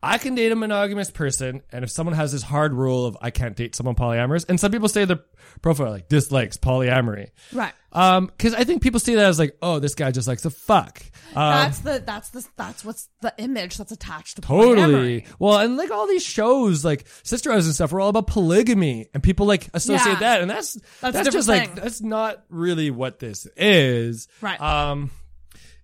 [0.00, 3.30] I can date a monogamous person, and if someone has this hard rule of I
[3.30, 5.18] can't date someone polyamorous, and some people say their
[5.60, 7.72] profile like dislikes polyamory, right.
[7.90, 10.50] um, because I think people see that as like, oh, this guy just likes to
[10.50, 11.02] fuck.
[11.34, 15.22] Um, That's the that's the that's what's the image that's attached to totally.
[15.22, 15.26] polyamory.
[15.40, 19.08] Well, and like all these shows, like Sister Wives and stuff, are all about polygamy,
[19.14, 20.20] and people like associate Yeah.
[20.20, 24.28] that, and that's That's that's, just different like that's not really what this is.
[24.40, 24.60] Right.
[24.60, 25.10] Um,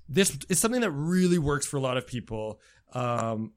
[0.09, 2.61] this is something that really works for a lot of people.
[2.93, 3.53] Um,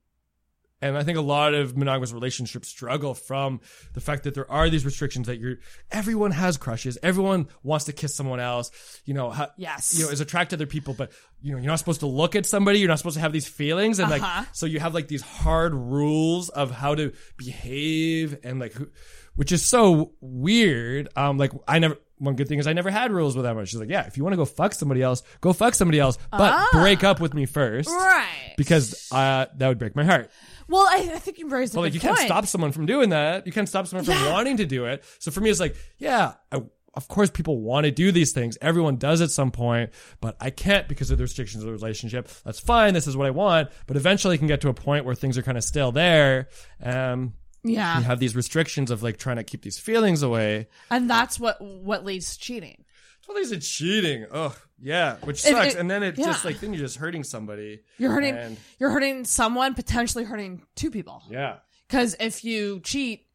[0.80, 3.62] and I think a lot of monogamous relationships struggle from
[3.96, 5.56] the fact that there are these restrictions that you're,
[5.90, 7.00] everyone has crushes.
[7.02, 8.70] Everyone wants to kiss someone else,
[9.04, 9.98] you know, ha, Yes.
[9.98, 11.12] you know, is attracted to other people, but
[11.42, 12.78] you know, you're not supposed to look at somebody.
[12.78, 13.98] You're not supposed to have these feelings.
[13.98, 14.42] And Uh-huh.
[14.42, 18.88] like, so you have like these hard rules of how to behave and like, who,
[19.36, 21.10] which is so weird.
[21.16, 23.66] Um, like I never, one good thing is I never had rules with Emma.
[23.66, 26.18] She's like, yeah, if you want to go fuck somebody else, go fuck somebody else,
[26.32, 27.90] but break up with me first.
[27.90, 28.54] Right.
[28.58, 30.32] Because, uh, that would break my heart.
[30.68, 33.10] Well, I, I think you raised a But like, you can't stop someone from doing
[33.10, 33.46] that.
[33.46, 34.34] You can't stop someone from Yeah.
[34.34, 35.04] wanting to do it.
[35.20, 36.62] So for me, it's like, yeah, I,
[36.94, 38.58] of course people want to do these things.
[38.60, 42.28] Everyone does at some point, but I can't because of the restrictions of the relationship.
[42.44, 42.96] That's fine.
[42.96, 43.70] This is what I want.
[43.86, 46.50] But eventually it can get to a point where things are kind of still there.
[46.84, 47.34] Um,
[47.70, 47.98] Yeah.
[47.98, 50.68] you have these restrictions of like trying to keep these feelings away.
[50.90, 52.84] And that's what what leads to cheating.
[53.28, 54.26] Well, there's a cheating.
[54.32, 54.56] Ugh.
[54.82, 55.74] yeah, which If sucks.
[55.76, 56.28] it- and then it yeah.
[56.28, 57.82] just like, then you're just hurting somebody.
[57.98, 61.22] You're hurting And- you're hurting someone, potentially hurting two people.
[61.30, 61.58] Yeah.
[61.88, 63.26] Because if you cheat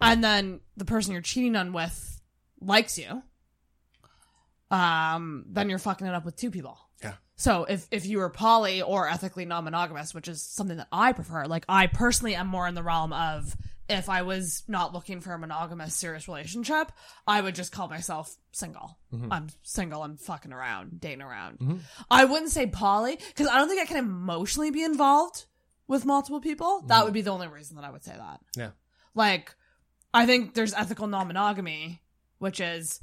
[0.00, 2.20] and then the person you're cheating on with
[2.60, 3.22] likes you,
[4.70, 6.78] um, then you're fucking it up with two people.
[7.42, 11.46] So if if you were poly or ethically non-monogamous, which is something that I prefer,
[11.46, 13.56] like I personally am more in the realm of
[13.88, 16.92] if I was not looking for a monogamous serious relationship,
[17.26, 18.96] I would just call myself single.
[19.12, 19.32] Mm-hmm.
[19.32, 21.58] I'm single and fucking around, dating around.
[21.58, 21.76] Mm-hmm.
[22.08, 25.46] I wouldn't say poly because I don't think I can emotionally be involved
[25.88, 26.82] with multiple people.
[26.82, 27.04] That mm-hmm.
[27.06, 28.38] would be the only reason that I would say that.
[28.56, 28.70] Yeah.
[29.16, 29.52] Like,
[30.14, 32.02] I think there's ethical non-monogamy,
[32.38, 33.00] which is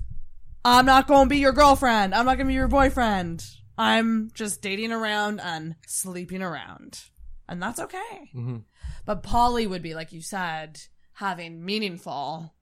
[0.63, 2.15] I'm not going to be your girlfriend.
[2.15, 3.45] I'm not going to be your boyfriend.
[3.79, 6.99] I'm just dating around and sleeping around.
[7.47, 8.31] And that's okay.
[9.05, 10.79] But poly would be, like you said,
[11.13, 12.53] having meaningful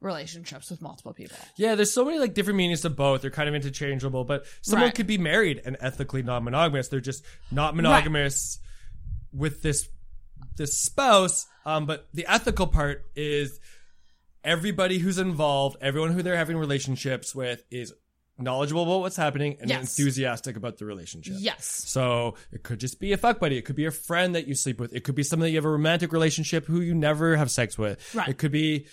[0.00, 1.36] relationships with multiple people.
[1.56, 3.20] Yeah, there's so many like different meanings to both.
[3.22, 4.94] They're kind of interchangeable, but someone Right.
[4.94, 6.88] could be married and ethically non-monogamous.
[6.88, 8.58] They're just not monogamous
[9.32, 9.88] with this
[10.56, 11.46] this spouse.
[11.66, 13.60] Um, but the ethical part is
[14.44, 17.92] everybody who's involved, everyone who they're having relationships with is
[18.38, 19.80] knowledgeable about what's happening and Yes.
[19.98, 21.34] enthusiastic about the relationship.
[21.38, 21.64] Yes.
[21.66, 23.56] So it could just be a fuck buddy.
[23.58, 24.94] It could be a friend that you sleep with.
[24.94, 27.76] It could be someone that you have a romantic relationship who you never have sex
[27.76, 28.14] with.
[28.14, 28.28] Right.
[28.28, 28.86] It could be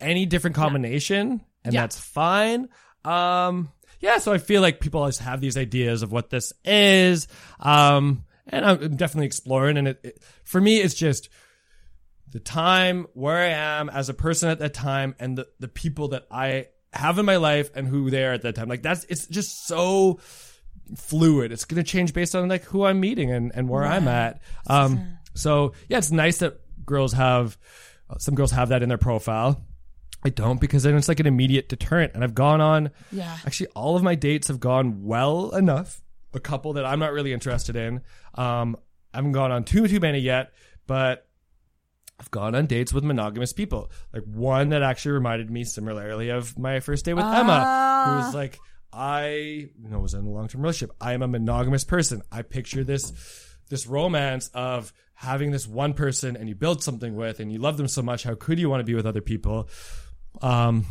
[0.00, 1.80] any different combination, and Yeah.
[1.82, 2.68] that's fine.
[3.04, 4.18] Um, yeah.
[4.18, 7.26] So I feel like people always have these ideas of what this is.
[7.60, 9.76] Um, and I'm definitely exploring.
[9.78, 11.28] And it, it for me, it's just
[12.30, 13.48] the time where I
[13.80, 17.24] am as a person at that time and the, the people that I have in
[17.26, 18.68] my life and who they are at that time.
[18.68, 20.18] Like that's, it's just so
[20.96, 21.52] fluid.
[21.52, 24.40] It's going to change based on like who I'm meeting and, and where I'm at.
[24.66, 27.56] Um, so yeah, it's nice that girls have,
[28.18, 29.64] some girls have that in their profile.
[30.24, 32.12] I don't because then it's like an immediate deterrent.
[32.14, 33.36] And I've gone on, Yeah.
[33.46, 36.00] actually all of my dates have gone well enough.
[36.34, 38.00] A couple that I'm not really interested in.
[38.34, 38.76] Um,
[39.12, 40.52] I haven't gone on too, too many yet,
[40.86, 41.26] but
[42.22, 43.90] I've gone on dates with monogamous people.
[44.12, 48.32] Like one that actually reminded me similarly of my first date with Emma, who was
[48.32, 48.60] like,
[48.92, 50.94] I, you know, was in a long term relationship.
[51.00, 52.22] I am a monogamous person.
[52.30, 53.12] I picture this,
[53.70, 57.76] this romance of having this one person and you build something with and you love
[57.76, 58.22] them so much.
[58.22, 59.68] How could you want to be with other people?
[60.40, 60.86] Um,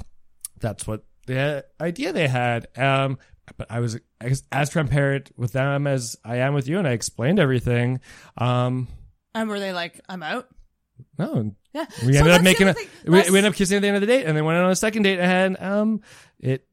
[0.60, 2.68] that's what the idea they had.
[2.76, 3.20] Um,
[3.56, 6.92] but I was as, as transparent with them as I am with you, and I
[6.92, 8.02] explained everything.
[8.38, 8.90] Um,
[9.34, 10.50] And were they like, I'm out?
[11.18, 11.86] No, Yeah.
[12.06, 12.88] we So ended up making a, thing.
[13.06, 14.70] we, we ended up kissing at the end of the date, and then went on
[14.72, 16.02] a second date, and um,
[16.40, 16.66] it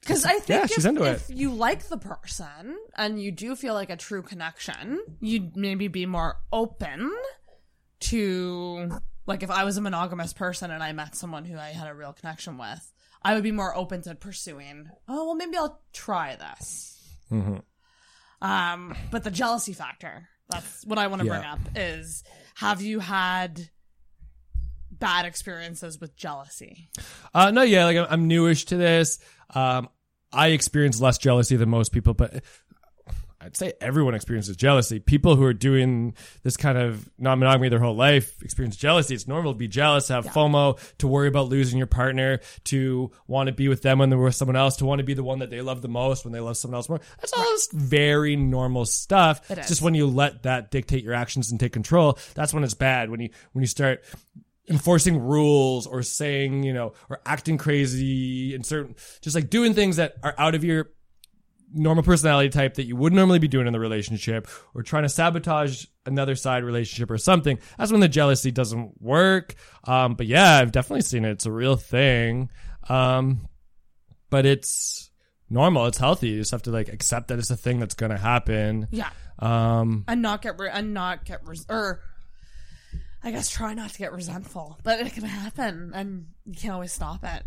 [0.00, 1.36] Because I think yeah, if, she's into if it.
[1.36, 6.06] you like the person and you do feel like a true connection, you'd maybe be
[6.06, 7.12] more open
[8.00, 8.90] to
[9.26, 11.94] like if I was a monogamous person and I met someone who I had a
[11.94, 12.92] real connection with,
[13.22, 14.88] I would be more open to pursuing.
[15.08, 16.92] Oh well, maybe I'll try this.
[17.32, 17.56] Mm-hmm.
[18.46, 20.28] Um, but the jealousy factor.
[20.48, 21.58] That's what I want to bring up.
[21.74, 22.24] Is
[22.56, 23.68] have you had
[24.90, 26.88] bad experiences with jealousy?
[27.34, 29.18] Uh, no, yeah, like I'm, I'm newish to this.
[29.54, 29.88] Um,
[30.32, 32.42] I experience less jealousy than most people, but
[33.46, 34.98] I'd say everyone experiences jealousy.
[34.98, 39.14] People who are doing this kind of non-monogamy their whole life experience jealousy.
[39.14, 43.12] It's normal to be jealous, to have FOMO, to worry about losing your partner, to
[43.28, 45.22] want to be with them when they're with someone else, to want to be the
[45.22, 47.00] one that they love the most when they love someone else more.
[47.20, 49.48] That's all just very normal stuff.
[49.48, 49.76] It it's is.
[49.76, 53.10] just when you let that dictate your actions and take control, that's when it's bad.
[53.10, 54.04] When you when you start
[54.68, 59.96] enforcing rules or saying, you know, or acting crazy and certain, just like doing things
[59.96, 60.90] that are out of your
[61.76, 65.08] normal personality type that you would normally be doing in the relationship or trying to
[65.08, 67.58] sabotage another side relationship or something.
[67.78, 69.54] That's when the jealousy doesn't work.
[69.84, 71.32] Um, but yeah, I've definitely seen it.
[71.32, 72.50] It's a real thing.
[72.88, 73.48] Um,
[74.30, 75.10] but it's
[75.50, 75.86] normal.
[75.86, 76.30] It's healthy.
[76.30, 78.88] You just have to like accept that it's a thing that's going to happen.
[78.90, 79.10] Yeah.
[79.38, 82.00] Um, and not get re- and not get res- or
[83.22, 86.92] I guess try not to get resentful, but it can happen, and you can't always
[86.92, 87.42] stop it.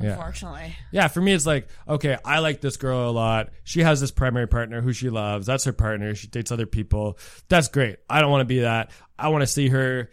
[0.00, 0.10] Yeah.
[0.10, 3.48] Unfortunately, Yeah, for me, it's like, okay, I like this girl a lot.
[3.64, 5.46] She has this primary partner who she loves.
[5.46, 6.14] That's her partner.
[6.14, 7.18] She dates other people.
[7.48, 7.96] That's great.
[8.10, 8.90] I don't want to be that.
[9.18, 10.10] I want to see her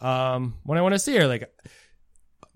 [0.00, 1.26] um, when I want to see her.
[1.26, 1.50] Like,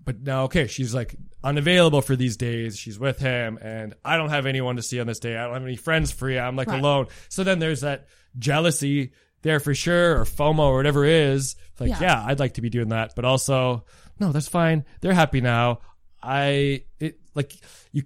[0.05, 2.77] but now, okay, she's like unavailable for these days.
[2.77, 5.35] She's with him, and I don't have anyone to see on this day.
[5.37, 6.39] I don't have any friends free.
[6.39, 6.79] I'm like Right.
[6.79, 7.07] alone.
[7.29, 8.07] So then there's that
[8.37, 9.11] jealousy
[9.41, 11.55] there for sure, or FOMO, or whatever it is.
[11.71, 11.99] It's like, Yeah.
[12.01, 13.83] yeah, I'd like to be doing that, but also,
[14.19, 14.85] no, that's fine.
[15.01, 15.79] They're happy now.
[16.23, 17.53] I it like
[17.91, 18.03] you.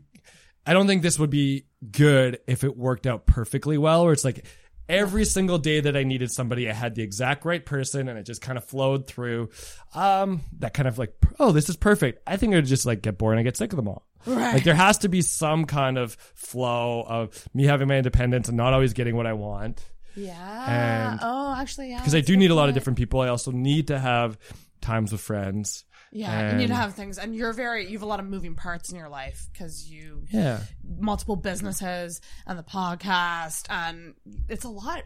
[0.66, 4.26] I don't think this would be good if it worked out perfectly well, where it's
[4.26, 4.46] like
[4.90, 8.24] every single day that I needed somebody, I had the exact right person, and it
[8.24, 9.50] just kind of flowed through.
[9.94, 12.22] Um, that kind of like, oh, this is perfect.
[12.28, 14.06] I think it would just like get bored and I get sick of them all.
[14.26, 14.56] Right.
[14.56, 18.58] Like there has to be some kind of flow of me having my independence and
[18.58, 19.82] not always getting what I want.
[20.16, 21.12] yeah.
[21.12, 22.00] And- oh, actually, yeah.
[22.00, 23.22] Because I do need a lot of different people.
[23.22, 24.38] I also need to have
[24.82, 25.86] times with friends.
[26.12, 28.26] Yeah, you need to and- have things, and you're very you have a lot of
[28.26, 30.62] moving parts in your life because you Yeah.
[31.00, 34.14] multiple businesses and the podcast, and
[34.50, 35.04] it's a lot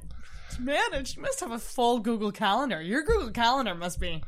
[0.56, 1.16] to manage.
[1.16, 2.82] You must have a full Google Calendar.
[2.82, 4.22] Your Google Calendar must be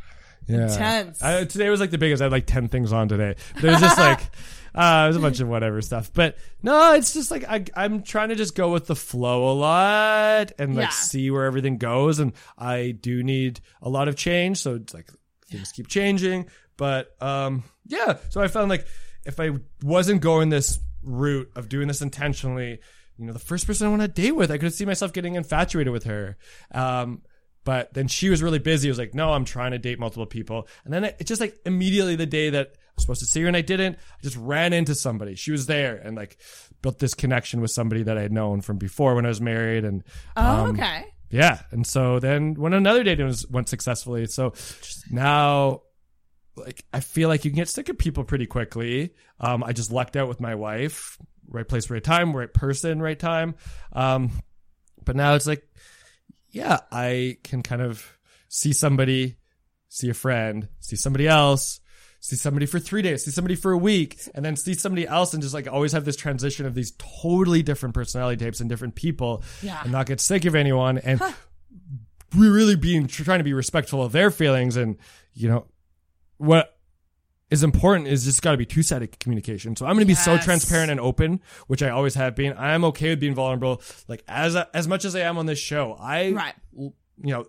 [0.47, 0.63] Yeah.
[0.63, 1.21] intense.
[1.21, 2.21] I, today was like the biggest.
[2.21, 3.35] I had like 10 things on today.
[3.61, 4.19] There's just like,
[4.75, 6.11] uh, there's a bunch of whatever stuff.
[6.13, 9.53] But no, it's just like, I, I'm trying to just go with the flow a
[9.53, 10.89] lot and like Yeah.
[10.89, 12.19] see where everything goes.
[12.19, 14.57] And I do need a lot of change.
[14.57, 15.09] So it's like
[15.49, 16.47] things keep changing.
[16.77, 18.17] But, um, yeah.
[18.29, 18.85] So I found like
[19.25, 19.51] if I
[19.81, 22.79] wasn't going this route of doing this intentionally,
[23.17, 25.35] you know, the first person I want to date with, I could see myself getting
[25.35, 26.37] infatuated with her.
[26.71, 27.21] Um,
[27.63, 28.87] but then she was really busy.
[28.89, 30.67] It was like, no, I'm trying to date multiple people.
[30.83, 33.41] And then it, it just like immediately the day that I was supposed to see
[33.41, 35.35] her and I didn't, I just ran into somebody.
[35.35, 36.37] She was there and like
[36.81, 39.85] built this connection with somebody that I had known from before when I was married.
[39.85, 40.03] And
[40.35, 41.05] oh, um, okay.
[41.29, 41.61] yeah.
[41.71, 44.25] And so then when another date was, went successfully.
[44.25, 44.53] So
[45.09, 45.83] now
[46.55, 49.13] like I feel like you can get sick of people pretty quickly.
[49.39, 51.17] Um, I just lucked out with my wife.
[51.47, 53.55] right place, right time, right person, right time.
[53.91, 54.31] Um,
[55.03, 55.67] but now it's like,
[56.49, 58.17] yeah, I can kind of
[58.47, 59.37] see somebody,
[59.89, 61.79] see a friend, see somebody else,
[62.19, 65.33] see somebody for three days, see somebody for a week, and then see somebody else
[65.33, 68.95] and just like always have this transition of these totally different personality types and different
[68.95, 69.81] people Yeah.
[69.83, 71.19] and not get sick of anyone and
[72.37, 74.97] we really being trying to be respectful of their feelings and
[75.33, 75.65] you know
[76.43, 76.77] what
[77.49, 80.37] is important is just got to be two-sided communication so i'm going to be so
[80.37, 84.55] transparent and open which i always have been i'm okay with being vulnerable like as
[84.73, 86.53] as much as i am on this show i Right.
[86.75, 86.91] you
[87.21, 87.45] know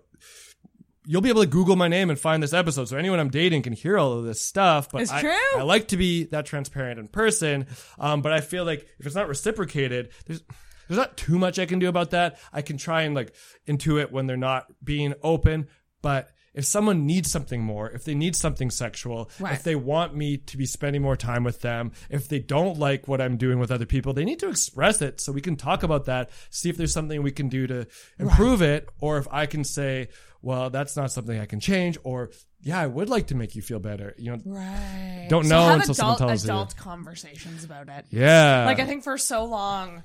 [1.07, 3.63] you'll be able to google my name and find this episode so anyone i'm dating
[3.63, 5.31] can hear all of this stuff but It's I, true.
[5.57, 7.65] I like to be that transparent in person
[7.99, 10.43] um, but i feel like if it's not reciprocated there's
[10.87, 12.37] there's not too much I can do about that.
[12.53, 13.33] I can try and like
[13.67, 15.65] intuit when they're not being open,
[16.03, 19.53] but if someone needs something more, if they need something sexual, Right.
[19.53, 23.07] if they want me to be spending more time with them, if they don't like
[23.07, 25.83] what I'm doing with other people, they need to express it so we can talk
[25.83, 27.85] about that, see if there's something we can do to
[28.17, 30.07] improve it, or if I can say,
[30.41, 33.61] well, that's not something I can change, or yeah, I would like to make you
[33.61, 34.15] feel better.
[34.17, 35.27] You know, Right.
[35.29, 36.51] Don't So know until someone adult, tells you.
[36.51, 38.05] adult conversations about it.
[38.11, 38.65] yeah.
[38.65, 40.03] Like I think for so long,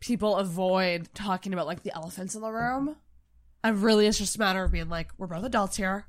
[0.00, 2.96] people avoid talking about like the elephants in the room,
[3.64, 6.06] and really it's just a matter of being like, we're both adults here.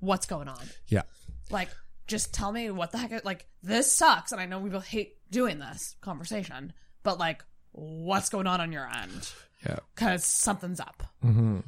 [0.00, 0.62] What's going on?
[0.88, 1.02] yeah.
[1.50, 1.68] Like,
[2.06, 3.24] just tell me what the heck.
[3.24, 6.72] Like this sucks, and I know we both hate doing this conversation,
[7.02, 9.30] but like, what's going on on your end?
[9.66, 9.76] Yeah.
[9.94, 11.58] Because something's up, hmm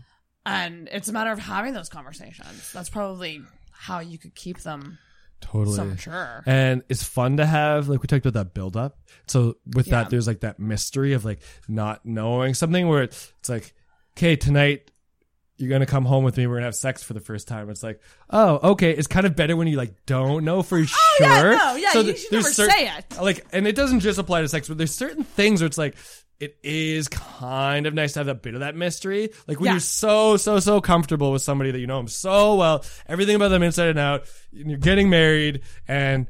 [0.47, 2.71] and it's a matter of having those conversations.
[2.73, 3.41] That's probably
[3.71, 4.99] how you could keep them
[5.41, 5.75] Totally.
[5.77, 6.43] so mature.
[6.47, 10.03] and it's fun to have like we talked about that build up so with Yeah.
[10.03, 13.75] that there's like that mystery of like not knowing something where it's, it's like
[14.19, 14.91] okay tonight
[15.57, 17.83] you're gonna come home with me we're gonna have sex for the first time it's
[17.83, 18.01] like
[18.31, 21.53] oh okay it's kind of better when you like don't know for sure Oh, yeah,
[21.57, 23.21] no, yeah, you th- should never cer- say it.
[23.21, 25.97] like and it doesn't just apply to sex but there's certain things where it's like
[26.41, 29.73] it is kind of nice to have a bit of that mystery like when Yeah.
[29.75, 33.49] you're so so so comfortable with somebody that you know them so well everything about
[33.49, 36.27] them inside and out and you're getting married and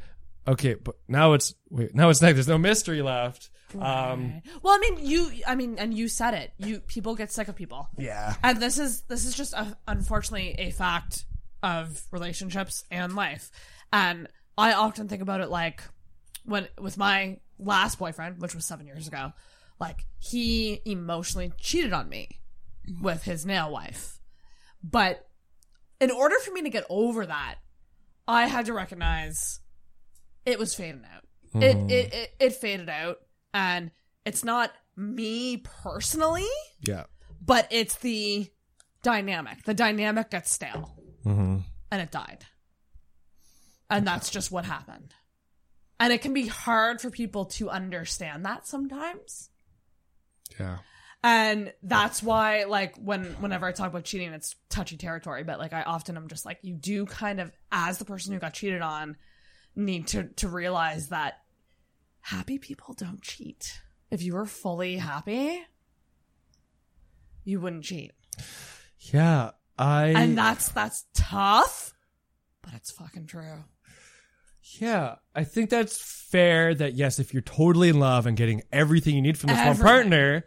[0.46, 3.48] okay but now it's wait now it's like there's no mystery left
[3.82, 6.52] um Well, I mean, you, I mean, and you said it.
[6.58, 7.88] You people get sick of people.
[7.98, 11.24] yeah And this is this is just a, unfortunately a fact
[11.62, 13.50] of relationships and life.
[13.92, 15.82] And I often think about it like
[16.44, 19.32] when with my last boyfriend, which was seven years ago,
[19.80, 22.40] like he emotionally cheated on me
[23.00, 24.18] with his now wife.
[24.82, 25.26] But
[26.00, 27.56] in order for me to get over that,
[28.28, 29.60] I had to recognize
[30.44, 31.24] it was fading out.
[31.62, 33.18] It, it it it faded out,
[33.54, 33.90] and
[34.26, 36.44] it's not me personally
[36.86, 37.04] yeah
[37.40, 38.50] but it's the
[39.04, 39.62] dynamic.
[39.62, 41.58] The dynamic gets stale mm-hmm.
[41.92, 42.44] and it died.
[43.88, 45.14] And that's just what happened.
[46.00, 49.50] And it can be hard for people to understand that sometimes.
[50.58, 50.78] yeah
[51.22, 55.72] And that's why like when whenever I talk about cheating it's touchy territory, but like
[55.72, 58.82] I often am just like you do kind of as the person who got cheated
[58.82, 59.16] on
[59.76, 61.34] need to to realize that
[62.24, 63.80] happy people don't cheat.
[64.10, 65.62] If you were fully happy,
[67.44, 68.12] you wouldn't cheat.
[69.12, 71.92] yeah i and that's that's tough
[72.62, 73.64] but it's fucking true
[74.80, 76.74] Yeah, I think that's fair.
[76.74, 79.76] That yes, if you're totally in love and getting everything you need from this one
[79.76, 80.44] partner,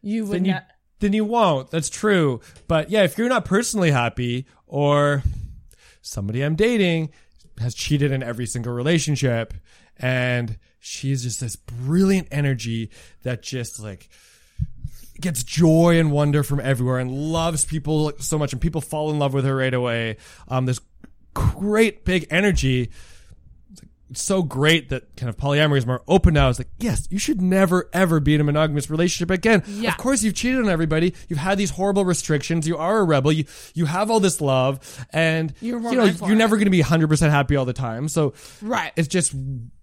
[0.00, 0.64] you would then you not
[1.00, 1.70] then you won't.
[1.70, 2.40] That's true.
[2.66, 5.22] But yeah, if you're not personally happy, or
[6.00, 7.10] somebody I'm dating
[7.60, 9.52] has cheated in every single relationship,
[9.98, 12.90] and she's just this brilliant energy
[13.22, 14.08] that just like
[15.20, 19.18] gets joy and wonder from everywhere and loves people so much and people fall in
[19.18, 20.16] love with her right away.
[20.48, 20.80] Um this
[21.34, 22.90] great big energy
[24.12, 26.48] so great that kind of polyamory is more open now.
[26.48, 29.62] It's like, yes, you should never ever be in a monogamous relationship again.
[29.68, 29.90] Yeah.
[29.90, 31.14] Of course, you've cheated on everybody.
[31.28, 32.66] You've had these horrible restrictions.
[32.66, 33.32] You are a rebel.
[33.32, 33.44] You
[33.74, 37.08] you have all this love, and You're you know you're never going to be 100
[37.08, 38.08] percent happy all the time.
[38.08, 39.34] So right it's just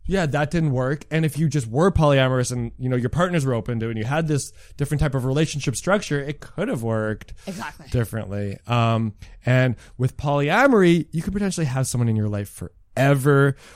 [0.08, 3.44] yeah that didn't work and if you just were polyamorous and you know your partners
[3.46, 6.68] were open to it and you had this different type of relationship structure it could
[6.68, 7.88] have worked Exactly.
[7.90, 9.14] differently um
[9.48, 12.74] and with polyamory you could potentially have someone in your life forever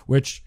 [0.08, 0.44] which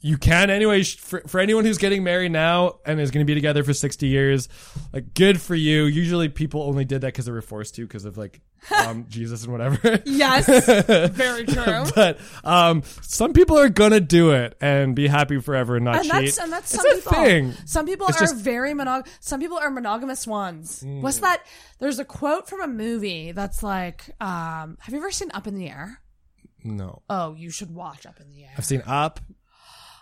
[0.00, 3.34] you can anyway for, for anyone who's getting married now and is going to be
[3.34, 4.50] together for 60 years
[4.92, 8.04] like good for you usually people only did that because they were forced to because
[8.04, 8.42] of like
[8.84, 10.46] um jesus and whatever yes
[11.10, 15.86] very true but um, some people are gonna do it and be happy forever and
[15.86, 16.12] not and cheat.
[16.12, 17.12] that's and that's some a people.
[17.12, 17.52] thing.
[17.64, 19.06] Some people It's are just- very monog.
[19.20, 20.82] Some people are monogamous ones.
[20.82, 21.00] Mm.
[21.00, 21.42] What's that?
[21.78, 25.54] There's a quote from a movie that's like, um, "Have you ever seen Up in
[25.54, 26.00] the Air?"
[26.64, 28.50] No, Oh, you should watch Up in the Air.
[28.56, 29.20] I've seen Up.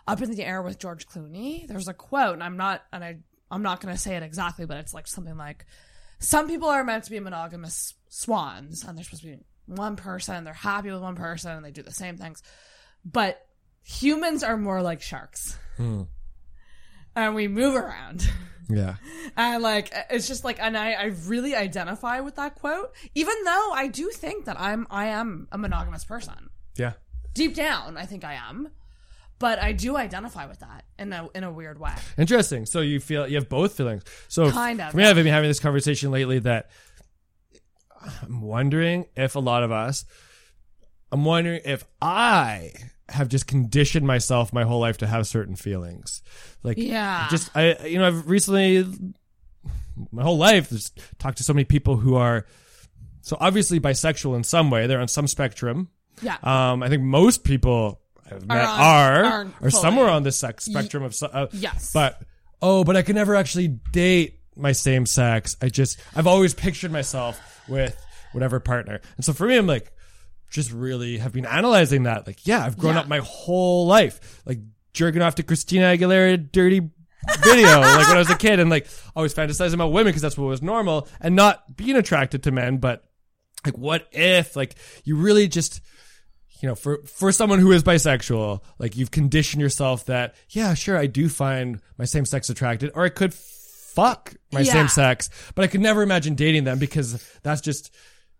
[0.07, 1.67] Up in the Air with George Clooney.
[1.67, 3.19] There's a quote, and I'm not, and I,
[3.51, 5.67] I'm not going to say it exactly, but it's like something like,
[6.21, 10.45] "Some people are meant to be monogamous swans, and they're supposed to be one person.
[10.45, 12.43] They're happy with one person, and they do the same things,
[13.05, 13.45] but
[13.83, 16.03] humans are more like sharks, hmm.
[17.17, 18.29] and we move around."
[18.69, 18.95] Yeah.
[19.37, 23.71] And like it's just like and I, I really identify with that quote, even though
[23.75, 26.49] I do think that I'm I am a monogamous person.
[26.77, 26.93] Yeah.
[27.35, 28.69] Deep down, I think I am.
[29.39, 31.93] But I do identify with that in a in a weird way.
[32.17, 32.65] Interesting.
[32.65, 34.05] So you feel you have both feelings.
[34.29, 36.71] So Kind of, For me, I've been having this conversation lately that
[38.23, 40.05] I'm wondering if a lot of us,
[41.11, 42.73] I'm wondering if I
[43.09, 46.23] have just conditioned myself my whole life to have certain feelings.
[46.63, 47.27] Like, Yeah.
[47.29, 48.87] just I, you know, I've recently,
[50.11, 52.47] my whole life, just talked to so many people who are
[53.21, 54.87] so obviously bisexual in some way.
[54.87, 55.89] They're on some spectrum.
[56.21, 56.37] Yeah.
[56.43, 60.65] Um, I think most people I've met on- are are are, somewhere on the sex
[60.67, 61.15] spectrum of.
[61.23, 61.91] Uh, Yes.
[61.93, 62.21] But
[62.61, 65.57] oh, but I can never actually date my same sex.
[65.63, 67.97] I just I've always pictured myself with
[68.33, 69.93] whatever partner, and so for me, I'm like,
[70.51, 72.27] just really have been analyzing that.
[72.27, 73.01] Like, yeah, I've grown Yeah.
[73.01, 74.59] up my whole life, like
[74.93, 76.81] jerking off to Christina Aguilera dirty
[77.43, 78.87] video, like when I was a kid, and like
[79.17, 82.77] always fantasizing about women because that's what was normal, and not being attracted to men,
[82.79, 83.05] but
[83.65, 84.75] like what if like
[85.05, 85.81] you really just
[86.63, 90.97] you know for for someone who is bisexual like you've conditioned yourself that yeah sure
[90.97, 94.73] i do find my same sex attracted or i could fuck my Yeah.
[94.73, 97.93] same sex but i could never imagine dating them because that's just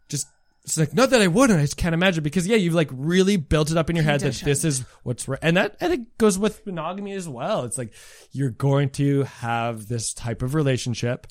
[0.09, 0.27] just
[0.65, 3.37] it's like not that i wouldn't i just can't imagine because yeah you've like really
[3.37, 6.17] built it up in your head that this is what's right and that i think
[6.19, 7.93] goes with monogamy as well it's like
[8.31, 11.27] you're going to have this type of relationship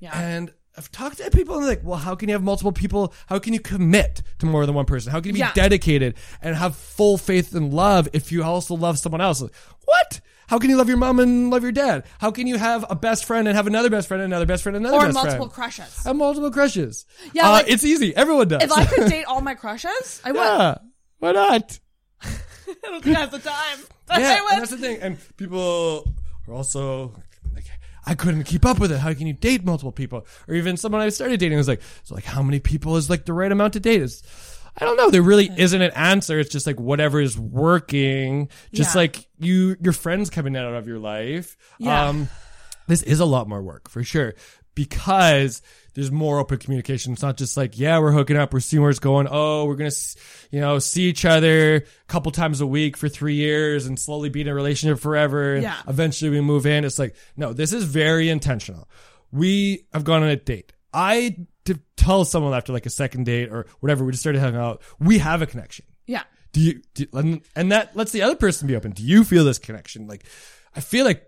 [0.00, 0.18] Yeah.
[0.18, 3.14] and I've talked to people and they're like, well, how can you have multiple people?
[3.28, 5.12] How can you commit to more than one person?
[5.12, 5.52] How can you be Yeah.
[5.52, 9.40] dedicated and have full faith and love if you also love someone else?
[9.40, 9.52] Like,
[9.84, 10.20] what?
[10.48, 12.04] How can you love your mom and love your dad?
[12.18, 14.62] How can you have a best friend and have another best friend and another best
[14.62, 15.52] friend and another or best multiple friend?
[15.52, 16.04] crushes.
[16.04, 17.06] Have multiple crushes.
[17.32, 18.14] Yeah, Uh, like- it's easy.
[18.14, 18.62] Everyone does.
[18.64, 20.38] if I could date all my crushes, I would.
[20.40, 20.78] yeah.
[21.18, 21.78] Why not?
[22.22, 22.28] I
[22.82, 23.78] don't think I have the time.
[24.10, 24.98] Yeah, that's the thing.
[25.00, 26.12] And people
[26.48, 27.14] are also
[28.06, 28.98] I couldn't keep up with it.
[28.98, 30.26] How can you date multiple people?
[30.46, 33.24] Or even someone I started dating was like, so like, how many people is like
[33.24, 34.02] the right amount to date?
[34.02, 34.22] Is
[34.76, 35.08] I don't know.
[35.10, 36.38] There really isn't an answer.
[36.38, 38.48] It's just like whatever is working.
[38.72, 39.00] Just Yeah.
[39.02, 41.56] like you, your friends coming out of your life.
[41.78, 42.08] Yeah.
[42.08, 42.28] Um,
[42.88, 44.34] this is a lot more work for sure
[44.74, 45.62] because
[45.94, 47.12] there's more open communication.
[47.12, 49.28] It's not just like, yeah, we're hooking up, we're seeing where it's going.
[49.30, 49.96] Oh, we're going to,
[50.50, 54.28] you know, see each other a couple times a week for three years and slowly
[54.28, 55.54] be in a relationship forever.
[55.54, 55.76] And Yeah.
[55.86, 56.84] eventually we move in.
[56.84, 58.88] It's like, no, this is very intentional.
[59.30, 60.72] We have gone on a date.
[60.92, 64.60] I to tell someone after like a second date or whatever, we just started hanging
[64.60, 64.82] out.
[65.00, 66.22] We have a connection yeah.
[66.52, 69.44] do you do, and- and that lets the other person be open do you feel
[69.44, 70.24] this connection like
[70.76, 71.24] i feel like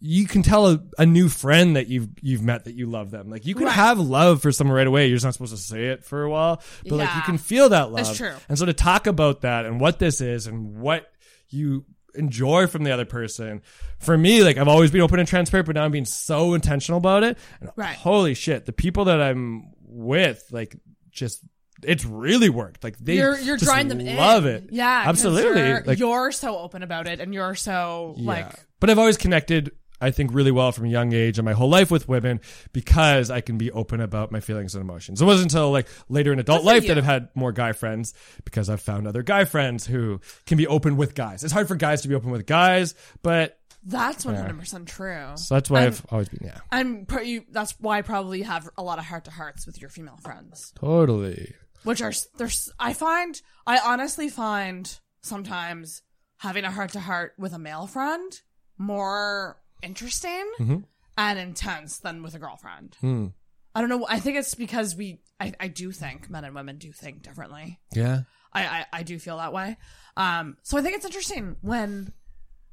[0.00, 3.30] you can tell a, a new friend that you've you've met that you love them.
[3.30, 3.72] Like you can Right.
[3.74, 5.06] have love for someone right away.
[5.06, 7.70] You're just not supposed to say it for a while but like you can feel
[7.70, 8.06] that love.
[8.06, 8.32] That's true.
[8.48, 11.10] and so to talk about that and what this is and what
[11.48, 13.60] you enjoy from the other person
[13.98, 16.98] for me like i've always been open and transparent but now i'm being so intentional
[16.98, 17.36] about it.
[17.60, 17.96] And Right.
[17.96, 20.76] holy shit the people that i'm with like
[21.10, 21.40] just
[21.82, 22.82] it's really worked.
[22.82, 24.16] Like they you're you're just drawing them in.
[24.16, 24.68] love it.
[24.70, 25.60] Yeah, absolutely.
[25.60, 28.50] You're, like you're so open about it, and you're so like
[28.80, 31.68] but I've always connected, I think, really well from a young age and my whole
[31.70, 32.40] life with women
[32.72, 35.22] because I can be open about my feelings and emotions.
[35.22, 38.12] It wasn't until like later in adult life that I've had more guy friends
[38.44, 41.44] because I've found other guy friends who can be open with guys.
[41.44, 43.58] It's hard for guys to be open with guys, but
[43.88, 45.28] that's one hundred percent true.
[45.36, 46.58] so that's why I'm- I've always been, yeah.
[46.72, 47.30] I'm pretty.
[47.30, 50.18] You, that's why I probably have a lot of heart to hearts with your female
[50.22, 51.54] friends, Totally.
[51.84, 52.68] which are there's.
[52.80, 56.02] I find I honestly find sometimes
[56.38, 58.32] having a heart to heart with a male friend
[58.76, 59.56] more
[59.86, 60.76] interesting Mm-hmm.
[61.16, 62.96] and intense than with a girlfriend.
[63.00, 63.26] Hmm.
[63.74, 64.06] I don't know.
[64.08, 65.20] I think it's because we.
[65.38, 67.78] I, I do think men and women do think differently.
[67.94, 68.20] Yeah.
[68.52, 69.76] I, I, I do feel that way.
[70.16, 72.12] Um, so I think it's interesting when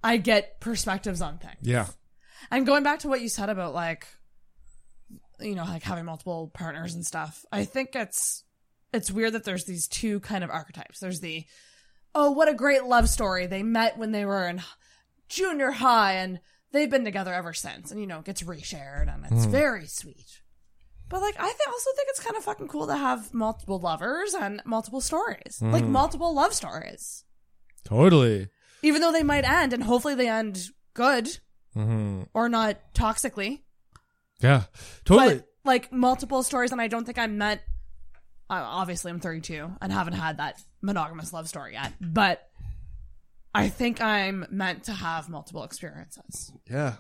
[0.02, 1.58] I get perspectives on things.
[1.62, 1.88] Yeah.
[2.52, 4.08] And going back to what you said about like,
[5.42, 8.46] you know, like having multiple partners and stuff, I think it's
[8.94, 11.00] it's weird that there's these two kind of archetypes.
[11.00, 11.44] There's the,
[12.16, 13.46] oh, what a great love story.
[13.48, 14.62] They met when they were in
[15.28, 16.40] junior high and
[16.74, 20.42] they've been together ever since, and you know, it gets reshared and it's very sweet.
[21.10, 24.34] But like, I th- also think it's kind of fucking cool to have multiple lovers
[24.34, 27.24] and multiple stories, like multiple love stories,
[27.86, 28.48] Totally.
[28.82, 31.38] even though they might end, and hopefully they end good
[31.76, 32.24] Mm-hmm.
[32.36, 33.62] or not toxically.
[34.42, 34.64] Yeah.
[35.06, 35.36] Totally.
[35.38, 37.62] But like multiple stories, and I don't think I'm met.
[38.50, 41.94] Uh, obviously, I'm 32 and haven't had that monogamous love story yet.
[42.00, 42.48] But
[43.54, 46.52] I think I'm meant to have multiple experiences.
[46.70, 46.96] Yeah.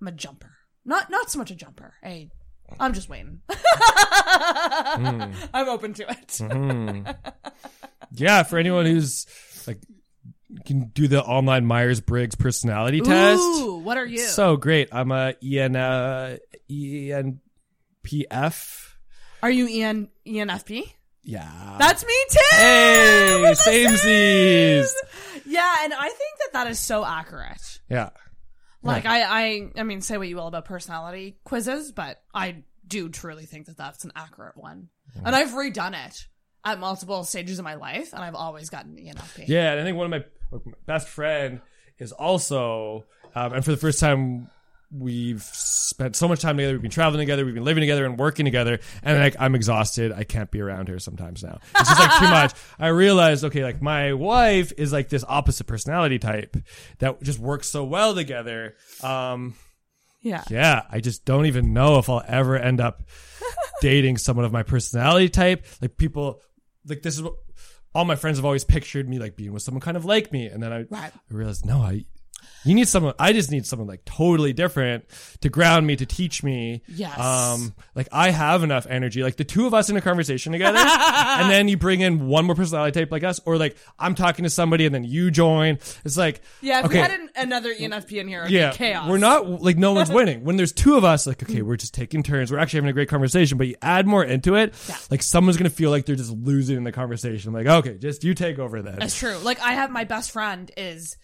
[0.00, 0.52] I'm a jumper.
[0.84, 1.94] Not not so much a jumper.
[2.04, 2.30] A
[2.78, 3.40] I'm just waiting.
[3.48, 5.32] I'm
[5.68, 6.40] open to it.
[8.12, 9.26] Yeah, for anyone who's
[9.66, 9.78] like
[10.64, 13.42] can do the online Myers Briggs personality test.
[13.42, 14.18] Ooh, what are you?
[14.18, 14.88] So great.
[14.92, 16.36] I'm a EN uh,
[16.70, 17.38] ENPF.
[19.42, 20.92] are you EN ENFP?
[21.24, 21.76] Yeah.
[21.78, 22.38] That's me too.
[22.56, 24.84] hey, We're the same.
[25.46, 27.80] Yeah, and I think that that is so accurate.
[27.88, 28.10] Yeah.
[28.82, 33.08] Like I, I, I mean, say what you will about personality quizzes, but I do
[33.08, 34.88] truly think that that's an accurate one.
[35.16, 35.26] Mm-hmm.
[35.26, 36.26] And I've redone it
[36.64, 39.48] at multiple stages of my life, and I've always gotten ENFP.
[39.48, 41.60] Yeah, and I think one of my, my best friend
[41.98, 44.50] is also, um, and for the first time,
[44.96, 46.74] we've spent so much time together.
[46.74, 47.44] We've been traveling together.
[47.44, 48.78] We've been living together and working together.
[49.02, 50.12] And like, I'm exhausted.
[50.12, 51.58] I can't be around her sometimes now.
[51.78, 52.52] It's just like too much.
[52.78, 56.56] I realized, okay, like my wife is like this opposite personality type
[56.98, 58.74] that just works so well together.
[59.02, 59.54] Um,
[60.22, 60.44] yeah.
[60.48, 63.02] yeah, I just don't even know if I'll ever end up
[63.82, 65.66] dating someone of my personality type.
[65.82, 66.40] Like people,
[66.86, 67.34] like this is what
[67.94, 70.46] all my friends have always pictured me like being with someone kind of like me,
[70.46, 71.12] and then I, Right.
[71.12, 72.06] I realized no, I.
[72.64, 73.14] You need someone.
[73.18, 75.04] I just need someone like totally different
[75.42, 76.82] to ground me, to teach me.
[76.88, 77.18] Yes.
[77.18, 79.22] Um, like I have enough energy.
[79.22, 82.46] Like the two of us in a conversation together, and then you bring in one
[82.46, 85.78] more personality type like us, or like I'm talking to somebody and then you join.
[86.04, 89.08] It's like Yeah, if okay, we had an, another ENFP in here, yeah, chaos.
[89.10, 90.44] we're not like no one's winning.
[90.44, 92.50] When there's two of us, like okay, we're just taking turns.
[92.50, 94.96] We're actually having a great conversation, but you add more into it, Yeah.
[95.10, 97.48] like someone's gonna feel like they're just losing in the conversation.
[97.48, 98.96] I'm like, okay, just you take over then.
[98.98, 99.36] That's true.
[99.42, 101.18] Like I have my best friend is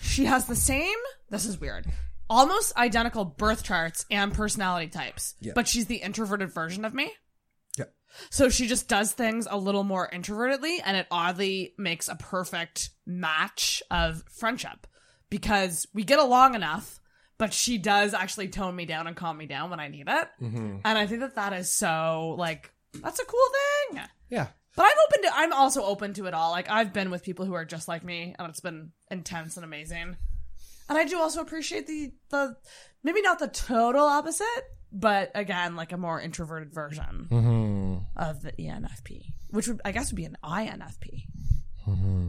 [0.00, 0.96] she has the same
[1.30, 1.86] this is weird.
[2.30, 5.34] Almost identical birth charts and personality types.
[5.54, 7.12] But she's the introverted version of me.
[7.76, 7.86] Yeah.
[8.30, 12.90] So she just does things a little more introvertedly and it oddly makes a perfect
[13.04, 14.86] match of friendship
[15.28, 17.00] because we get along enough
[17.36, 20.28] but she does actually tone me down and calm me down when I need it.
[20.40, 20.76] Mm-hmm.
[20.84, 22.72] And I think that that is so like
[23.02, 23.48] that's a cool
[23.90, 24.04] thing.
[24.30, 24.46] Yeah,
[24.76, 25.36] But I'm open to.
[25.36, 26.50] I'm also open to it all.
[26.50, 29.64] Like I've been with people who are just like me, and it's been intense and
[29.64, 30.16] amazing.
[30.88, 32.56] And I do also appreciate the the
[33.02, 39.22] maybe not the total opposite, but again, like a more introverted version of the ENFP,
[39.50, 41.22] which would I guess would be an INFP.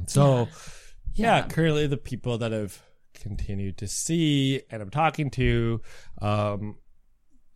[0.08, 0.48] So,
[1.16, 1.38] yeah.
[1.38, 1.48] Yeah.
[1.48, 2.82] currently the people that have
[3.14, 5.82] continued to see and I'm talking to,
[6.22, 6.78] um,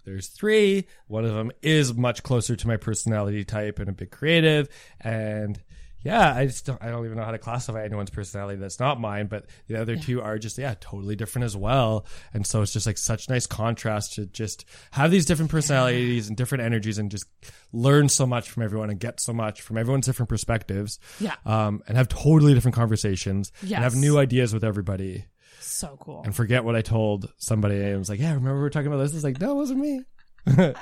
[0.05, 0.87] there's three.
[1.07, 4.69] One of them is much closer to my personality type and a bit creative.
[4.99, 5.61] And
[6.01, 9.01] yeah, I just don't, I don't even know how to classify anyone's personality that's not
[9.01, 12.05] mine, but the other two are just, yeah, totally different as well.
[12.33, 16.37] And so it's just like such nice contrast to just have these different personalities and
[16.37, 17.25] different energies and just
[17.73, 21.83] learn so much from everyone and get so much from everyone's different perspectives Yeah, um,
[21.87, 25.25] and have totally different conversations and have new ideas with everybody
[25.59, 26.21] so cool.
[26.23, 27.83] and forget what I told somebody.
[27.83, 29.13] I was like, yeah, remember we were talking about this?
[29.13, 30.01] It's like, no, it wasn't me.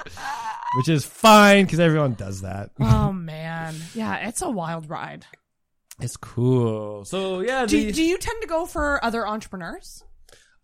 [0.75, 2.71] Which is fine because everyone does that.
[2.79, 5.25] oh man, yeah, it's a wild ride.
[5.99, 7.05] It's cool.
[7.05, 10.03] So yeah, Do the, do you tend to go for other entrepreneurs?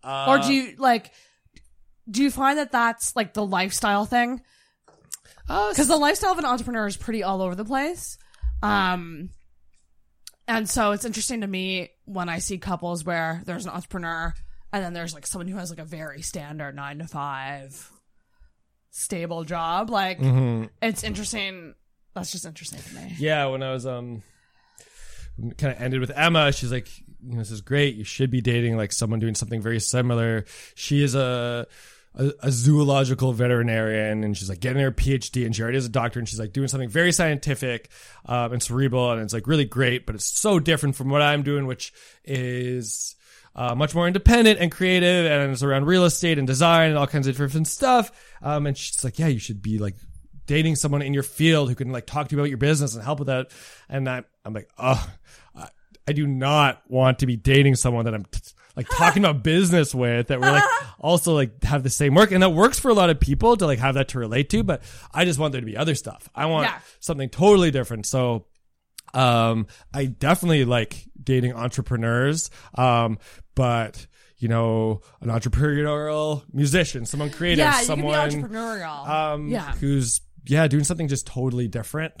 [0.04, 1.10] uh, or do you like
[2.10, 4.42] do you find that that's like the lifestyle thing
[5.48, 8.18] uh, because the lifestyle of an entrepreneur is pretty all over the place
[8.62, 9.30] um
[10.46, 14.32] and so it's interesting to me when i see couples where there's an entrepreneur
[14.72, 17.90] and then there's like someone who has like a very standard nine to five
[18.90, 20.68] stable job like Mhm.
[20.82, 21.74] it's interesting
[22.14, 24.22] that's just interesting to me yeah, when I was um
[25.58, 26.86] kind of ended with Emma, she's like,
[27.20, 27.96] you know, this is great.
[27.96, 30.44] You should be dating like someone doing something very similar.
[30.76, 31.66] She is a
[32.14, 35.90] a, a zoological veterinarian, and she's like getting her PhD, and she already has a
[35.90, 37.90] doctor, and she's like doing something very scientific
[38.26, 41.42] um, and cerebral, and it's like really great, but it's so different from what I'm
[41.42, 41.92] doing, which
[42.24, 43.16] is.
[43.56, 47.06] Uh, much more independent and creative, and it's around real estate and design and all
[47.06, 48.10] kinds of different stuff.
[48.42, 49.94] Um, and she's like, "Yeah, you should be like
[50.46, 53.04] dating someone in your field who can like talk to you about your business and
[53.04, 53.50] help with that.
[53.88, 55.08] And I, I'm like, oh,
[55.54, 55.68] I,
[56.06, 58.40] I do not want to be dating someone that I'm t-
[58.76, 60.64] like talking about business with that we're like
[60.98, 62.32] also like have the same work.
[62.32, 64.62] And that works for a lot of people to like have that to relate to,
[64.62, 64.82] but
[65.12, 66.28] I just want there to be other stuff.
[66.34, 66.78] I want Yeah.
[67.00, 68.06] something totally different.
[68.06, 68.46] So,
[69.12, 72.50] um, I definitely like dating entrepreneurs.
[72.74, 73.18] Um,
[73.54, 74.06] but
[74.38, 80.84] you know, an entrepreneurial musician, someone creative, yeah someone, entrepreneurial um, yeah who's yeah doing
[80.84, 82.12] something just totally different.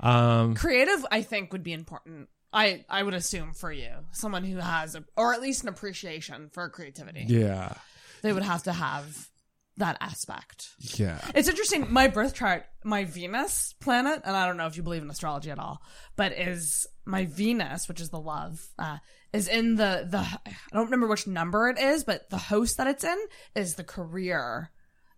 [0.00, 4.58] Um, creative i think would be important i i would assume for you someone who
[4.58, 7.74] has a, or at least an appreciation for creativity yeah,
[8.22, 9.28] they would have to have
[9.76, 10.68] that aspect.
[10.98, 11.18] Yeah.
[11.34, 11.90] It's interesting.
[11.90, 15.50] My birth chart, my Venus planet, and I don't know if you believe in astrology
[15.50, 15.80] at all,
[16.16, 18.98] but is my Venus, which is the love, uh,
[19.32, 20.18] is in the the.
[20.18, 23.18] I don't remember which number it is, but the house that it's in
[23.54, 24.70] is the career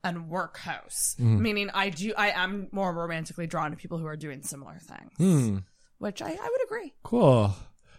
[0.05, 1.17] and work house.
[1.43, 2.13] Meaning, I do.
[2.17, 5.61] I am more romantically drawn to people who are doing similar things,
[6.03, 6.93] which I, I would agree.
[7.05, 7.55] Cool.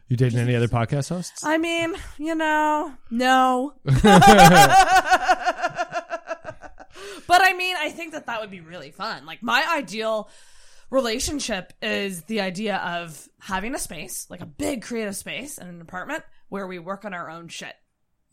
[0.10, 1.44] You dating any other podcast hosts?
[1.46, 3.74] I mean, you know, no.
[3.86, 3.96] but
[7.42, 9.26] I mean, I think that that would be really fun.
[9.26, 10.30] Like my ideal
[10.90, 15.80] relationship is the idea of having a space, like a big creative space in an
[15.80, 17.74] apartment where we work on our own shit.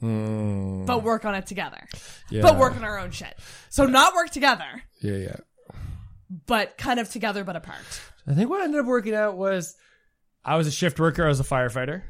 [0.01, 0.87] Hmm.
[0.87, 1.87] But work on it together.
[2.29, 2.43] Yeah.
[2.43, 3.35] But work on our own shit.
[3.69, 5.37] So not work together, Yeah, yeah.
[6.47, 7.85] but kind of together but apart.
[8.31, 9.74] I think what ended up working out was
[10.44, 12.02] I was a shift worker, I was a firefighter.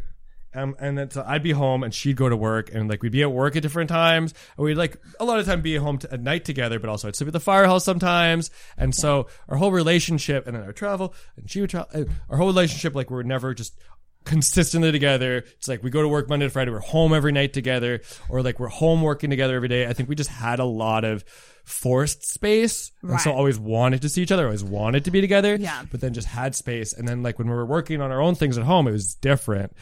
[0.52, 3.12] Um, and then so I'd be home and she'd go to work and like we'd
[3.12, 4.34] be at work at different times.
[4.56, 7.16] And we'd like a lot of time be home at night together, but also I'd
[7.16, 8.50] sleep at the firehouse sometimes.
[8.76, 12.48] And so our whole relationship and then our travel and she would travel, our whole
[12.48, 13.78] relationship, like we were never just
[14.24, 15.38] consistently together.
[15.38, 18.42] It's like we go to work Monday to Friday, we're home every night together, or
[18.42, 19.86] like we're home working together every day.
[19.86, 21.24] I think we just had a lot of
[21.70, 22.92] forced space.
[23.02, 25.56] And so always wanted to see each other, always wanted to be together.
[25.56, 25.84] Yeah.
[25.90, 26.92] But then just had space.
[26.92, 29.14] And then like when we were working on our own things at home, it was
[29.14, 29.72] different.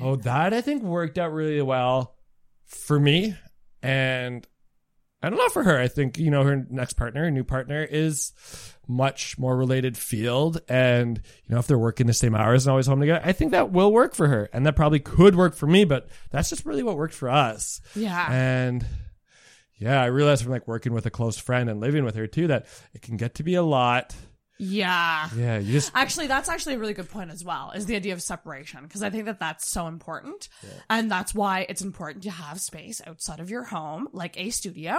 [0.00, 2.16] So that I think worked out really well
[2.66, 3.36] for me.
[3.82, 4.46] And
[5.22, 5.78] I don't know for her.
[5.78, 8.32] I think, you know, her next partner, new partner is
[8.86, 10.60] much more related field.
[10.68, 13.52] And, you know, if they're working the same hours and always home together, I think
[13.52, 14.50] that will work for her.
[14.52, 17.80] And that probably could work for me, but that's just really what worked for us.
[17.94, 18.30] Yeah.
[18.30, 18.84] And
[19.76, 22.46] yeah, I realized from like working with a close friend and living with her too
[22.48, 24.14] that it can get to be a lot.
[24.58, 25.28] Yeah.
[25.36, 28.12] Yeah, you just Actually, that's actually a really good point as well, is the idea
[28.12, 28.84] of separation.
[28.84, 30.48] Because I think that that's so important.
[30.88, 34.96] And that's why it's important to have space outside of your home, like a studio.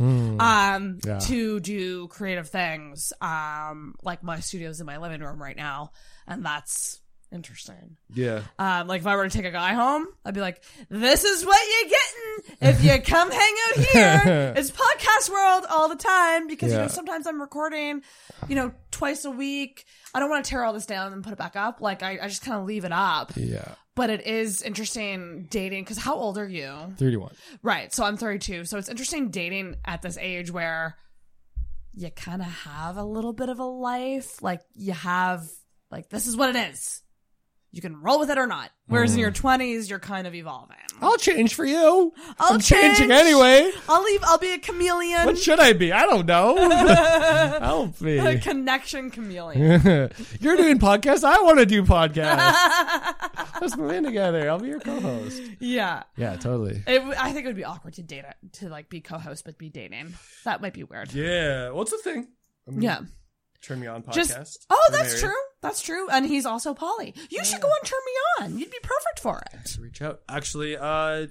[0.00, 1.18] Um, Yeah.
[1.18, 3.12] to do creative things.
[3.20, 5.90] Um, like my studio's in my living room right now,
[6.26, 7.00] and that's
[7.32, 7.96] interesting.
[8.14, 8.42] yeah.
[8.58, 11.44] Um, like if I were to take a guy home, I'd be like, "This is
[11.44, 16.46] what you're getting if you come hang out here." it's podcast world all the time
[16.48, 16.82] because you Yeah.
[16.84, 18.02] know sometimes I'm recording,
[18.48, 19.84] you know, twice a week.
[20.14, 21.80] I don't want to tear all this down and put it back up.
[21.80, 23.32] Like I, I just kind of leave it up.
[23.36, 23.74] Yeah.
[23.94, 26.72] But it is interesting dating because how old are you?
[26.98, 27.32] 31.
[27.62, 27.92] Right.
[27.92, 28.64] So I'm 32.
[28.64, 30.96] So it's interesting dating at this age where
[31.94, 34.40] you kind of have a little bit of a life.
[34.40, 35.42] Like you have,
[35.90, 37.02] like, this is what it is.
[37.70, 38.70] You can roll with it or not.
[38.86, 39.46] Whereas in your hmm.
[39.46, 40.76] 20s, you're kind of evolving.
[41.02, 42.12] I'll change for you.
[42.40, 43.70] I'll I'm changing anyway.
[43.88, 45.26] I'll leave, I'll be a chameleon.
[45.26, 45.92] What should I be?
[45.92, 46.56] I don't know.
[47.60, 48.38] Help a me.
[48.38, 49.82] connection chameleon.
[50.40, 51.24] You're doing podcasts.
[51.24, 53.14] I want to do podcasts.
[53.60, 54.48] Let's move in together.
[54.48, 55.42] I'll be your co-host.
[55.60, 56.04] yeah.
[56.16, 56.82] Yeah, totally.
[56.86, 58.24] It, w- I think it would be awkward to date,
[58.54, 60.14] to like be co-host, but be dating.
[60.44, 61.12] That might be weird.
[61.12, 61.70] Yeah.
[61.70, 62.28] What's the thing?
[62.70, 63.00] Yeah.
[63.62, 64.14] Turn me on podcast.
[64.14, 65.24] Just, oh, We're that's married.
[65.34, 65.42] true.
[65.62, 66.08] That's true.
[66.10, 67.14] And he's also poly.
[67.30, 68.58] You should go on Turn Me On.
[68.58, 69.76] You'd be perfect for it.
[69.80, 70.20] reach out.
[70.28, 71.26] Actually, uh,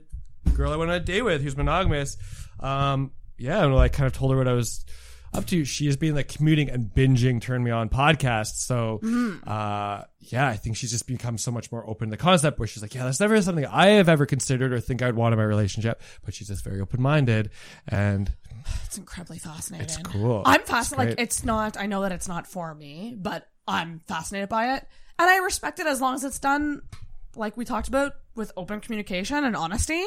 [0.53, 2.17] girl I went on a date with who's monogamous.
[2.59, 4.85] Um, yeah, and I kind of told her what I was
[5.33, 5.63] up to.
[5.63, 8.57] She has been like commuting and binging Turn Me On podcasts.
[8.65, 8.99] So,
[9.45, 12.67] uh, yeah, I think she's just become so much more open to the concept where
[12.67, 15.37] she's like, yeah, that's never something I have ever considered or think I'd want in
[15.39, 16.01] my relationship.
[16.25, 17.51] But she's just very open minded
[17.87, 18.33] and
[18.85, 19.85] It's incredibly fascinating.
[19.85, 20.41] It's cool.
[20.45, 21.17] I'm It's fascinated.
[21.17, 21.77] Like it's not.
[21.77, 24.87] I know that it's not for me, but I'm fascinated by it,
[25.19, 26.81] and I respect it as long as it's done,
[27.35, 30.03] like we talked about, with open communication and honesty,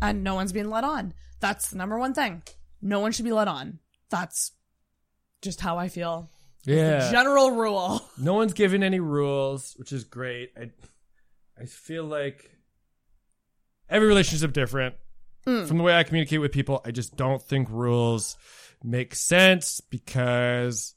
[0.00, 1.12] and no one's being led on.
[1.40, 2.42] That's the number one thing.
[2.80, 3.78] No one should be led on.
[4.08, 4.52] That's
[5.42, 6.30] just how I feel.
[6.64, 7.10] yeah.
[7.10, 8.00] General rule.
[8.18, 10.52] no one's given any rules, which is great.
[10.56, 10.70] I,
[11.60, 12.50] I feel like
[13.90, 14.94] every relationship different.
[15.46, 15.66] Mm.
[15.66, 18.36] From the way I communicate with people, I just don't think rules
[18.82, 20.94] make sense because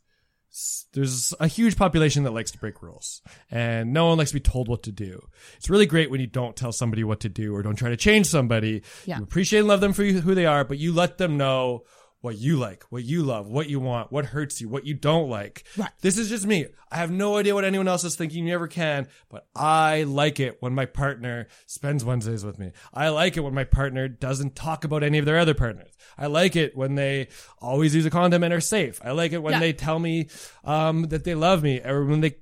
[0.94, 3.22] there's a huge population that likes to break rules
[3.52, 5.28] and no one likes to be told what to do.
[5.58, 7.98] It's really great when you don't tell somebody what to do or don't try to
[7.98, 8.82] change somebody.
[9.06, 9.18] Yeah.
[9.18, 11.84] You appreciate and love them for who they are, but you let them know
[12.28, 15.30] what you like, what you love, what you want, what hurts you, what you don't
[15.30, 15.64] like.
[15.78, 15.90] Right.
[16.02, 16.66] This is just me.
[16.92, 18.44] I have no idea what anyone else is thinking.
[18.46, 22.74] You never can, but I like it when my partner spends Wednesdays with me.
[22.94, 25.90] I like it when my partner doesn't talk about any of their other partners.
[26.18, 27.30] I like it when they
[27.62, 29.00] always use a condom and are safe.
[29.06, 29.60] I like it when Yeah.
[29.62, 30.28] they tell me
[30.66, 32.36] um, that they love me or when they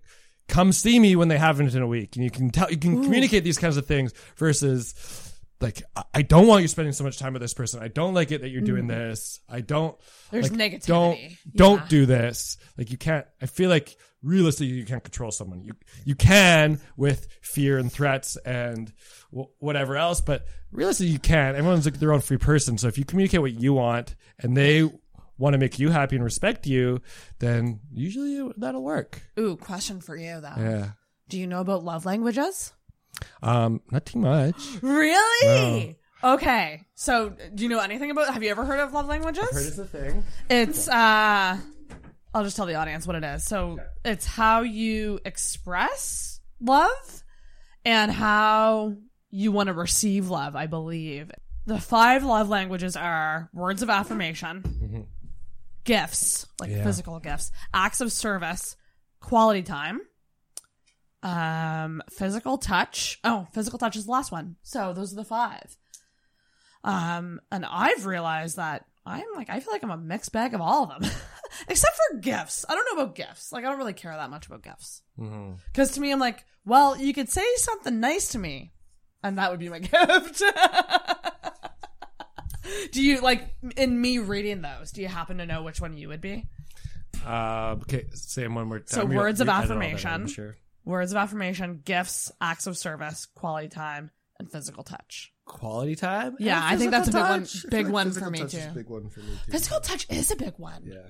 [0.47, 2.15] come see me when they haven't in a week.
[2.15, 5.24] And you can tell, you can communicate these kinds of things versus
[5.61, 5.83] like
[6.13, 7.81] I- don't want you spending so much time with this person.
[7.81, 8.89] I don't like it that you're doing Mm.
[8.89, 9.39] this.
[9.49, 9.97] I don't.
[10.31, 10.85] There's like, negativity.
[10.85, 11.29] Don't Yeah.
[11.55, 12.57] don't do this.
[12.77, 13.25] Like you can't.
[13.41, 15.63] I feel like realistically you can't control someone.
[15.63, 15.73] You
[16.03, 18.91] you can with fear and threats and
[19.31, 21.55] w- whatever else, but realistically you can't.
[21.55, 22.77] Everyone's like their own free person.
[22.77, 24.89] So if you communicate what you want and they
[25.37, 27.01] want to make you happy and respect you,
[27.39, 29.21] then usually that'll work.
[29.39, 30.53] Ooh, question for you though.
[30.57, 30.89] Yeah.
[31.29, 32.73] Do you know about love languages?
[33.43, 34.79] Um, not too much.
[34.81, 35.97] Really?
[36.23, 36.81] Okay.
[36.95, 38.33] So, do you know anything about?
[38.33, 39.49] Have you ever heard of love languages?
[39.51, 40.23] Heard it's a thing.
[40.49, 41.57] It's uh
[42.33, 43.45] I'll just tell the audience what it is.
[43.45, 47.23] So it's how you express love
[47.85, 48.95] and how
[49.29, 51.31] you want to receive love, I believe.
[51.65, 55.07] The five love languages are words of affirmation,
[55.83, 56.83] gifts, like Yeah.
[56.83, 58.75] physical gifts, acts of service,
[59.21, 60.01] quality time,
[61.25, 63.19] um, physical touch.
[63.23, 64.55] Oh, physical touch is the last one.
[64.63, 65.75] So those are the five.
[66.83, 70.61] Um, and I've realized that I'm like, I feel like I'm a mixed bag of
[70.61, 71.11] all of them,
[71.67, 72.63] except for gifts.
[72.69, 73.51] I don't know about gifts.
[73.51, 75.01] Like, I don't really care that much about gifts.
[75.17, 78.71] Because to me, I'm like, well, you could say something nice to me,
[79.23, 80.43] and that would be my gift.
[82.91, 83.43] do you like
[83.77, 84.91] in me reading those?
[84.91, 86.47] Do you happen to know which one you would be?
[87.25, 88.87] Uh, okay, say them one more time.
[88.87, 90.27] So words of we- I don't that, affirmation.
[90.27, 90.57] Sure.
[90.85, 95.33] Words of affirmation, gifts, acts of service, quality time, and physical touch.
[95.45, 96.35] Quality time.
[96.39, 97.39] Yeah, I think that's a big physical one.
[97.41, 97.65] touch.
[97.69, 98.57] Big one Physical for me touch too.
[98.57, 99.51] is a big one for me too.
[99.51, 100.81] Physical touch is a big one.
[100.85, 101.07] Yeah.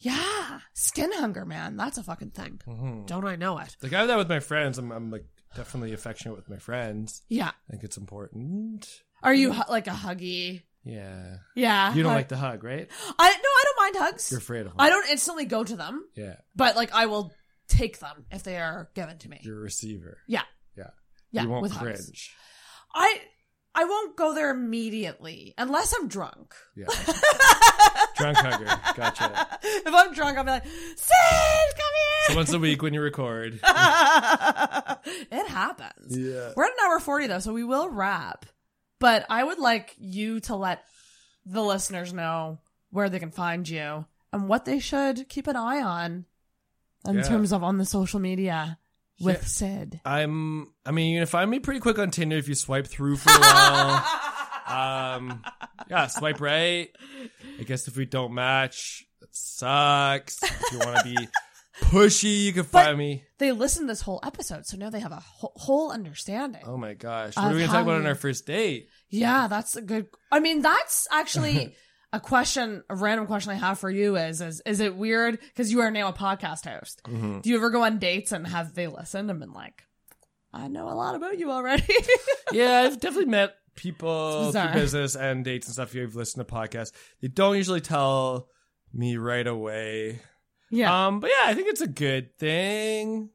[0.00, 1.76] Yeah, skin hunger, man.
[1.76, 2.60] That's a fucking thing.
[2.68, 3.06] Mm-hmm.
[3.06, 3.74] Don't I know it?
[3.82, 4.76] Like I have that with my friends.
[4.76, 5.24] I'm, I'm like
[5.56, 7.22] definitely affectionate with my friends.
[7.28, 7.48] Yeah.
[7.48, 8.86] I think it's important.
[9.22, 10.62] Are you hu- like a huggy?
[10.84, 11.36] Yeah.
[11.54, 11.94] Yeah.
[11.94, 12.86] You don't like the hug, right?
[13.18, 14.30] I no, I don't mind hugs.
[14.30, 14.76] You're afraid of hugs.
[14.78, 16.36] I don't instantly go to them, Yeah.
[16.54, 17.32] but like I will
[17.68, 19.40] take them if they are given to me.
[19.42, 20.18] You're a receiver.
[20.26, 20.42] yeah.
[20.76, 20.90] Yeah.
[21.32, 21.96] Yeah, You won't with cringe.
[21.96, 22.30] hugs.
[22.94, 23.20] I
[23.74, 26.54] I won't go there immediately unless I'm drunk.
[26.76, 26.86] Yeah.
[28.16, 28.66] Drunk hugger.
[28.94, 29.48] Gotcha.
[29.64, 32.28] if I'm drunk, I'll be like, Sid, come here.
[32.28, 33.54] So once a week when you record.
[33.64, 36.16] it happens.
[36.16, 36.52] Yeah.
[36.56, 38.46] We're at an hour 40 though, so we will wrap.
[39.00, 40.84] But I would like you to let
[41.44, 42.60] the listeners know
[42.90, 46.24] where they can find you and what they should keep an eye on
[47.06, 47.22] in Yeah.
[47.22, 48.78] terms of on the social media
[49.20, 49.46] with Yeah.
[49.46, 50.00] Sid.
[50.04, 50.72] I'm.
[50.86, 53.30] I mean, you can find me pretty quick on Tinder if you swipe through for
[53.30, 54.04] a while.
[54.66, 55.44] um,
[55.88, 56.88] yeah, swipe right.
[57.58, 60.42] I guess if we don't match, that sucks.
[60.42, 61.28] If you want to be
[61.82, 63.24] pushy, you can find me.
[63.38, 66.62] They listened this whole episode, so now they have a whole, whole understanding.
[66.66, 68.88] Oh my gosh, what are we gonna talk about on our first date?
[69.10, 70.06] Yeah, that's a good.
[70.32, 71.76] I mean, that's actually
[72.16, 75.72] a question, a random question I have for you is: is is it weird because
[75.72, 77.02] you are now a podcast host?
[77.04, 77.40] Mm-hmm.
[77.40, 79.82] Do you ever go on dates and have they listened and been like,
[80.52, 81.92] "I know a lot about you already"?
[82.52, 85.92] Yeah, I've definitely met people through business and dates and stuff.
[85.94, 86.92] You've listened to podcasts.
[87.20, 88.48] They don't usually tell
[88.92, 90.20] me right away.
[90.70, 93.30] yeah, Um, but yeah, I think it's a good thing.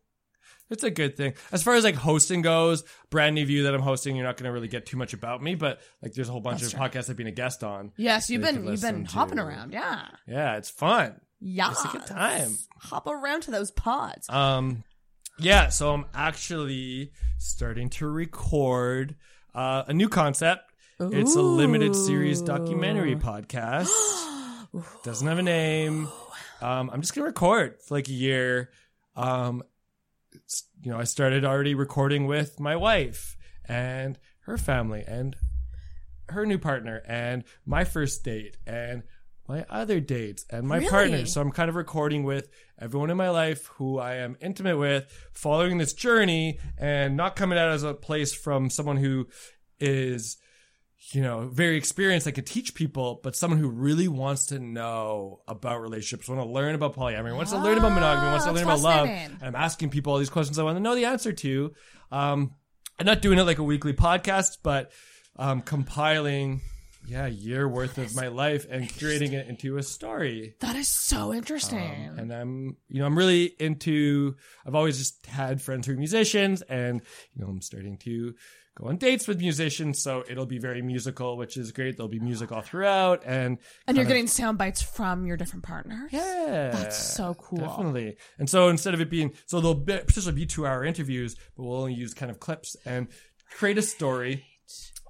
[0.70, 1.34] It's a good thing.
[1.52, 4.46] As far as like hosting goes, brand new view that I'm hosting, you're not going
[4.48, 6.80] to really get too much about me, but like there's a whole bunch That's of
[6.80, 6.88] true.
[6.88, 7.91] podcasts I've been a guest on.
[7.98, 9.44] yes, you've been you've been hopping to.
[9.44, 9.74] around.
[9.74, 11.20] Yeah, Yeah, it's fun.
[11.40, 12.58] yeah, It's a good time.
[12.82, 14.30] Hop around to those pods.
[14.30, 14.84] Um,
[15.40, 19.16] yeah, so I'm actually starting to record
[19.56, 20.72] uh, a new concept.
[21.00, 23.88] It's a limited series documentary podcast.
[25.04, 26.08] Doesn't have a name.
[26.62, 28.70] Um, I'm just gonna record for like a year.
[29.16, 29.64] Um,
[30.82, 35.36] you know, I started already recording with my wife and her family and
[36.30, 39.04] her new partner and my first date and
[39.48, 40.90] my other dates and my Really?
[40.90, 41.34] partners.
[41.34, 42.50] So I'm kind of recording with
[42.80, 47.58] everyone in my life who I am intimate with, following this journey and not coming
[47.58, 49.28] out as a place from someone who
[49.80, 50.38] is,
[51.12, 55.42] you know, very experienced that could teach people, but someone who really wants to know
[55.48, 58.54] about relationships, want to learn about polyamory, wants to learn about monogamy, wants to Ah,
[58.54, 59.08] learn about love.
[59.08, 61.74] And I'm asking people all these questions I want to know the answer to.
[62.12, 62.54] Um,
[63.00, 64.92] I'm not doing it like a weekly podcast, but
[65.38, 66.60] um, compiling,
[67.08, 70.56] yeah, a year worth of my life and curating it into a story.
[70.60, 72.10] that is so interesting.
[72.10, 74.36] Um, and I'm, you know, I'm really into.
[74.66, 77.02] I've always just had friends who are musicians, and
[77.34, 78.36] you know, I'm starting to
[78.80, 81.97] go on dates with musicians, so it'll be very musical, which is great.
[81.97, 83.57] There'll be music all throughout, and
[83.88, 86.10] and you're kinda- getting sound bites from your different partners.
[86.14, 87.60] yeah, That's so cool.
[87.60, 88.18] Definitely.
[88.38, 91.64] And so instead of it being, so there'll be, potentially be two hour interviews, but
[91.64, 93.07] we'll only use kind of clips and
[93.51, 94.45] create a story.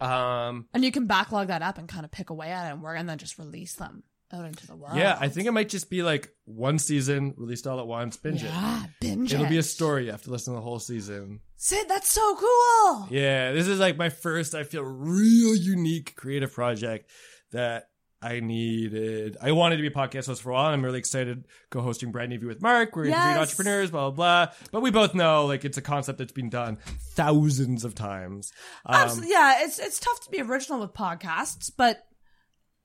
[0.02, 2.82] Um, And you can backlog that up and kind of pick away at it and
[2.82, 4.04] work and then just release them.
[4.34, 4.98] Out into the world.
[4.98, 8.44] Yeah, I think it might just be like one season released all at once, binge
[8.44, 9.36] Yeah, binge it.
[9.36, 9.50] It'll it.
[9.50, 10.06] be a story.
[10.06, 11.40] You have to listen to the whole season.
[11.56, 13.08] Sid, that's so cool.
[13.12, 17.10] Yeah, this is like my first, I feel, real unique creative project
[17.52, 17.90] that
[18.22, 19.38] I needed.
[19.42, 20.66] I wanted to be a podcast host for a while.
[20.66, 22.94] And I'm really excited co-hosting Brand New View with Mark.
[22.96, 23.38] We're interviewing Yes.
[23.52, 24.54] entrepreneurs, blah, blah, blah.
[24.74, 26.80] But we both know like it's a concept that's been done
[27.16, 28.52] thousands of times.
[28.86, 29.32] Um, Absolutely.
[29.32, 32.06] Yeah, it's it's tough to be original with podcasts, but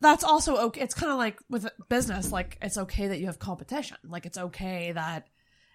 [0.05, 0.81] that's also okay.
[0.83, 2.31] It's kind of like with business.
[2.31, 3.97] Like it's okay that you have competition.
[4.05, 5.27] Like it's okay that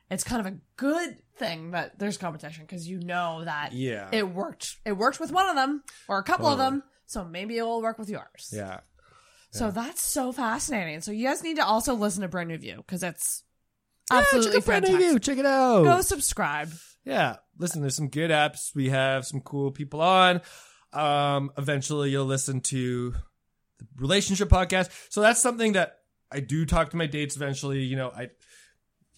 [0.09, 4.09] it's kind of a good thing that there's competition because you know that Yeah.
[4.11, 4.77] it worked.
[4.85, 6.83] It worked with one of them or a couple of them.
[7.05, 8.51] So maybe it will work with yours.
[8.55, 8.79] yeah.
[9.51, 11.01] So that's so fascinating.
[11.01, 13.43] So you guys need to also listen to Brand New View because it's
[14.11, 14.97] Yeah, absolutely check Brand New.
[14.97, 15.19] View.
[15.19, 15.83] Check it out.
[15.83, 16.71] Go subscribe.
[17.03, 17.37] Yeah.
[17.57, 18.75] Listen, there's some good apps.
[18.75, 20.41] We have some cool people on.
[20.93, 23.15] Um, eventually you'll listen to
[23.79, 24.89] the relationship podcast.
[25.09, 25.97] So that's something that
[26.31, 27.81] I do talk to my dates eventually.
[27.81, 28.29] You know, I,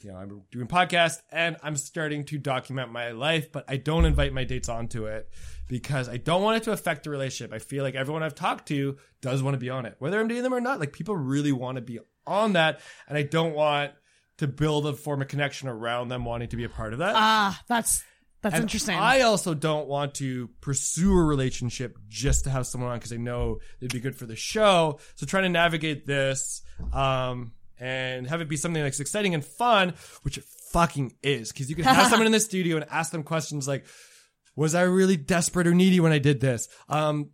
[0.01, 4.05] you know, I'm doing podcast and I'm starting to document my life, but I don't
[4.05, 5.29] invite my dates onto it
[5.67, 7.53] because I don't want it to affect the relationship.
[7.53, 10.27] I feel like everyone I've talked to does want to be on it, whether I'm
[10.27, 10.79] dating them or not.
[10.79, 12.79] Like people really want to be on that.
[13.07, 13.91] And I don't want
[14.37, 17.13] to build a form of connection around them wanting to be a part of that.
[17.15, 18.03] Ah, that's
[18.41, 18.95] that's And interesting.
[18.97, 23.17] I also don't want to pursue a relationship just to have someone on because I
[23.17, 24.99] know they'd be good for the show.
[25.15, 29.93] So trying to navigate this um, and have it be something that's exciting and fun,
[30.23, 33.23] which it fucking is, because you can have someone in the studio and ask them
[33.23, 33.85] questions like,
[34.55, 37.29] "Was I really desperate or needy when I did this?" Um,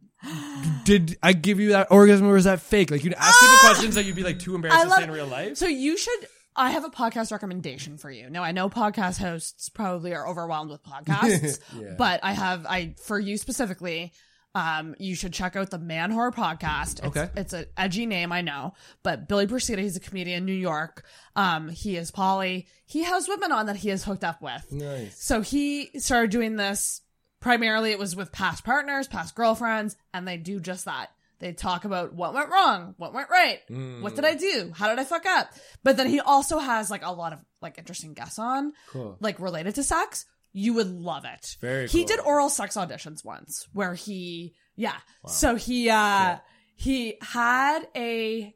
[0.83, 2.91] did I give you that orgasm or was that fake?
[2.91, 5.03] Like you'd ask people questions that you'd be like too embarrassed I to love- say
[5.05, 5.57] in real life.
[5.57, 6.27] So you should.
[6.57, 8.29] I have a podcast recommendation for you.
[8.29, 11.59] Now I know podcast hosts probably are overwhelmed with podcasts,
[11.97, 14.11] but I have I for you specifically.
[14.55, 16.93] Um, you should check out the Manwhore podcast.
[17.05, 17.29] It's, Okay.
[17.35, 18.73] it's an edgy name, I know,
[19.03, 21.05] but Billy Procida, he's a comedian in New York.
[21.35, 22.65] Um, he is poly.
[22.87, 24.65] He has women on that he is hooked up with.
[24.71, 25.21] Nice.
[25.23, 27.01] So he started doing this
[27.39, 31.11] primarily it was with past partners, past girlfriends, and they do just that.
[31.39, 33.59] They talk about what went wrong, what went right,
[34.01, 35.51] what did I do, how did I fuck up.
[35.83, 39.17] But then he also has like a lot of like interesting guests on, Cool.
[39.19, 40.25] like related to sex.
[40.53, 41.55] You would love it.
[41.61, 42.07] Very He cool.
[42.07, 44.95] did oral sex auditions once, where he, yeah.
[45.27, 46.37] So he, uh,
[46.75, 48.53] he had a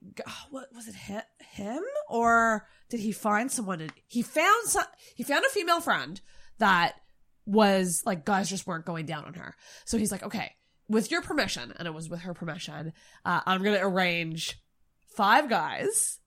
[0.50, 1.22] what was it him,
[1.52, 4.86] him or did he find someone to, he found some
[5.16, 6.22] he found a female friend
[6.60, 6.94] that
[7.48, 9.56] was like guys just weren't going down on her
[9.86, 10.54] so he's like okay
[10.92, 12.94] with your permission and it was with her permission
[13.26, 14.60] uh, i'm gonna arrange
[15.16, 16.20] five guys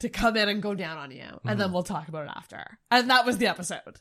[0.00, 2.78] to come in and go down on you and then we'll talk about it after
[2.90, 3.96] and that was the episode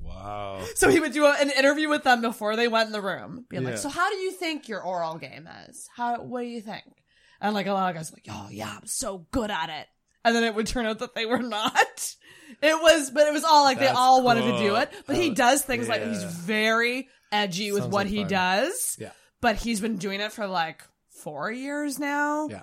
[0.00, 0.62] Wow.
[0.74, 3.46] so he would do a, an interview with them before they went in the room,
[3.48, 3.70] being Yeah.
[3.70, 5.88] like, "So how do you think your oral game is?
[5.96, 6.84] How what do you think?"
[7.40, 9.86] And like a lot of guys, were like, "Oh yeah, I'm so good at it."
[10.22, 12.14] And then it would turn out that they were not.
[12.62, 14.90] It was, but it was all like they That's all wanted to do it.
[15.06, 18.28] But he does things like he's very edgy with Sounds what like he fun.
[18.28, 18.96] does.
[18.98, 19.10] Yeah.
[19.40, 20.82] But he's been doing it for like
[21.22, 22.48] four years now.
[22.48, 22.62] Yeah.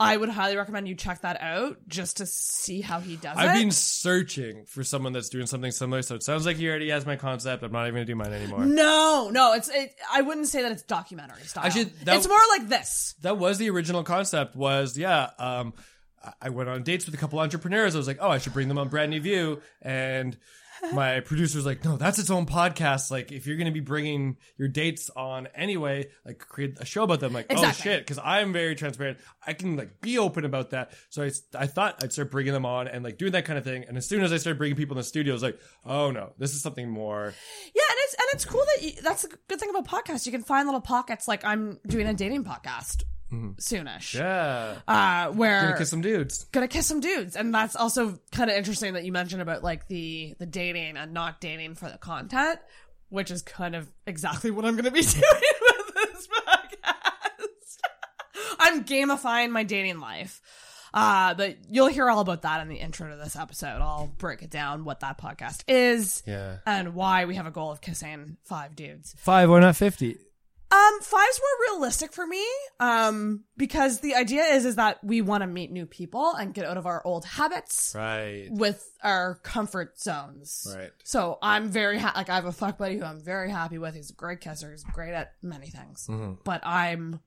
[0.00, 3.40] I would highly recommend you check that out just to see how he does it.
[3.40, 3.60] I've it.
[3.60, 7.06] been searching for someone that's doing something similar, so it sounds like he already has
[7.06, 7.62] my concept.
[7.62, 8.64] I'm not even gonna do mine anymore.
[8.64, 11.66] no, no, it's it, I wouldn't say that it's documentary style.
[11.66, 13.14] Actually, that- it's more like this.
[13.22, 14.56] That was the original concept.
[14.56, 15.30] Was yeah.
[15.38, 15.72] Um,
[16.42, 17.94] I- went on dates with a couple entrepreneurs.
[17.94, 20.36] I was like, oh, I should bring them on Brand New View, and
[20.92, 23.08] my producer was like, no, that's its own podcast.
[23.10, 27.20] Like, if you're gonna be bringing your dates on anyway, like create a show about
[27.20, 27.32] them.
[27.32, 27.90] Like, oh, Exactly.
[27.90, 29.18] oh shit, because I'm very transparent.
[29.46, 30.92] I can like be open about that.
[31.10, 33.64] So I, I thought I'd start bringing them on and like doing that kind of
[33.64, 33.84] thing.
[33.86, 36.10] And as soon as I started bringing people in the studio, I was like, oh
[36.10, 37.32] no, this is something more.
[37.74, 40.26] Yeah, and it's and it's cool that you, that's a good thing about podcasts.
[40.26, 41.28] You can find little pockets.
[41.28, 46.44] Like I'm doing a dating podcast soonish, Yeah, uh, where gonna kiss some dudes.
[46.52, 49.88] gonna kiss some dudes, and that's also kind of interesting that you mentioned about like
[49.88, 52.58] the the dating and not dating for the content,
[53.08, 57.78] which is kind of exactly what I'm gonna be doing with this podcast.
[58.58, 60.40] I'm gamifying my dating life.
[60.94, 63.80] Uh, but you'll hear all about that in the intro to this episode.
[63.80, 67.72] I'll break it down what that podcast is Yeah, and why we have a goal
[67.72, 69.14] of kissing five dudes.
[69.16, 70.18] five or not fifty.
[70.72, 72.42] Um, five's more realistic for me.
[72.80, 76.64] Um, because the idea is is that we want to meet new people and get
[76.64, 78.48] out of our old habits Right.
[78.50, 80.66] with our comfort zones.
[80.74, 80.90] Right.
[81.04, 83.94] So I'm very ha- like I have a fuck buddy who I'm very happy with.
[83.94, 84.70] He's a great kisser.
[84.70, 86.06] He's great at many things.
[86.08, 86.34] Mm-hmm.
[86.44, 87.20] But I'm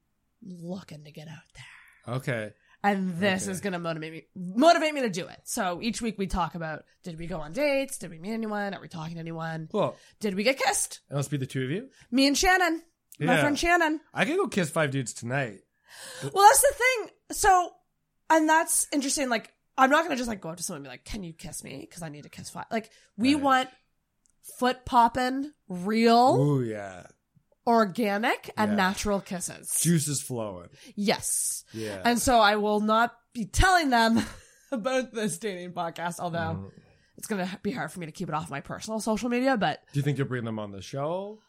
[0.43, 2.15] looking to get out there.
[2.15, 2.53] Okay.
[2.84, 5.39] And this is gonna motivate me motivate me to do it.
[5.45, 7.97] So each week we talk about did we go on dates?
[7.97, 8.73] Did we meet anyone?
[8.76, 9.69] Are we talking to anyone?
[9.72, 9.95] Cool.
[10.19, 10.99] Did we get kissed?
[11.09, 11.89] It must be the two of you.
[12.11, 12.81] Me and Shannon.
[13.19, 13.41] My Yeah.
[13.41, 14.01] friend Shannon.
[14.13, 15.61] I can go kiss five dudes tonight.
[16.21, 17.09] Well, that's the thing.
[17.31, 17.71] So
[18.29, 19.29] and that's interesting.
[19.29, 21.33] Like, I'm not gonna just like go up to someone and be like, "Can you
[21.33, 22.65] kiss me?" Because I need to kiss five.
[22.71, 23.69] Like, we want
[24.59, 27.07] foot popping, real, Ooh, yeah.
[27.67, 28.75] organic, and Yeah.
[28.75, 29.79] natural kisses.
[29.81, 30.69] Juice is flowing.
[30.95, 31.63] yes.
[31.73, 32.01] Yeah.
[32.05, 34.23] And so I will not be telling them
[34.71, 36.37] about this dating podcast, although
[36.67, 36.71] Mm.
[37.17, 39.57] it's gonna be hard for me to keep it off my personal social media.
[39.57, 41.39] But Do you think you'll bring them on the show?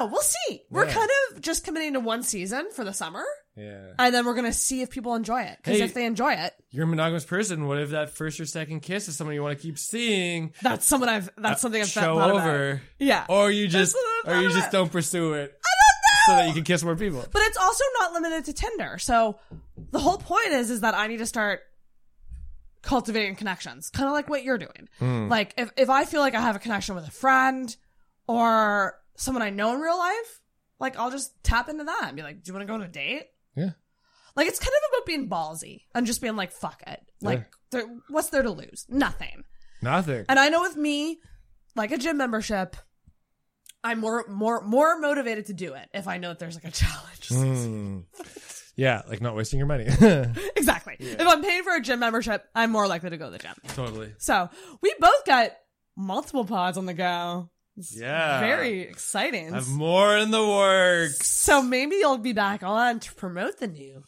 [0.00, 0.06] Know.
[0.06, 0.62] We'll see.
[0.70, 0.92] We're Yeah.
[0.94, 3.24] kind of just committing to one season for the summer.
[3.56, 3.92] Yeah.
[3.98, 5.58] And then we're gonna see if people enjoy it.
[5.58, 5.84] Because Hey.
[5.84, 7.66] if they enjoy it, You're a monogamous person.
[7.68, 10.52] What if that first or second kiss is someone you want to keep seeing?
[10.62, 12.40] that's someone I've that's something I've show thought about.
[12.40, 12.82] over.
[12.98, 13.26] Yeah.
[13.28, 14.72] Or you just what I or you thought just about.
[14.78, 15.58] don't pursue it.
[15.64, 15.68] I
[16.26, 17.24] So that you can kiss more people.
[17.30, 18.98] But it's also not limited to Tinder.
[18.98, 19.38] So
[19.92, 21.60] the whole point is is that I need to start
[22.82, 24.88] cultivating connections, kind of like what you're doing.
[24.98, 25.28] Hmm.
[25.28, 27.74] Like if if I feel like I have a connection with a friend
[28.26, 30.40] or someone I know in real life,
[30.80, 32.82] like I'll just tap into that and be like, "Do you want to go on
[32.82, 33.26] a date?"
[33.56, 33.70] Yeah.
[34.36, 37.86] Like it's kind of about being ballsy and just being like, "Fuck it." Like, there,
[38.08, 38.84] what's there to lose?
[38.88, 39.44] Nothing.
[39.80, 40.24] Nothing.
[40.28, 41.20] And I know with me,
[41.76, 42.76] like a gym membership,
[43.82, 46.70] I'm more more more motivated to do it if I know that there's like a
[46.70, 47.28] challenge.
[47.28, 48.00] Hmm.
[48.76, 49.86] Yeah, like not wasting your money.
[50.56, 50.96] Exactly.
[50.98, 53.54] If I'm paying for a gym membership, I'm more likely to go to the gym.
[53.68, 54.14] totally.
[54.18, 54.48] So
[54.80, 55.50] we both got
[55.96, 57.50] multiple pods on the go.
[57.76, 58.40] Yeah.
[58.40, 59.52] Very exciting.
[59.52, 61.28] Have more in the works.
[61.28, 64.02] So maybe you'll be back on to promote the new.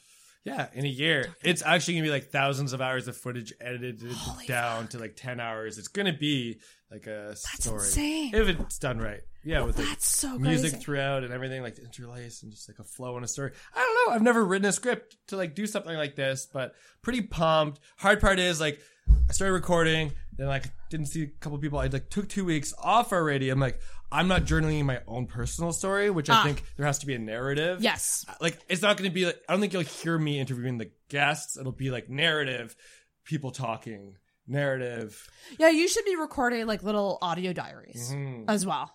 [0.44, 1.34] Yeah, in a year.
[1.42, 4.04] It's actually gonna be like thousands of hours of footage edited
[4.46, 5.76] down to like ten hours.
[5.76, 7.78] It's gonna be like a story.
[7.80, 8.32] insane.
[8.32, 9.22] If it's done right.
[9.42, 10.84] Yeah, with like That's so music crazy.
[10.84, 13.52] throughout and everything like interlaced and just like a flow and a story.
[13.74, 14.14] I don't know.
[14.14, 17.80] I've never written a script to like do something like this, but pretty pumped.
[17.98, 18.80] Hard part is like
[19.28, 21.78] I started recording, then like didn't see a couple people.
[21.78, 23.50] I like took two weeks off already.
[23.50, 23.80] I'm like,
[24.12, 26.42] I'm not journaling my own personal story, which I Ah.
[26.44, 27.82] think there has to be a narrative.
[27.82, 28.24] Yes.
[28.40, 30.90] Like it's not going to be like I don't think you'll hear me interviewing the
[31.08, 31.56] guests.
[31.56, 32.76] It'll be like narrative,
[33.24, 34.16] people talking,
[34.46, 35.28] narrative.
[35.58, 38.48] Yeah, you should be recording like little audio diaries Mm-hmm.
[38.48, 38.92] as well.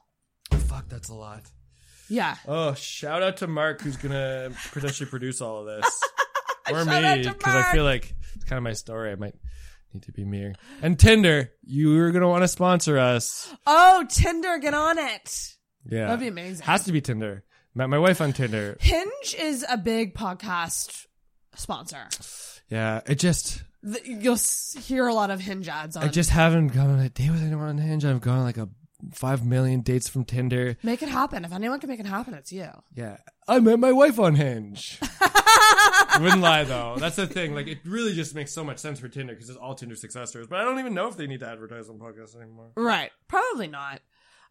[0.68, 1.42] Fuck, that's a lot.
[2.10, 2.36] Yeah.
[2.48, 6.02] Oh, shout out to Mark who's gonna potentially produce all of this,
[6.72, 7.74] or Shout out me to because I Mark.
[7.74, 9.12] feel like it's kind of my story.
[9.12, 9.36] I might
[9.94, 10.54] need to be me.
[10.82, 13.54] And Tinder, you are gonna want to sponsor us.
[13.68, 15.56] Oh, Tinder, get on it.
[15.86, 16.66] Yeah, That'd be amazing.
[16.66, 17.44] Has to be Tinder.
[17.74, 18.78] Met my wife on Tinder.
[18.80, 21.06] Hinge is a big podcast
[21.56, 22.08] sponsor.
[22.70, 24.38] Yeah, it just Th- You'll
[24.82, 26.04] hear a lot of Hinge ads on.
[26.04, 28.06] I just haven't gone on a date with anyone on Hinge.
[28.06, 28.70] I've gone on like a
[29.14, 30.78] five million dates from Tinder.
[30.84, 31.44] make it happen.
[31.46, 32.70] If anyone can make it happen, it's you.
[32.94, 33.18] Yeah.
[33.48, 35.00] I met my wife on Hinge.
[36.20, 36.96] Wouldn't lie though.
[36.98, 37.56] That's the thing.
[37.56, 40.30] Like it really just makes so much sense for Tinder because it's all Tinder success
[40.30, 40.48] stories.
[40.48, 42.72] But I don't even know if they need to advertise on podcasts anymore.
[42.76, 43.12] Right.
[43.28, 44.02] Probably not.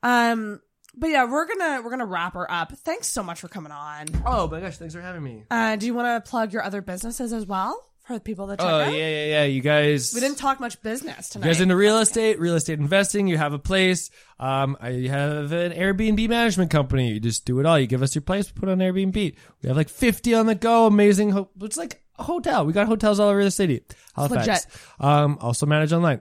[0.02, 0.60] Um,
[0.94, 2.72] but yeah, we're gonna we're gonna wrap her up.
[2.72, 4.06] Thanks so much for coming on.
[4.26, 5.44] Oh my gosh, thanks for having me.
[5.50, 8.58] Uh, do you want to plug your other businesses as well for the people that
[8.58, 8.92] check Oh out?
[8.92, 9.44] yeah, yeah, yeah.
[9.44, 11.46] You guys We didn't talk much business tonight.
[11.46, 14.10] you guys into real estate, real estate investing, you have a place.
[14.38, 17.10] Um, I have an Airbnb management company.
[17.12, 17.78] You just do it all.
[17.78, 19.14] You give us your place, we put it on Airbnb.
[19.62, 20.86] We have like 50 on the go.
[20.86, 21.30] Amazing.
[21.30, 22.66] Ho- it's like a hotel.
[22.66, 23.82] We got hotels all over the city.
[24.16, 24.46] Halifax.
[24.46, 24.66] legit.
[24.98, 26.20] Um, also manage online.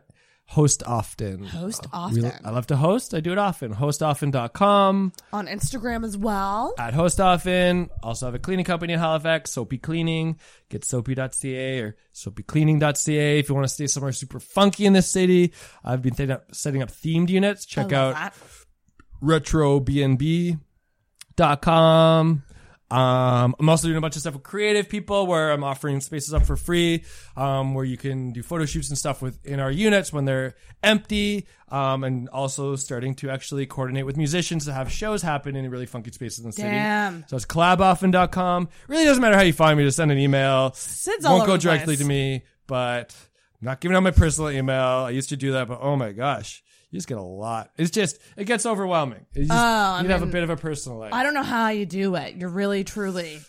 [0.49, 1.43] Host often.
[1.45, 2.23] Host Uh, often.
[2.23, 3.13] we- I love to host.
[3.13, 3.73] I do it often.
[3.75, 6.73] Hostoften.com on Instagram as well.
[6.79, 7.89] at host often.
[8.01, 10.39] Also have a cleaning company in Halifax, Soapy Cleaning.
[10.69, 15.53] Get soapy.ca or soapycleaning.ca if you want to stay somewhere super funky in the city.
[15.83, 17.65] I've been setting up, setting up themed units.
[17.67, 18.33] Check out that.
[21.37, 22.43] retrobnb.com.
[22.91, 26.33] Um, I'm also doing a bunch of stuff with creative people where I'm offering spaces
[26.33, 27.03] up for free,
[27.37, 31.47] um, where you can do photo shoots and stuff within our units when they're empty.
[31.69, 35.85] Um, and also starting to actually coordinate with musicians to have shows happen in really
[35.85, 37.13] funky spaces in the Damn.
[37.13, 37.25] city.
[37.29, 38.69] So it's collaboften.com.
[38.87, 40.73] Really doesn't matter how you find me, just send an email.
[40.73, 41.99] Sid's Won't go directly place.
[41.99, 43.15] to me, but
[43.61, 44.83] I'm not giving out my personal email.
[44.83, 46.63] I used to do that, but oh my gosh.
[46.91, 47.71] You just get a lot.
[47.77, 49.25] It's just, it gets overwhelming.
[49.33, 51.13] You just, Oh, I you'd have a bit of a personal life.
[51.13, 52.35] I don't know how you do it.
[52.35, 53.41] You're really, truly,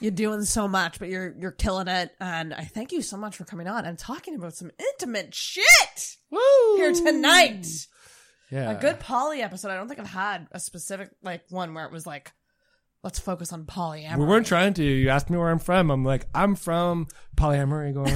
[0.00, 2.12] you're doing so much, but you're you're killing it.
[2.20, 6.16] And I thank you so much for coming on and talking about some intimate shit
[6.30, 6.76] Woo!
[6.76, 7.66] here tonight.
[8.50, 8.70] Yeah.
[8.70, 9.70] A good poly episode.
[9.70, 12.32] I don't think I've had a specific like one where it was like,
[13.02, 14.18] let's focus on polyamory.
[14.18, 14.84] We weren't trying to.
[14.84, 15.90] You asked me where I'm from.
[15.90, 17.92] I'm like, I'm from polyamory.
[17.94, 18.08] Going,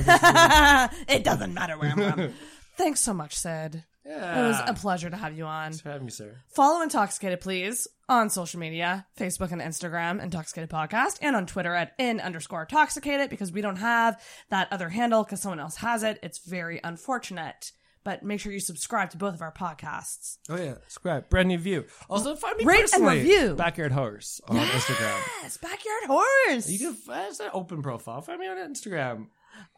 [1.09, 2.34] it doesn't matter where I'm from.
[2.76, 3.84] Thanks so much, Sid.
[4.07, 4.45] Yeah.
[4.45, 5.70] It was a pleasure to have you on.
[5.70, 6.37] Thanks for having me, sir.
[6.49, 11.93] Follow Intoxicated, please, on social media, Facebook and Instagram, Intoxicated Podcast, and on Twitter at
[11.99, 14.20] in underscore intoxicated, because we don't have
[14.51, 16.19] that other handle because someone else has it.
[16.23, 17.73] It's very unfortunate.
[18.05, 20.39] But make sure you subscribe to both of our podcasts.
[20.51, 21.29] Oh yeah, subscribe.
[21.29, 21.85] Brand new view.
[22.11, 23.19] Also, oh, find me Rate and personally.
[23.19, 23.55] review.
[23.55, 25.20] Backyard Horse on Instagram.
[25.43, 26.69] Yes, Backyard Horse.
[26.69, 26.97] You can.
[27.07, 28.20] That's an open profile.
[28.20, 29.29] Find me on Instagram.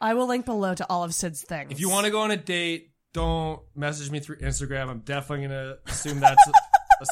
[0.00, 1.70] I will link below to all of Sid's things.
[1.70, 4.90] If you want to go on a date, don't message me through Instagram.
[4.90, 6.52] I'm definitely gonna assume that's a,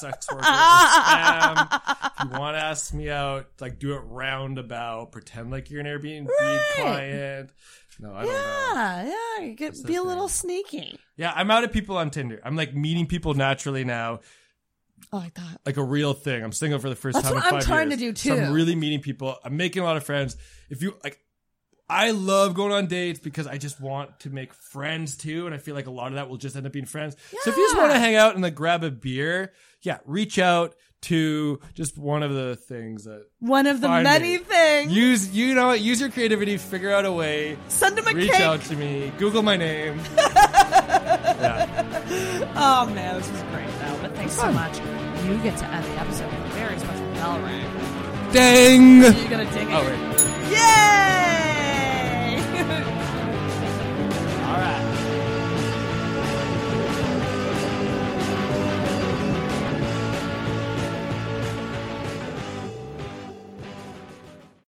[0.00, 1.80] sex worker or spam.
[2.18, 5.12] If you want to ask me out, like do it roundabout.
[5.12, 6.28] Pretend like you're an Airbnb
[6.76, 7.50] client.
[8.00, 8.72] No, I don't know.
[8.74, 9.04] yeah,
[9.38, 10.98] yeah, you get, be a little sneaky.
[11.16, 12.40] Yeah, I'm out of people on Tinder.
[12.44, 14.20] I'm like meeting people naturally now,
[15.12, 15.60] I like that.
[15.66, 16.42] like a real thing.
[16.42, 18.00] I'm single for the first That's time what in I'm trying years.
[18.00, 19.36] to do, So I'm really meeting people.
[19.44, 20.36] I'm making a lot of friends.
[20.70, 21.18] If you like,
[21.92, 25.58] I love going on dates because I just want to make friends too, and I
[25.58, 27.16] feel like a lot of that will just end up being friends.
[27.42, 29.52] So if you just want to hang out and like grab a beer,
[29.82, 34.38] yeah, reach out to just one of the things that One of the many me.
[34.38, 34.92] things.
[34.92, 35.30] use.
[35.36, 35.80] You know, what?
[35.80, 37.58] use your creativity, figure out a way.
[37.68, 38.40] Send him a Reach cake.
[38.40, 39.12] out to me.
[39.18, 40.00] Google my name.
[42.54, 43.98] Oh man, this was great though.
[44.02, 44.78] But thanks so much.
[45.24, 48.32] You get to end the episode with a very special bell ring.
[48.32, 48.96] Dang.
[49.02, 49.74] You gonna ding it?
[49.74, 50.52] Oh wait.
[50.52, 51.11] Yay!